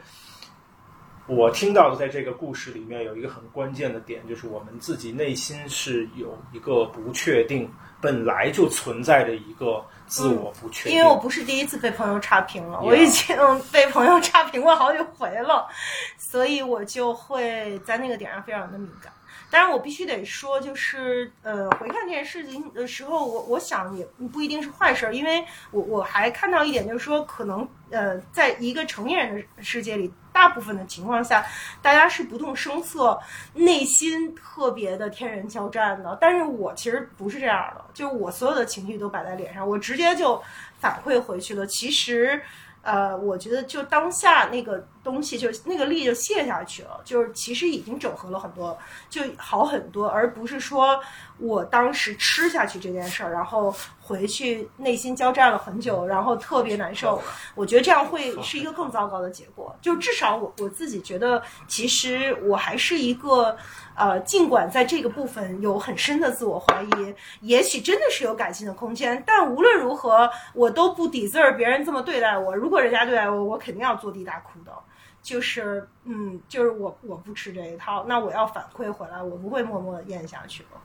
[1.28, 7.72] 我听到的在这个故事里面有一个很关键的点，就是我们自己内心是有一个不确定，
[8.02, 9.86] 本来就存在着一个。
[10.08, 13.34] 自我不确定，因为我不是第一次被朋友差评了，我已经
[13.72, 15.66] 被朋友差评过好几回了，
[16.20, 19.10] 所以我就会在那个点上非常的敏感。
[19.50, 25.42] 当然，我必须得说，就是呃，回看这件事情的时候，我我想也不一定是坏事儿，因为
[25.72, 30.12] 我我还看到一点，就是说，可能呃，在一个成年人的世界里。
[30.34, 31.46] 大部分的情况下，
[31.82, 33.20] 大家是不动声色，
[33.54, 36.18] 内心特别的天人交战的。
[36.20, 40.42] 但是我其实不是这样的，就是我所有的情绪都摆在脸上，我直接就
[40.80, 41.66] 反馈回去了。
[41.68, 42.42] 其实，
[42.82, 48.78] 呃，我觉得就当下那个东西，就那个力就卸下去了，就是其实已经整合了很多，
[49.10, 51.00] 就好很多，而不是说
[51.38, 53.74] 我当时吃下去这件事儿，然后。
[54.04, 57.22] 回去内心交战了很久，然后特别难受。
[57.56, 59.74] 我觉得这样会是一个更糟糕的结果。
[59.80, 63.56] 就至少我我自己觉得，其实我还是一个，
[63.96, 69.24] 呃，尽管在这个部分有很深的自我怀疑，也许真的是有改进的空间。
[69.26, 72.54] 但无论如何，我都不抵 e 别人这么对待我。
[72.54, 74.74] 如果人家对待我，我肯定要坐地大哭的。
[75.22, 80.82] 就是，嗯，就是我我不吃这一套，那我要反馈回来，我不会默默的咽下去了。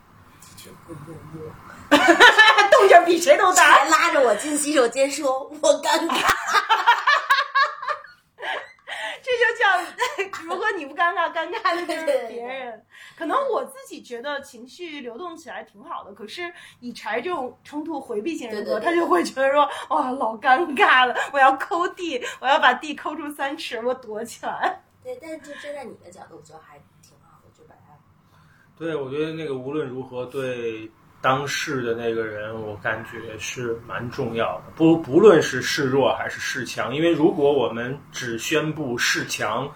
[0.87, 1.41] 不默默，
[2.71, 6.15] 动静比谁都大，还拉着我进洗手间说：“我尴尬。”
[9.27, 12.87] 这就叫， 如果你不尴尬，尴尬的就是别人。
[13.19, 16.43] 可能我自己觉得情绪流动起来挺好的，可是
[16.79, 27.99] 以柴这种冲突回避型人格，他就会觉得说：“哇，老尴尬了，我要抠地，我要把地抠出三尺，我躲起来。”对，但是就站在你的角度，我觉得还挺好的就把它。
[28.79, 30.89] 对，我觉得那个无论如何对
[31.27, 34.71] 当事的那个人，我感觉是蛮重要的。
[34.77, 39.69] 不不论是示弱还是示强，因为如果我们只宣布示强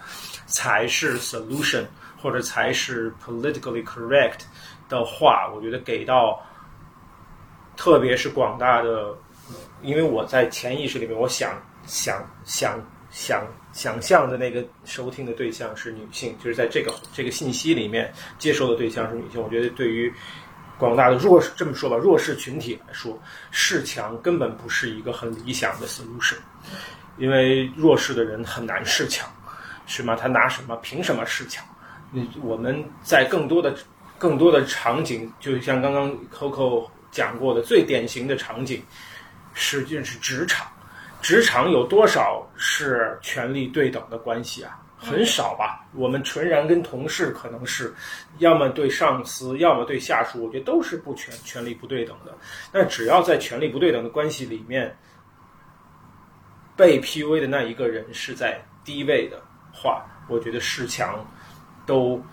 [0.45, 1.83] 才是 solution
[2.21, 4.39] 或者才是 politically correct
[4.87, 6.41] 的话，我觉得给到
[7.75, 9.13] 特别是广大的，
[9.81, 12.79] 因为我在潜意识里面，我想想想
[13.09, 13.45] 想。
[13.73, 19.41] 想象的那个收听的对象是女性，就是在这个这个信息里面接收的对象是女性。
[19.41, 20.13] 我觉得对于
[20.81, 23.15] 广大的弱势，这么说吧，弱势群体来说，
[23.53, 26.37] 恃强根本不是一个很理想的 solution，
[27.19, 29.29] 因为弱势的人很难恃强，
[29.85, 30.15] 是吗？
[30.19, 30.75] 他拿什么？
[30.77, 31.63] 凭什么恃强？
[32.11, 33.75] 那我们在更多的
[34.17, 38.83] 更多的场景，就像刚刚 Coco 讲过的，最典型的场景，
[39.53, 40.65] 实际是职场。
[41.21, 44.80] 职场有多少是权力对等的关系啊？
[45.01, 45.85] 很少吧。
[45.93, 47.93] 我们纯然跟同事可能是，
[48.37, 52.37] 要么对上司，要么对下属，我觉得都是不权权力不对等的。
[52.71, 54.95] 那只要在权力不对等的关系里面，
[56.75, 59.41] 被 PUA 的那一个人是在低位的
[59.73, 61.25] 话，我觉得示强
[61.85, 62.23] 都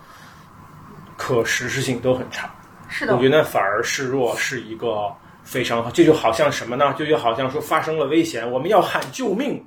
[1.17, 2.55] 可实施性都很差。
[2.89, 5.13] 是的，我觉得反而示弱是一个。
[5.45, 6.95] 非常好，这就好像什么呢？
[6.99, 9.67] 这就好像说发生了危险，我们要喊救命，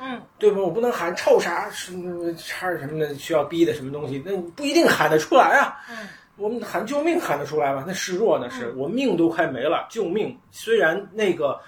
[0.00, 0.58] 嗯，对吧？
[0.60, 5.76] 我不能喊臭啥什么叉什么的，需要逼的什么东西，那不一定喊得出来啊。
[5.90, 7.84] 嗯，我们喊救命喊得出来吗？
[7.86, 10.36] 那示弱那是我命都快没了，救命！
[10.50, 11.60] 虽然那个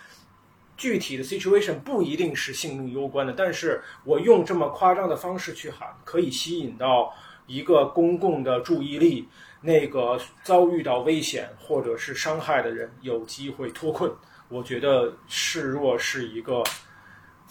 [0.77, 7.13] 具体的 situation 不一定是性命攸关的，但是我用这么夸张的方式去喊，可以吸引到
[7.47, 9.29] 一个公共的注意力。
[9.65, 14.11] 那个遭遇到危险或者是伤害的人有机会脱困，
[14.49, 16.65] 我觉得示弱是一个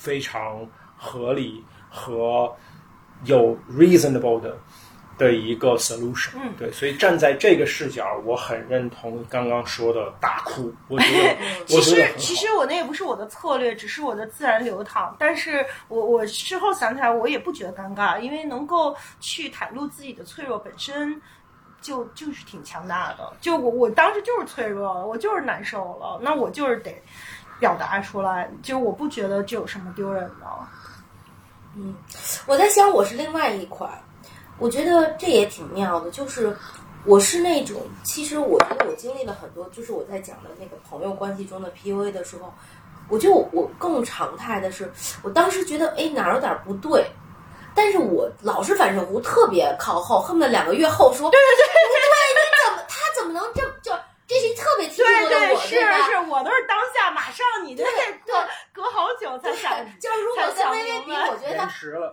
[0.01, 0.67] 非常
[0.97, 2.51] 合理和
[3.25, 4.57] 有 reasonable 的
[5.15, 6.31] 的一个 solution。
[6.33, 10.73] 嗯，对，所以站在这个视角，我很认同刚刚说的大哭。
[10.87, 11.37] 我觉得，
[11.67, 15.15] 其实其实我那也不是我的策略，只是我的自然流淌。
[15.19, 21.21] 但是我我事后想起来，我也不觉得尴尬，因为能够去袒露自己的脆弱本身。
[21.81, 23.33] 就就是挺强大的。
[23.41, 26.95] 就我我当时就是脆弱了，我就是难受了，那我就是得
[27.61, 28.51] 表达出来。
[28.61, 30.45] 就我不觉得这有什么丢人的。
[31.77, 31.95] 嗯，
[32.45, 33.89] 我在想我是另外一款，
[34.57, 36.53] 我觉得这也挺妙的，就是
[37.05, 42.53] 我是那种，其实我觉得我经历了很多，就是我在讲的那个朋友关系中的 PUA 的时候，
[43.07, 44.91] 我就我更常态的是，
[45.23, 47.05] 我当时觉得哎哪儿有点不对，
[47.73, 53.93] 但是我老是反射弧特别靠后，恨不得两个月后说，对对对对，你怎么他怎么能这么就
[54.31, 55.75] 这是一特别 T 对的对，我，是？
[55.75, 57.91] 是，我都是当下马上，你这对
[58.25, 58.33] 隔
[58.71, 59.73] 隔好久才想。
[59.99, 61.57] 就是如果跟才想微微比，我觉得。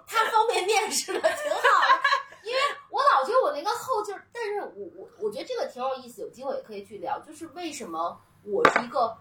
[0.06, 2.58] 他方便面试的挺好的， 因为
[2.90, 9.16] 我老觉得我那个后劲儿，但是我我我觉得这个挺有意思，有机会也可以去聊，就是为什么我是一个，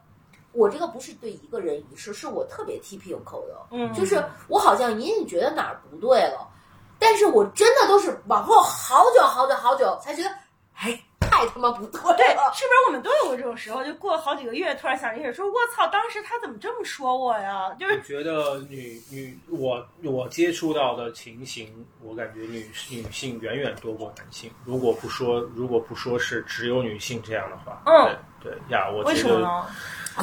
[0.54, 6.50] 我这个不是对一个人一事，是我特别 TP 有口的，嗯就是我好像隐隐觉得哪儿不对了，
[6.98, 10.30] 但是我真的都是往后好久好久好久才觉得，
[10.76, 11.00] 哎，
[11.38, 12.52] 太他妈不对对，了。
[12.54, 13.84] 是不是我们都有过这种时候？
[13.84, 24.50] 就过了好几个月，突然想起来说：“我操，当时他怎么这么说我呀？”就是觉得女女我我接触到的情形，我感觉女女性远远多过男性。
[24.66, 29.68] 如果不说如果不说是只有女性这样的话，嗯对对呀，我为觉得什么呢？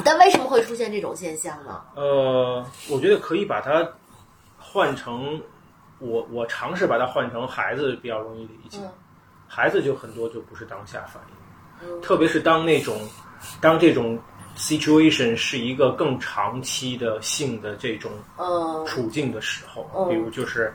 [0.03, 1.81] 但为什么会出现这种现象呢？
[1.95, 3.87] 呃，我觉得可以把它
[4.59, 5.41] 换成
[5.99, 8.91] 我我尝试把它换成孩子比较容易理解，嗯
[9.47, 11.35] 孩子就很多就不是当下反应。
[11.87, 12.97] 嗯特别是当那种
[13.59, 14.17] 当这种
[14.57, 18.85] situation 是一个更长期的性的这种嗯。
[18.85, 20.09] 处境的时候，嗯。
[20.09, 20.73] 比如就是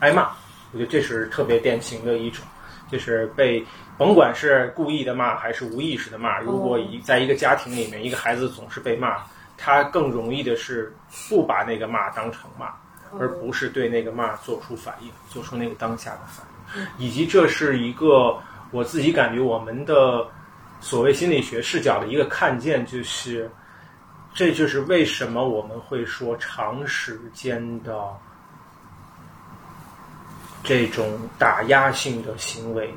[0.00, 0.30] 挨骂，
[0.72, 2.44] 我觉得这是特别典型的一种，
[2.90, 3.64] 就是被
[3.96, 9.22] 甭管是故意的骂还是无意识的骂，如果一在一个家庭里面，一个孩子总是被骂，
[9.56, 10.94] 他更容易的是
[11.28, 12.74] 不把那个骂当成骂，
[13.18, 16.55] 而不是对那个骂做出反应，做出那个当下的反应，
[16.98, 18.36] 以及这是一个
[18.70, 20.26] 我自己感觉我们的
[20.80, 23.50] 所谓心理学视角的一个看见，就是
[24.34, 27.94] 这就是为什么我们会说长时间的
[30.62, 32.92] 这种打压性的行为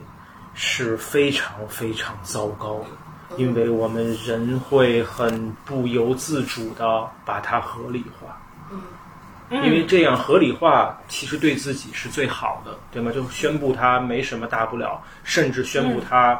[0.54, 8.42] 是非常非常糟糕的，因为我们人会很不由自主的把它合理化。
[9.52, 13.12] 因为这样合理化其实对自己是最好的，对吗？
[13.12, 16.40] 就宣布他没什么大不了，甚至宣布他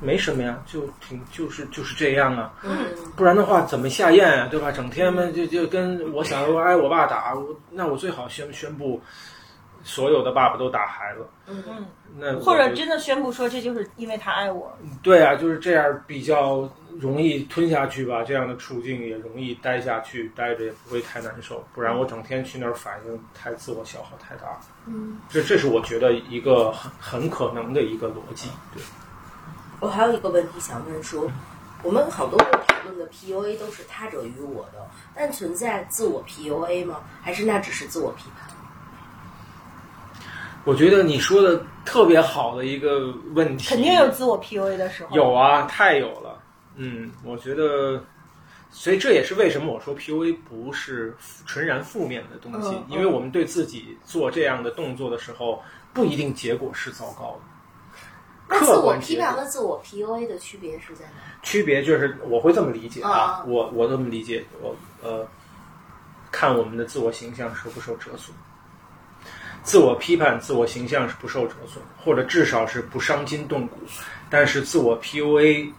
[0.00, 2.52] 没什么呀，就挺就是就是这样啊。
[2.64, 2.76] 嗯
[3.14, 4.72] 不然的话怎么下咽啊，对吧？
[4.72, 9.00] 整天嘛就就跟我想我挨我爸打，我那我最好宣宣布
[9.84, 11.86] 所有的爸爸都打孩子，嗯嗯
[12.18, 14.76] 那或者真的宣布说这就是因为他爱我。
[15.02, 16.68] 对啊，就是这样比较
[17.02, 21.64] 容易吞下去吧，这样的处境也容易待下去，待着也不会太难受。
[21.74, 24.60] 不然我整天去那儿反应太自我消耗太大。
[24.86, 28.48] 嗯，这这是我觉得一个很很可能的一个逻辑。
[28.72, 28.80] 对，
[29.80, 31.28] 我还有一个问题想问说，
[31.82, 37.00] 我们好多人讨论的 PUA 都是他者于我的，但存在自我 PUA 吗？
[37.20, 38.48] 还是那只是自我批判？
[40.64, 45.16] 我觉得你说的特别好的一个问题，肯定有自我 PUA 的时候。
[45.16, 46.31] 有啊，太有了。
[46.76, 48.02] 嗯，我觉得，
[48.70, 51.14] 所以这也是为什么我说 PUA 不是
[51.46, 55.62] 纯然负面的东西，嗯因为我们对自己做这样的动作的时候，
[55.92, 57.40] 不一定结果是糟糕的。
[58.48, 61.12] 那自我批判和自我 PUA 的区别是在哪？
[61.42, 65.26] 区别就是我会这么理解啊啊，我我这么理解，我呃，
[66.30, 68.34] 看我们的自我形象受不受折损。
[69.62, 73.78] 自我批判、自我形象是不受折损，或者至少是不伤筋动骨。
[74.28, 75.72] 但是自我 PUA，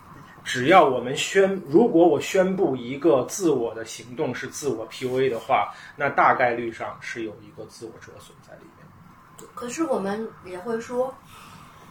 [0.44, 9.50] 只要我们宣，如果我宣布一个自我的行动是自我 PUA 的话，那大概率上是有一个自我折损在里面。
[9.56, 11.14] 可是我们也会说，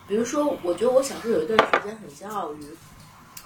[0.06, 2.58] 比如说，我觉得我小时候有一段时间很骄傲于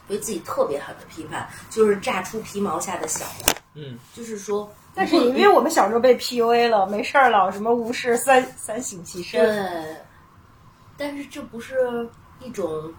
[0.09, 9.45] 对自己特别狠的批判，就是炸出皮毛下的小的，嗯，就是说，但是因为我们小时候被 PUA 了，没事儿老什么无事三三省其身。
[9.45, 9.97] 对，
[10.97, 12.09] 但是这不是
[12.41, 12.93] 一种，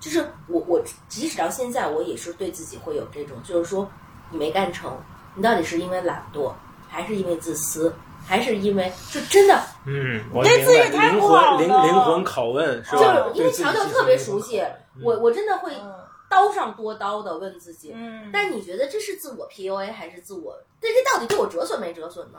[0.00, 3.88] 就是我我即使到现在，我也是对自己会有这种，就是说
[4.30, 4.96] 你没干成，
[5.34, 6.52] 你到底是因为懒惰，
[6.88, 7.92] 还是因为自私，
[8.26, 13.14] 还是因为就真的嗯，我对自己明白灵魂灵灵魂拷问是就吧？
[13.14, 14.62] 是因为对自己乔乔特别熟悉
[15.02, 15.94] 我我真的会嗯
[16.28, 20.56] 刀上多刀的问自己，嗯，但你觉得这是自我 PUA 还是自我？
[20.80, 22.38] 这这到底对我折损没折损呢？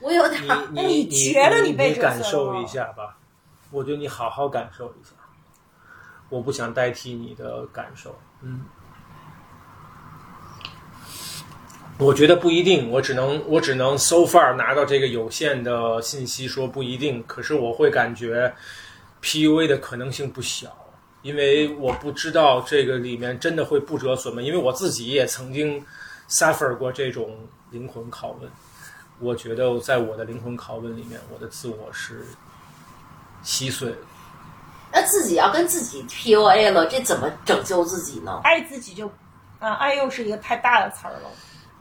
[0.00, 0.40] 我有点
[0.72, 3.16] 你 你你觉得你你被折损感受一下吧？
[3.72, 5.10] 我觉得你好好感受一下。
[6.28, 8.64] 我不想代替你的感受，嗯。
[11.98, 18.54] 我觉得不一定，我只能我只能 so far 拿到这个有限的信息说不一定，可是我会感觉
[19.22, 20.76] PUA 的可能性不小，
[21.22, 24.42] 因为我不知道这个里面真的会不折损吗？
[24.42, 25.82] 因为我自己也曾经
[26.28, 27.34] suffer 过这种
[27.70, 28.50] 灵魂拷问。
[29.18, 32.26] 我觉得在我的灵魂拷问里面，我的自我是
[33.42, 33.96] 稀碎了。
[35.06, 38.40] 那自己要跟自己 PUA 了，这怎么拯救自己呢？
[38.42, 39.06] 爱自己就，
[39.60, 41.30] 啊，爱又是一个太大的词儿了。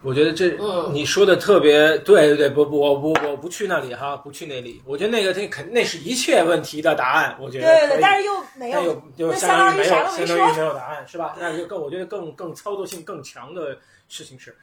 [0.03, 4.79] 我觉得这嗯你说的特别对对对，不不，我不我不去那里哈，不去那里。
[4.85, 7.35] 我觉得那个那肯那是一切问题的答案。
[7.41, 10.27] 我觉得对对对，但是又没有有，就那相当于没有，相当于没说。
[10.27, 11.35] 相当于没有答案，是吧？
[11.39, 13.75] 那就更我觉得更更操作性更强的
[14.07, 14.55] 事情是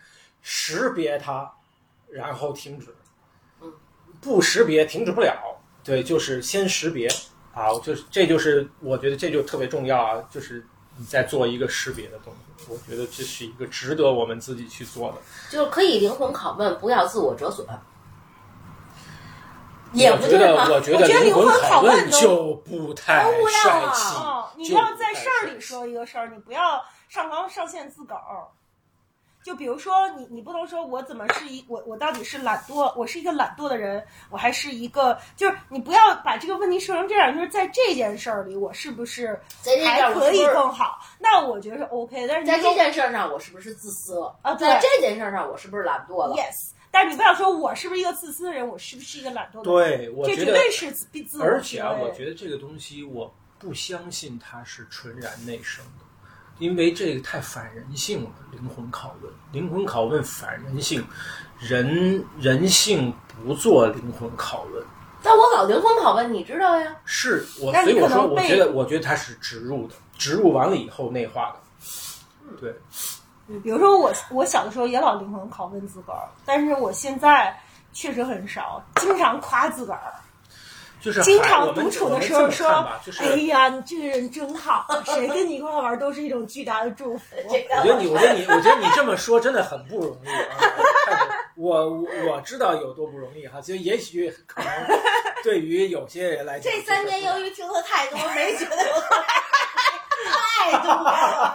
[0.43, 1.51] 识别它，
[2.09, 2.95] 然后停止。
[3.61, 3.73] 嗯，
[4.21, 5.35] 不识别停止不了。
[5.83, 7.09] 对，就是先识别
[7.55, 10.67] 啊，就是这就是我觉得这就特别重要啊，就是
[10.97, 12.75] 你在做一个识别的动作。
[12.75, 15.19] 我觉得这是一个值得我们自己去做的。
[15.51, 17.67] 就是可以灵魂拷问，不要自我折损。
[19.93, 20.69] 也我觉得，不对吗？
[20.71, 28.49] 我觉得灵灵魂魂拷问就不太都不要啊帅气哦，你要在事儿里说一个事儿，你不要上纲上线自个儿。
[29.43, 40.99] 就比如说你，你不能说我怎么是一我我到底是懒惰，我是一个懒惰的人，我还是一个就是你不要把这个问题说成这样，就是在这件事儿里，我是不是在这件还可以更好？
[41.19, 44.39] 那我觉得是 OK，但是你在这件事儿上，我是不是自私了？
[44.43, 49.99] 啊对在这件事儿上，我是不是懒惰了？yes，但是你不要说我是不是一个自私的人，我是不是一个懒惰的人？
[49.99, 56.05] 对，我这觉得绝对是自自我而且啊，我觉得这个东西我不相信它是纯然内生的，
[56.63, 58.31] 因为这个太反人性了。
[58.53, 61.05] 灵魂拷问，灵魂拷问反人性，
[61.59, 63.13] 人人性
[63.45, 64.85] 不做灵魂拷问。
[65.25, 66.95] 但我搞灵魂拷问，你知道呀？
[67.05, 72.57] 是我，所以我说，我觉得，我觉得它是植入的，植入完了以后内化的。
[72.61, 72.73] 对，
[73.49, 77.59] 嗯比如说我我小的时候也老灵魂拷问自个儿，但是我现在
[77.93, 80.15] 确实很少，经常夸自个儿，
[81.03, 82.69] 就是经常独处的时候说
[83.19, 87.35] 哎呀，你这个人真好， 谁跟你一块玩都是一种巨大的祝福。
[87.37, 90.59] 我觉得你，我觉得你，我觉得你这么说真的很不容易啊！
[91.57, 94.71] 我我我知道有多不容易哈，就也许可能
[95.43, 98.93] 对于有些人来讲， 这三年由于听的太多，没觉得有
[100.31, 101.55] 太多了。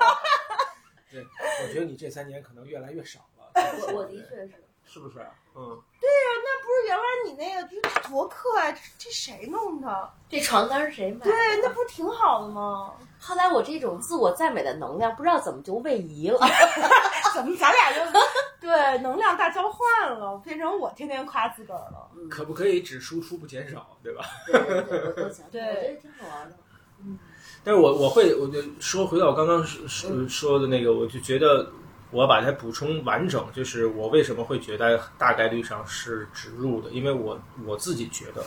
[1.09, 1.25] 对，
[1.63, 3.49] 我觉得你这三年可能越来越少了。
[3.55, 4.66] 我我的确是。
[4.87, 5.15] 是不是？
[5.55, 10.09] 嗯，对呀那不是原来你那个这多可爱，这这谁弄的？
[10.29, 11.25] 这床单是谁买的？
[11.25, 12.93] 对，那不是挺好的吗？
[13.19, 16.39] 后来我这种自我赞美的能量，不知道怎么就位移了。
[17.33, 17.99] 怎么咱俩就
[18.61, 22.09] 对能量大交换了，变成我天天夸自个儿了？
[22.29, 24.23] 可不可以只输出不减少，对吧？
[24.45, 26.55] 对 对对，我都想，对我觉得挺好玩的。
[27.03, 27.17] 嗯
[27.63, 31.69] 但是我我会，我就说回到我刚刚说说说的那个，我就觉得
[32.09, 38.43] 我把它补充完整，就是我为什么会觉得大概率上是植入的，因为我我自己觉得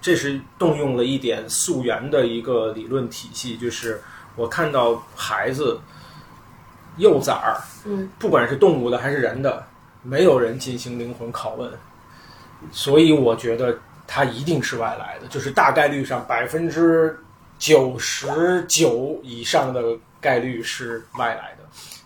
[0.00, 4.00] 这是动用了一点溯源的一个理论体系，就是
[4.34, 5.80] 我看到孩子
[6.96, 9.64] 幼崽儿，嗯，不管是动物的还是人的，
[10.02, 11.70] 没有人进行灵魂拷问，
[12.72, 17.16] 所以我觉得它一定是外来的，就是大概率上百分之
[17.58, 19.82] 九十九以上的
[20.20, 21.63] 概率是外来的，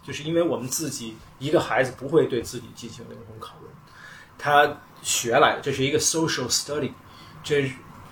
[0.08, 3.70] 就是因为我们自己一个孩子不会对自己进行灵魂拷问，
[4.38, 6.92] 他学来的，这是一个 social study，
[7.44, 7.70] 这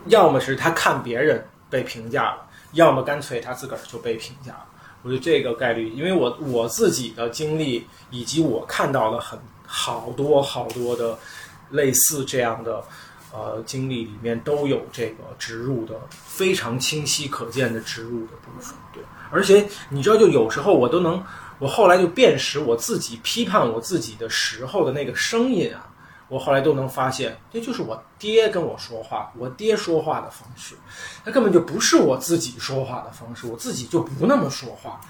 [0.09, 4.67] 要么是他看别人被评价了，要么干脆他自个儿就被评价了。
[5.03, 11.19] 我觉得这个概率，因为我我自己的经历以及我看到了很好多好多的
[11.71, 12.85] 类似这样的
[13.33, 18.75] 呃经历里面都有这个植入的非常清晰可见的植入的部分。
[18.93, 21.23] 对，而且你知道，就有时候我都能，
[21.59, 25.93] 我后来就辨识我自己批判我自己的时候的那个声音啊。
[26.29, 30.75] 我后来都能发现，这就是我爹跟我说话，我爹说话的方式，
[31.25, 35.01] 他根本就不是我自己说话的方式，我自己就不那么说话，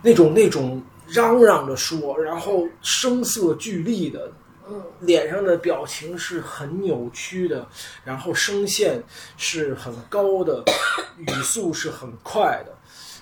[0.00, 4.32] 那种那种嚷嚷着说，然后声色俱厉的，
[4.66, 7.68] 嗯，脸上的表情是很扭曲的，
[8.02, 9.02] 然后声线
[9.36, 10.64] 是很高的，
[11.18, 12.73] 语速是很快的，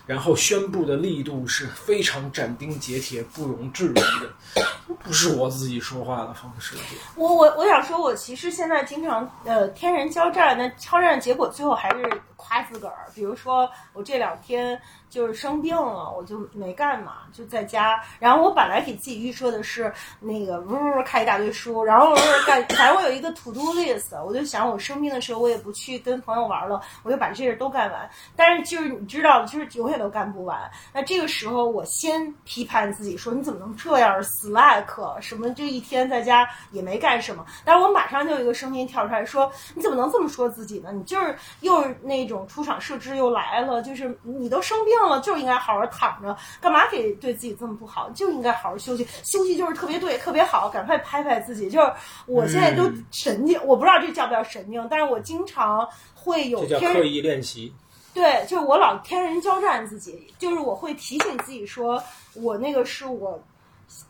[0.07, 4.65] 然后宣布的力度是非常斩钉截铁、不容置疑的，
[4.97, 6.77] 不是我自己说话的方式。
[7.17, 13.07] 我我我想说，我其实现在经常呃天人交战，那交战结果最后还是夸自个儿。
[13.15, 18.03] 比如说我这两天就是生病了，我就没干嘛，就在家。
[18.19, 22.17] 然后我本来给自己预设的是那个 呜呜看一大堆书，然后我
[22.47, 28.09] 干，反正我有一个 to do list，我就想我生病的时候我也不去跟朋友玩了，我就把这些事都干完。
[28.35, 30.71] 但是就是你知道，就是永远都干不完。
[30.93, 34.82] 那这个时候我先批判自己说，你怎么能这样 slack？
[34.83, 37.45] 课，什么这一天在家也没干什么。
[37.65, 40.91] 但是我马上就有一个声音跳出来说：“你怎么能这么说自己呢？
[40.93, 48.11] 你就是又是那种出厂设置又来了，就是你都生病了，就应该好好躺着，干嘛给对自己这么不好？
[48.11, 51.69] 就应该好好休息，休息就是特别对，特别好，赶快拍拍自己。
[51.71, 51.93] 就是
[52.27, 57.73] 我现在都神经，我不知道这叫不叫神经，但是我经常会有这叫刻意练习。
[58.15, 62.03] 对，就是我老天人交战自己，就是我会提醒自己说，
[62.35, 63.43] 我那个是我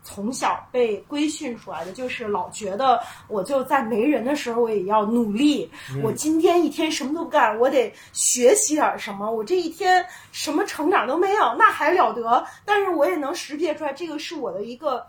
[0.02, 5.70] 从小被规训出来的，就是老觉得我就在没人的时候我也要努力，
[6.02, 12.44] 我今天一天什么都不干，我得学习点什么，我这一天什么成长都没有，那还了得？
[12.64, 15.06] 但是我也能识别出来，这个是我的一个。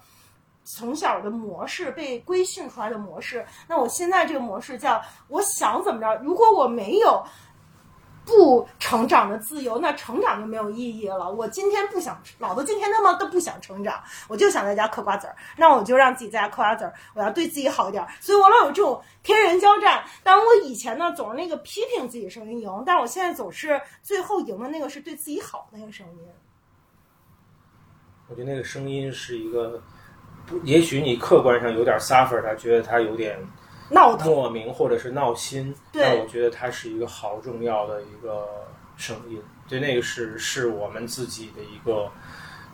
[0.65, 6.15] 从小的模式被规训出来的模式，那我现在这个模式叫我想怎么着？
[6.23, 7.21] 如果我没有
[8.25, 11.29] 不成长的自由，那成长就没有意义了。
[11.29, 15.35] 我今天不想，老子今天他妈都不想成长，我就想在家嗑瓜子儿。
[15.57, 18.05] 那我就让自己在家嗑瓜子儿，我要对自己好一点。
[18.21, 20.03] 所以我老有这种天人交战。
[20.23, 26.19] 但我以前呢，总是那个批评自己声音赢，但我现在总是最后赢的那个是对自己好的那个声音。
[28.29, 29.81] 我觉得那个声音是一个，
[30.63, 33.37] 也许你客观上有点 suffer，他觉得他有点
[33.94, 38.48] 闹腾，莫名或者是闹心，对但我觉得它是一个好重要的一个
[38.98, 39.41] 声音。
[39.70, 42.11] 对，那个是是我们自己的一个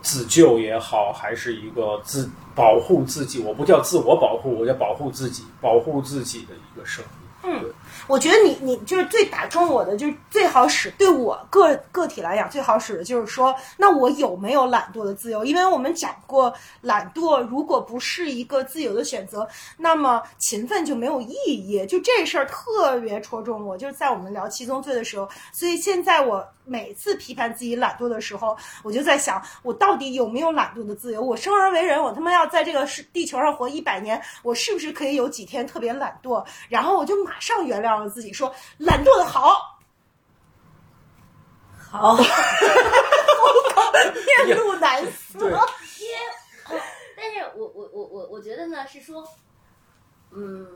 [0.00, 3.40] 自救也好，还是一个自保护自己。
[3.42, 7.10] 我不叫自我保护，我叫保护自己，保护自己的一个声音。
[7.42, 7.64] 嗯，
[8.10, 15.44] 我觉得你你就是最打中我的，就是最好使对我个个体来讲最好使的就是说，那我有没有懒惰的自由？
[15.44, 19.46] 因为我们讲过，懒惰如果不是一个自由的选择，
[19.76, 21.86] 那么勤奋就没有意义。
[21.86, 31.22] 就这事儿特别戳中我，就是在我们聊七宗罪的时候，所以现在我每次批判自己懒惰的时候，我就在想，我到底有没有懒惰的自由？
[31.22, 36.44] 我生而为人，我他妈要在这个世地球上活一百年，我是不是可以有几天特别懒惰？
[36.68, 39.78] 然后我就马上原谅了自己，说懒惰的好。
[41.90, 42.14] 好，
[44.46, 45.38] 面露难色。
[45.40, 45.52] 对
[47.16, 49.26] 但是我我我我我觉得呢是说，
[50.30, 50.66] 嗯，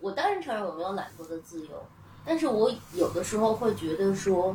[0.00, 1.86] 我当然承认我没有懒惰的自由，
[2.24, 4.54] 但是我有的时候会觉得说，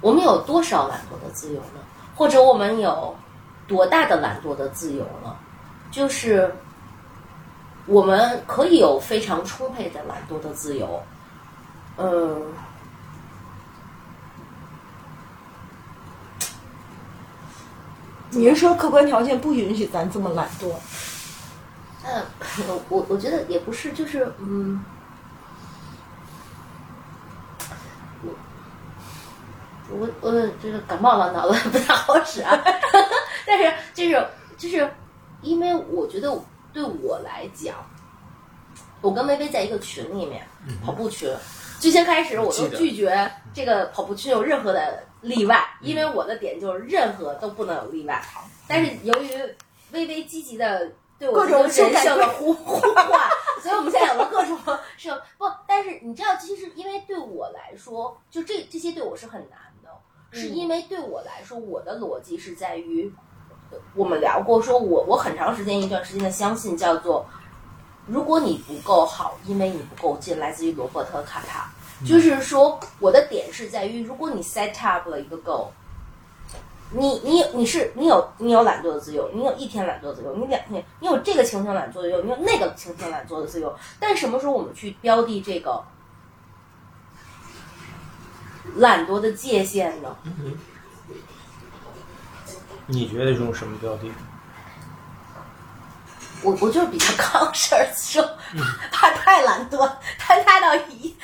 [0.00, 1.80] 我们有多少懒惰的自由呢？
[2.16, 3.16] 或者我们有
[3.66, 5.36] 多大的懒惰的自由呢？
[5.90, 6.54] 就是
[7.88, 11.02] 我们可以有非常充沛的懒惰的自由，
[11.96, 12.52] 嗯。
[18.30, 20.70] 你是说客观条件不允许咱这么懒惰？
[22.04, 22.22] 嗯，
[22.68, 24.84] 我我我觉得也不是，就是嗯，
[28.22, 28.30] 我
[29.90, 30.30] 我我
[30.62, 32.54] 这个感冒了，脑子不太好使啊。
[33.46, 34.28] 但是就是
[34.58, 34.88] 就是，
[35.40, 36.30] 因为我觉得
[36.78, 37.74] 对我来讲，
[39.00, 40.46] 我跟薇薇在一个群里面，
[40.84, 41.28] 跑步群。
[41.80, 48.22] 最先开始我都拒绝这个跑步群有任何的例外，因为我的点就是任何都不能有例外。
[48.68, 49.28] 但是由于
[49.90, 53.28] 微微积极的对我人修改设的呼呼唤，
[53.60, 54.56] 所以我们现在有了各种
[54.96, 59.90] 是不，但是你知道，其实因为对我来说，就这这些对我是很难的，
[60.30, 63.27] 是因为对我来说，我的逻辑是在于，呃
[63.94, 67.26] 我们聊过，说我我很长时间一段时间的相信叫做，
[68.06, 71.70] 如果你不够好，因为你不够近，来自于罗伯特卡帕，
[72.06, 75.68] 就是说我的点是在于，如果你 set up 了一个 goal。
[76.90, 83.76] 你你你是你有你有懒惰的自由，你有一天懒惰的自由，你两天你有这个情形懒惰的自由，你有那个情形懒惰的自由。
[84.00, 85.84] 但什么时候我们去标的这个
[88.76, 90.16] 懒惰的界限呢？
[92.90, 94.10] 你觉得用什么标的？
[96.42, 98.22] 我我就是比较抗事儿说，
[98.90, 101.14] 怕太懒惰， 太太到一，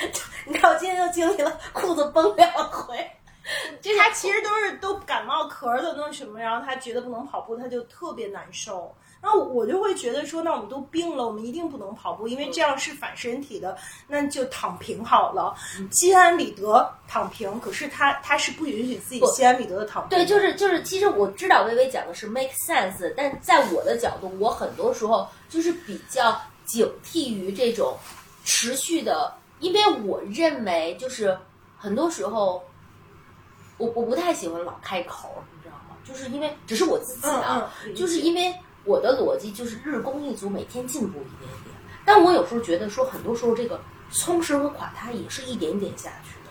[0.44, 3.10] 你看我今天就经历了裤子崩两回。
[3.80, 8.94] 这他其实都是都感冒咳儿的那什么，然后他觉得不能跑步，他就特别难受。
[9.26, 13.74] 那我就会觉得说，那我们都病了，我们一定不能跑步，因为这样是反身体的，
[14.06, 15.54] 那就躺平好了，
[15.90, 17.58] 心安理得躺平。
[17.58, 20.24] 可是他他是不允许自己心安理得的躺平的。
[20.24, 27.96] 对，就是就是，其实我知道微微讲的是 make sense，但在我的角度，我很多时候就是比较警惕于这种
[28.44, 31.34] 持续的，因为我认为就是
[31.78, 32.62] 很多时候，
[33.78, 35.96] 我我不太喜欢老开口，你知道吗？
[36.04, 38.54] 就是因为只是我自己啊，嗯嗯就是因为
[38.84, 41.74] 我的逻辑就是日功一足，每天进步一点点。
[42.04, 43.80] 但我有时候觉得说，很多时候这个
[44.10, 46.50] 充实和垮塌也是一点点下去的。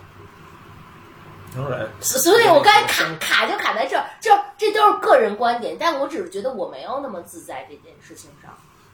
[1.56, 8.52] 当然，所所以，我刚才卡卡就卡在这儿，这这都是个人观点，但我只是觉得我没有那么自在这件事情上。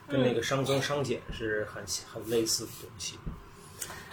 [0.10, 3.18] 跟那个熵增熵减是很很类似的东西。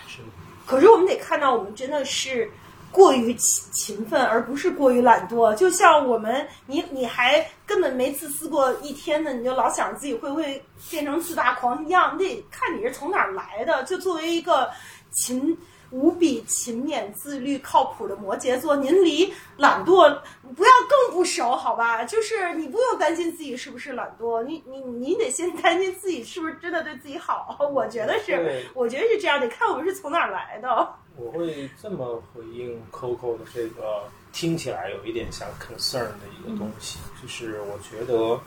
[0.06, 0.18] 是，
[0.64, 2.48] 可是我们得看到，我们真的是
[2.96, 5.54] 过于勤勤奋，而不是过于懒惰。
[5.54, 13.82] 就像我们，你你还根本没自私过一天呢，你就老想着自己会不会变成自大狂一样，你得看你是从哪儿来的。
[13.82, 14.70] 就作为一个
[15.12, 15.54] 勤。
[15.96, 20.14] 无比勤勉、自律、靠谱的摩羯座，您离懒惰
[20.54, 22.04] 不要更不熟，好吧？
[22.04, 27.56] 就是你不用担心自己是不是懒惰，你你你得先担心自己是不是真的对自己好。
[27.72, 30.68] 我觉得是， 我觉得是这样，得看我们是从哪儿来的。
[31.16, 34.04] 我会这么回应 Coco 的这个
[34.34, 38.38] 听起来有一点像 concern 的一个东西，就是我觉得。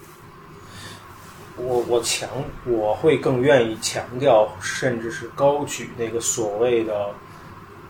[1.62, 2.30] 我我强，
[2.66, 7.14] 我会更愿意强调，甚至是高举那个所谓的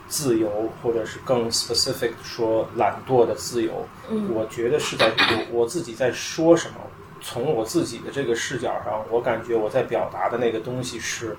[0.09, 3.87] 自由，或者是更 specific 说懒惰的自由。
[4.09, 5.07] 嗯，我觉得是在
[5.51, 6.75] 我我自己在说什么。
[7.21, 11.37] 从我自己的这个视角上，我感觉我在表达的那个东西是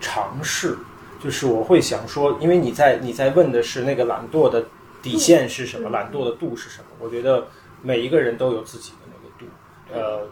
[0.00, 0.78] 尝试，
[1.22, 4.64] 就是我会想说，因为你在你在问的是那个懒惰的
[5.02, 6.86] 底线是什么，懒惰的度是什么？
[7.00, 7.46] 我觉得
[7.82, 9.46] 每一个人都有自己的那个度，
[9.92, 10.26] 呃。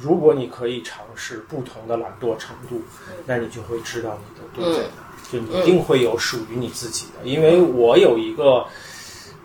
[0.00, 2.82] 如果你可以尝试不同的懒惰程度，
[3.26, 7.28] 那你就会知道你的度在哪，就你一定会有属于你自己的。
[7.28, 8.66] 因为我有一个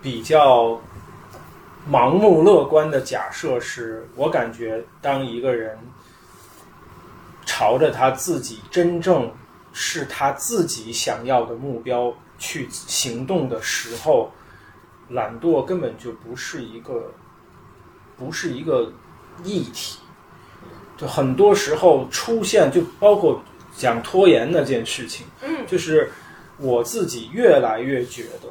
[0.02, 0.80] 比较
[1.90, 5.78] 盲目乐观的假设，是我感觉当一个人
[7.44, 9.30] 朝着他自己真正
[9.72, 14.30] 是他自己想要的目标去行动的时候，
[15.10, 17.12] 懒惰根本就不是一个
[18.16, 18.90] 不是一个
[19.42, 19.98] 议题。
[20.96, 23.42] 就很多时候出现，就包括
[23.76, 26.10] 讲拖延那件事情，嗯，就是
[26.58, 28.48] 我自己越来越觉得，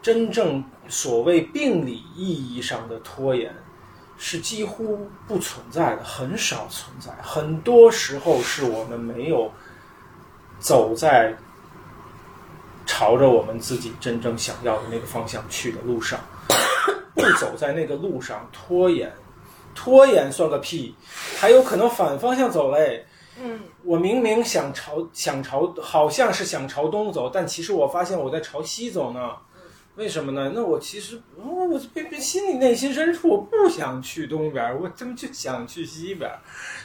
[0.00, 3.54] 真正所谓病理意义上的拖延
[4.16, 7.10] 是几乎不存在的，很少存在。
[7.22, 9.50] 很多时候是我们没有
[10.60, 11.34] 走在
[12.86, 16.20] 朝着我们自己真正想要的那个方向去的路上，
[17.14, 19.12] 不走在那个路上，拖延。
[19.74, 20.94] 拖延算个屁，
[21.40, 23.06] 还有可能反方向走嘞。
[23.40, 29.36] 嗯，我明明想朝想朝，好像是想朝东走，但其实我发现我在朝西走呢。
[29.96, 30.50] 为什么呢？
[30.54, 36.30] 那我其实，我偏偏心里内心深处我不想去东边，我他妈就想去西边。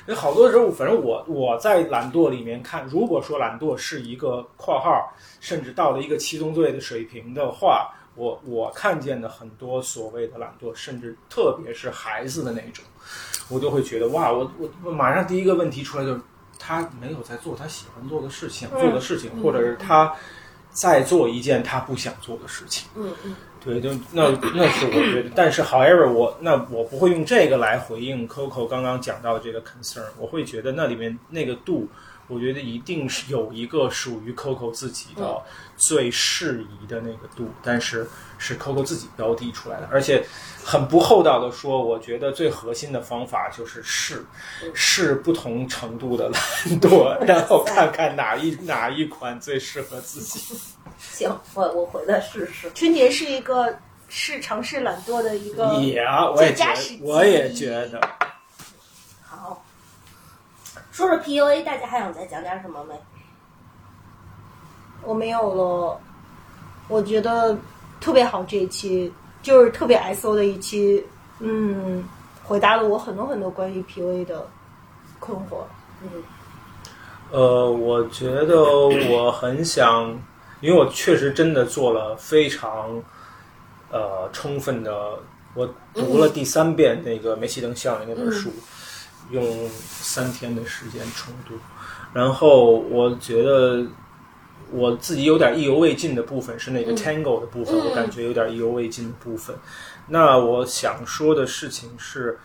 [0.08, 7.94] 有好多时候，反正我我在懒惰里面看，如果说懒惰是一个括号，甚至到了一个七宗罪的水平的话。
[8.16, 12.84] 我我看见的很多所谓的懒惰，甚至特别是孩子的那种，
[13.48, 14.52] 我就会觉得哇，我
[14.84, 16.22] 我马上第一个问题出来就是
[16.68, 20.14] 他没有在做他喜欢做的事情，做的事情，或者是他
[20.72, 22.90] 在做一件他不想做的事情。
[22.96, 31.88] 嗯嗯，对，就那那是我觉得，但是 however 我那我不会用这个来回应 Coco 刚刚讲到的这个 concern，我会觉得那里面那个度。
[32.28, 35.42] 我觉得一定是有一个属于 Coco 自己的
[35.78, 40.26] 最适宜的那个度，但是是 Coco 自己标的出来的，而且
[40.64, 44.26] 很不厚道的说，我觉得最核心的方法就是试
[44.74, 46.42] 试不同程度的懒
[46.82, 50.56] 惰， 然后看看哪一哪一款最适合自己。
[51.00, 52.72] 行，我我回来试试。
[52.74, 53.78] 春节是一个
[54.10, 56.02] 试尝试懒惰的一个也，
[56.36, 58.02] 我也觉得，我也觉得。
[60.98, 63.00] 说说 PUA，大家还想再讲点什么没？
[65.04, 66.00] 我没有了。
[66.88, 67.56] 我觉得
[68.02, 69.14] 特别好，这一期
[69.44, 71.06] 就是特别 SO 的一期，
[71.38, 72.04] 嗯，
[72.44, 74.48] 回答了我很多很多关于 PUA 的
[75.20, 75.66] 困惑。
[76.02, 76.10] 嗯。
[77.30, 78.64] 呃，我觉得
[79.12, 80.20] 我很想，
[80.62, 83.00] 因为我确实真的做了非常
[83.92, 85.20] 呃充分的，
[85.54, 88.50] 我读了第三遍那个煤气灯效应那本书。
[89.30, 91.56] 用三天的时间重读，
[92.14, 93.86] 然后我觉得
[94.72, 99.56] 我自己有点意犹未尽的部分是那个 Tango 的部分，我感觉有点意犹未尽的部分。
[100.08, 102.40] 那我想说的事情是，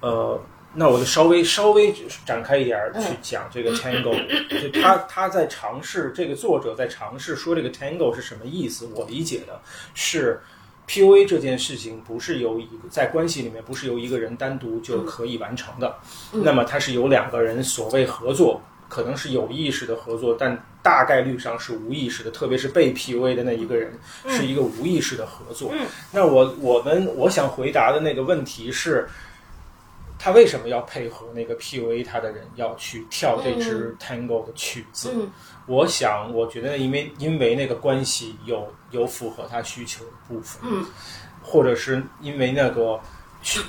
[0.00, 0.40] 呃，
[0.74, 1.94] 那我就稍微稍微
[2.24, 4.12] 展开一点去讲这个 Tango，
[4.60, 8.88] 就他他在尝试这个作者在尝试说这个 Tango 是什么意思。
[8.94, 9.60] 我理解的
[9.94, 10.40] 是。
[10.86, 11.26] P.U.A.
[11.26, 15.94] 这件事情不是由一个在关系里面不是由一个人单独就可以完成的，
[16.32, 23.34] 那么它是由两个人所谓合作，可能是有意识的合作，但大概率上是无意识的，特别是被 P.U.A.
[23.34, 23.98] 的那一个人
[24.28, 25.74] 是一个无意识的合作。
[26.12, 29.08] 那我我们我想回答的那个问题是，
[30.18, 35.12] 他为什么要配合那个 PUA 他的人要去跳这支 Tango 的曲子？
[35.68, 40.86] 嗯我想，我觉得因为因为那个关系有有符合他需求的部分，嗯。
[41.42, 43.00] 或者是因为那个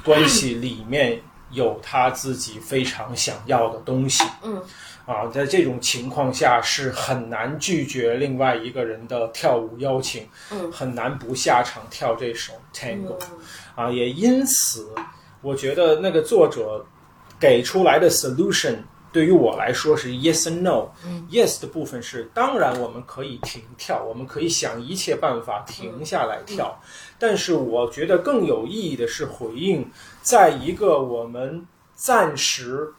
[0.04, 1.20] 关系里面
[1.52, 4.62] 有他自己非常想要的东西嗯。
[5.08, 10.72] 啊，在这种情况下是很难拒绝另外一个人的跳舞邀请，嗯。
[10.72, 13.18] 很难不下场跳这首 Tango。
[13.32, 13.40] 嗯。
[13.76, 14.88] 啊，也因此，
[15.42, 16.86] 我觉得那个作者
[17.40, 18.76] 给出来的 solution
[19.18, 20.92] 对于我来说是 yes and no。
[21.32, 26.80] yes 的部分是，当然我们可以停跳，我们可以想一切办法停下来跳，
[27.18, 29.90] 但是我觉得更有意义的是回应，
[30.22, 31.66] 在一个我们
[31.96, 32.94] 暂时。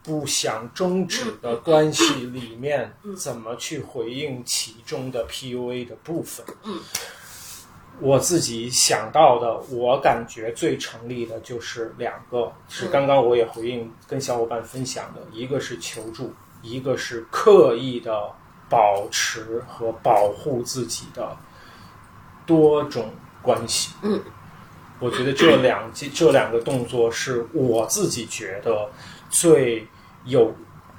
[0.00, 6.46] 不想终止的关系里面，怎么去回应其中的 PUA 的部分？
[8.00, 18.30] 我自己想到的，我感觉最成立的就是两个，是刚刚我也回应跟小伙伴分享的，一个是求助，一个是刻意的
[18.68, 21.36] 保持和保护自己的
[22.46, 23.10] 多种
[23.42, 23.94] 关系。
[24.02, 24.22] 嗯，
[25.00, 28.88] 我觉得这两这 这两个动作是我自己觉得
[29.28, 29.86] 最
[30.24, 30.54] 有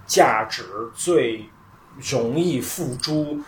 [0.05, 1.49] 价值、最
[1.97, 3.39] 容易付诸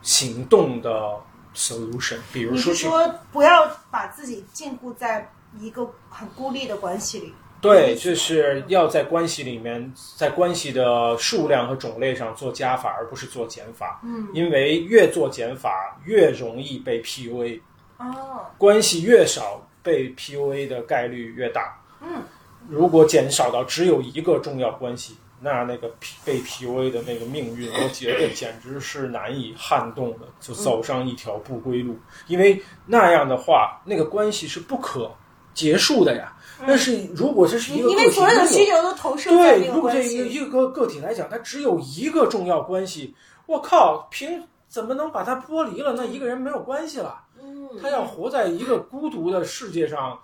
[0.00, 1.18] 行动的
[1.54, 2.18] solution。
[2.32, 7.34] 比如说去是说不要把自己禁锢在一个很孤立的关系里？
[7.60, 14.00] 对，就是要在关系里面，在关系的数量和种类上做加法，而不是做减法。
[14.02, 17.60] 嗯，因为越做减法，越容易被 PUA，
[17.98, 21.80] 哦，关系越少，被 PUA 的概率越大。
[22.00, 22.24] 嗯，
[22.68, 25.92] 如果减少到只有一个重要关系，那那个
[26.24, 31.98] 被 PUA 的那个命运，我觉得简直是难以撼动的，就走上一条不归路。
[32.28, 35.10] 因为那样的话，那个关系是不可
[35.52, 36.36] 结束的呀。
[36.64, 40.00] 但是如果这是一个因个体为所有的需求都投射在对，那个如果这。
[40.02, 43.14] 一个一个个体来讲，它只有一个重要关系，
[43.46, 45.94] 我靠，凭怎么能把它剥离了？
[45.96, 50.18] 那一个人没有关系了，嗯，他要活在一个孤独的世界上，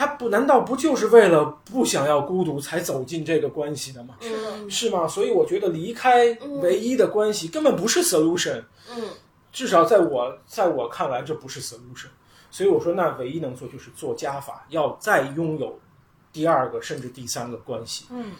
[0.00, 4.14] 他不难道不就是为了不想要孤独才走进这个关系的吗？
[4.22, 5.06] 嗯是吗？
[5.06, 6.32] 所以我觉得离开
[6.62, 8.62] 唯一的关系根本不是 solution，
[8.96, 9.02] 嗯
[9.52, 12.06] 至少在我在我看来这不是 solution。
[12.50, 15.78] 所以我说，那唯一能做就是做加法，要再拥有
[16.32, 18.06] 第二个甚至第三个关系。
[18.10, 18.32] 嗯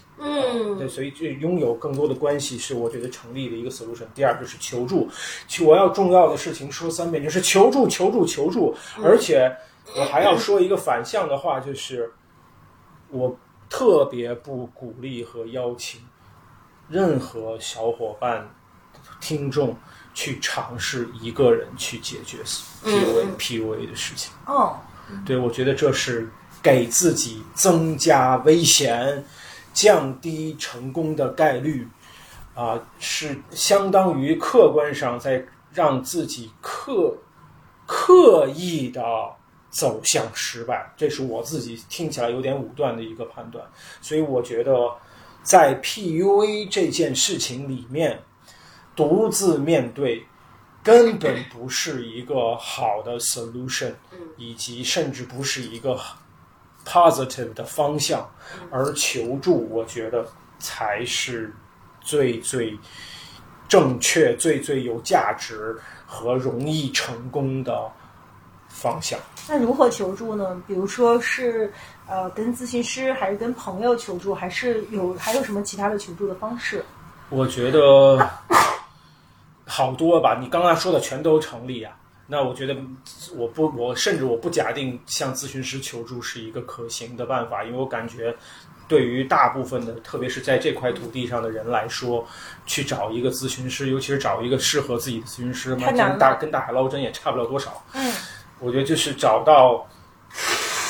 [0.79, 4.07] 对，嗯所以这拥有更多的关系是我觉得成立的一个 solution。
[4.15, 5.07] 第二就是求助，
[5.47, 8.75] 求我要重要的事情说三遍，就是求助，求助，求助。
[9.05, 9.55] 而且
[9.97, 12.13] 我还要说一个反向的话，就是
[13.11, 13.37] 我
[13.69, 16.01] 特别不鼓励和邀请
[16.89, 18.49] 任何小伙伴、
[19.21, 19.77] 听众
[20.15, 22.39] 去尝试一个人去解决
[22.85, 24.33] PUA、嗯 PUA 的事情。
[24.47, 24.77] 哦，
[25.25, 26.31] 对，我觉得这是
[26.63, 29.25] 给自己增加危险、
[29.73, 31.89] 降低成功的概率，
[32.55, 37.17] 啊、是相当于客观上在让自己刻
[37.87, 39.03] 刻意的
[39.71, 40.93] 走向失败。
[40.97, 43.65] 这是我自己听起来有点武断的一个判断，
[44.03, 44.75] 所以我觉得
[45.43, 48.21] 在 PUA 这件事情里面，
[48.95, 50.27] 独自面对。
[50.83, 53.93] 根本不是一个好的 solution，
[54.39, 56.01] 以及甚至不是一个
[56.87, 58.27] positive 的方向，
[58.71, 60.27] 而求助，我觉得
[60.59, 61.55] 才是
[62.01, 62.79] 最最
[63.69, 67.93] 正确、最最有价值和容易成功的
[68.71, 69.21] 方向。
[69.51, 70.63] 那如何求助呢？
[70.65, 71.73] 比如说是
[72.09, 76.85] 呃跟咨询师，还是跟朋友求助，还是有还有什么其他的求助的方式？
[77.31, 78.31] 我觉得
[79.67, 81.93] 好多吧，你刚刚说的全都成立啊。
[82.29, 82.77] 那我觉得，
[83.35, 88.33] 我不，我甚至我不假定向咨询师求助是一个可行的办法，因为我感觉，
[88.87, 92.25] 对于大部分的，特别是在这块土地上的人来说，
[92.67, 97.83] 去找一个咨询师，尤其是找一个适合自己的咨询师跟大跟大海捞针也差不了多少。
[97.95, 98.13] 嗯，
[98.61, 99.87] 我觉得就是找到，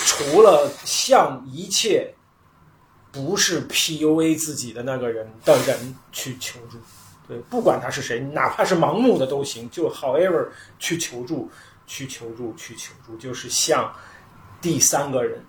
[0.05, 2.13] 除了向一切
[3.13, 6.79] 不是 PUA 自己的那个人的人去求助。
[7.29, 10.49] 对，不管他是谁，哪怕是盲目的都行，就 however
[10.81, 11.49] 去求助，
[11.87, 13.93] 去求助，去求助，就是向
[14.61, 15.41] 第三个人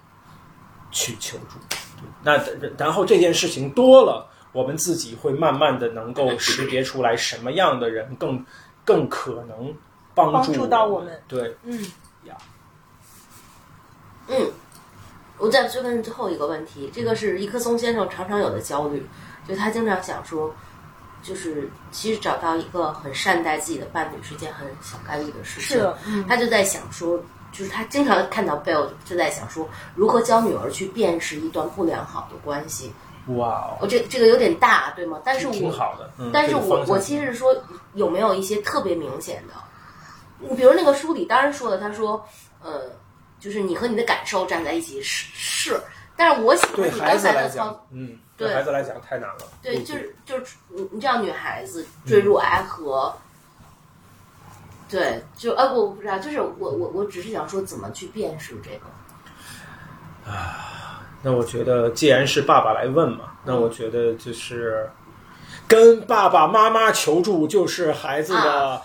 [0.92, 1.58] 去求助。
[1.70, 2.40] 对，那
[2.78, 8.46] 然后这件事情多了，我们自己会慢慢的能够识别出来什么样的人更
[8.86, 9.74] 更可能
[10.14, 11.20] 帮助帮助到我们。
[11.28, 11.84] 对，嗯
[14.28, 14.52] 嗯，
[15.38, 19.06] 我再追问最后一个问题，这个是一棵松先生常常有的焦虑，
[19.48, 20.54] 就他经常想说，
[21.22, 25.78] 就是其实找到一个很善待自己的伴侣是件很小概率的事情。
[25.80, 27.20] 是，嗯他就在想说，
[27.52, 32.92] 就是他经常看到 Bill 就在想说，如何教女儿去辨识一段不良好的关系。
[33.28, 35.20] 哇哦，这这个有点大，对吗？
[35.24, 37.56] 但是我挺好的，嗯、但是我我其实是说
[37.94, 39.54] 有没有一些特别明显的，
[40.40, 42.26] 你比如那个书里当然说的，他说，
[42.64, 42.90] 呃，
[43.42, 45.82] 就是你和你的感受站在一起是是，
[46.16, 49.40] 但是我喜欢对你刚孩子的方讲，嗯，对孩子来讲太难了。
[49.62, 53.14] 对，嗯就是就是你你知道女孩子坠入爱河，
[54.88, 64.90] 对，就呃我不知道，就是我我我只是想说怎么去辨识这个，啊那我觉得，既然是爸爸来问嘛，那我觉得就是
[65.68, 68.82] 跟爸爸妈妈求助，就是孩子的、啊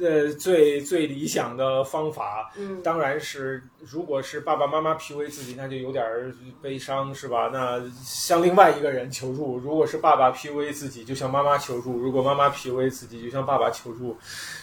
[0.00, 2.52] 呃最最理想的方法。
[2.56, 7.50] 嗯当然是，如果是爸爸妈妈 PUA 自己，那就有点儿悲伤，是吧？
[7.52, 9.58] 那向另外一个人求助。
[9.58, 14.16] 如果是爸爸 PUA 自己，就向妈妈求助；如果妈妈 PUA 自己，就向爸爸求助；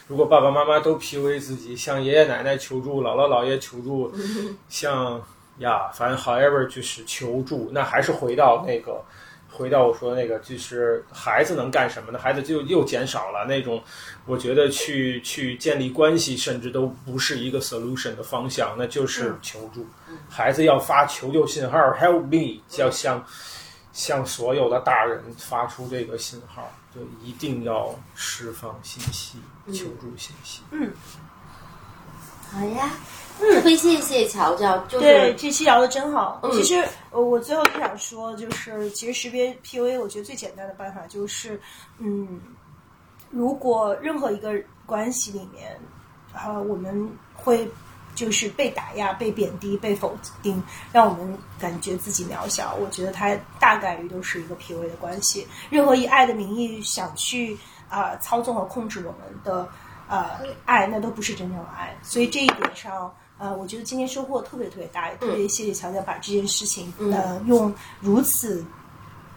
[0.07, 4.11] 如果爸爸妈妈都 PUA 自己，向爷爷奶奶求助、姥姥姥爷求助，
[4.69, 5.21] 向
[5.59, 7.69] 呀，反正 however 就是求助。
[7.71, 9.03] 那还是回到那个。
[9.57, 12.19] 回到我说那个，就是孩子能干什么呢？
[12.19, 13.81] 孩子就又减少了那种，
[14.25, 19.87] 我觉得去去建立关系，甚至都不是一个 solution 的方向，那就是求助。
[20.29, 23.25] 孩子要发求救信号，help me，要向
[23.93, 30.61] 向所有的大人发出这个信号，就一定要释放信息，求助信息。
[30.71, 30.91] 嗯
[32.51, 32.89] 好呀，
[33.37, 36.39] 特别谢谢乔乔，就对，这期聊的真好。
[36.43, 41.59] 嗯其实呃我最后就想说，就是其实识别 PUA，我觉得最简单的办法就是，
[41.97, 42.39] 嗯，
[43.29, 44.53] 如果任何一个
[44.85, 45.77] 关系里面，
[46.33, 47.69] 呃，我们会
[48.15, 50.63] 就是被打压、被贬低、被否定，
[50.93, 55.45] 让我们感觉自己渺小，我觉得它大概率都是一个 PUA 的关系。
[55.69, 57.57] 任何以爱的名义想去
[57.89, 59.67] 啊、操纵和控制我们的
[60.07, 61.95] 呃爱，那都不是真正的爱。
[62.01, 63.13] 所以这一点上。
[63.37, 68.63] 呃，我觉得今天收获特别特别大，也特别谢谢乔乔把这件事情、呃用如此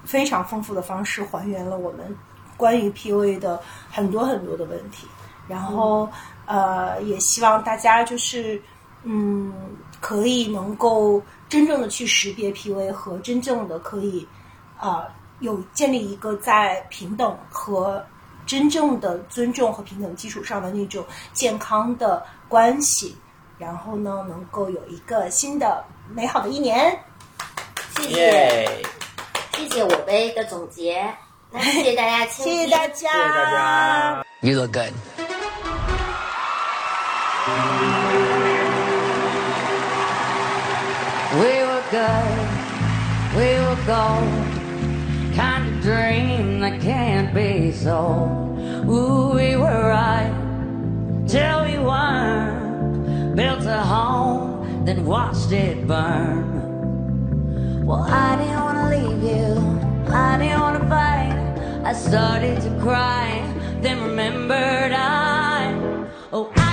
[0.04, 2.16] 非常丰富的方式还原了我们
[2.56, 3.60] 关于 PUA 的
[3.90, 5.06] 很多很多的问题，
[5.48, 6.08] 然后、
[6.46, 8.60] 呃也希望大家就是
[9.02, 9.52] 嗯
[10.00, 14.26] 可以能够真正的去识别 PUA 和真正的可以
[14.78, 15.06] 啊、呃
[15.40, 18.04] 有建立一个在平等和
[18.44, 23.14] 真正的尊重和平等基础上的那种健康的关系。
[23.58, 26.98] 然后呢，能够有一个新的美好的一年。
[27.96, 28.82] 谢谢耶！
[29.54, 31.12] 谢谢我杯的总结，
[31.50, 34.24] 那谢谢大家，谢谢大家，谢谢大家。
[34.40, 34.92] You look good.
[41.30, 42.48] We were good,
[43.36, 44.28] we were gold.
[45.34, 48.58] Kind of dream that can't be sold.
[48.88, 50.32] Ooh, we were right
[51.26, 52.67] till we weren't.
[53.38, 57.86] Built a home, then watched it burn.
[57.86, 59.54] Well, I didn't wanna leave you.
[60.12, 61.38] I didn't wanna fight.
[61.84, 63.40] I started to cry,
[63.80, 65.72] then remembered I.
[66.32, 66.67] Oh, I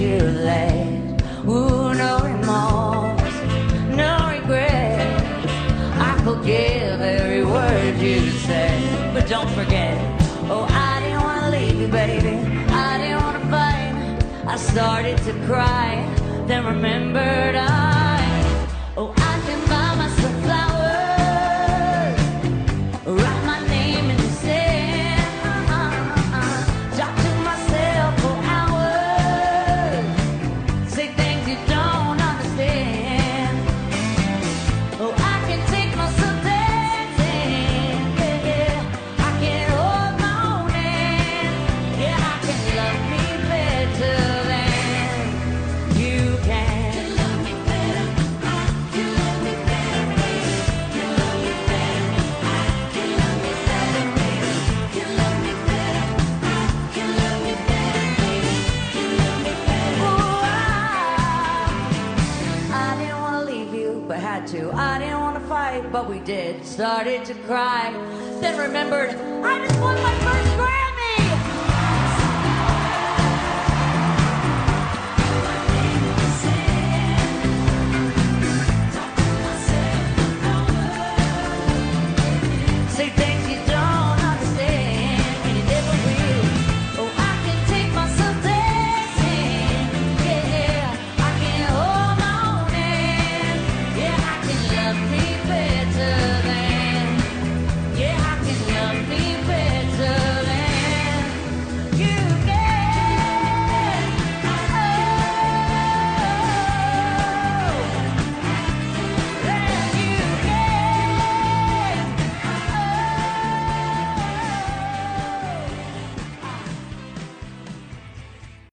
[0.00, 1.22] you laid.
[1.46, 3.36] Ooh, no remorse,
[3.94, 4.98] no regret.
[6.08, 9.98] I forgive every word you say, but don't forget.
[10.48, 12.34] Oh, I didn't wanna leave you, baby.
[12.70, 14.52] I didn't wanna fight.
[14.54, 15.90] I started to cry,
[16.46, 18.20] then remembered I.
[18.96, 19.29] Oh, I
[65.90, 66.64] but we did.
[66.64, 67.92] Started to cry,
[68.40, 69.10] then remembered
[69.44, 70.39] I just won my first.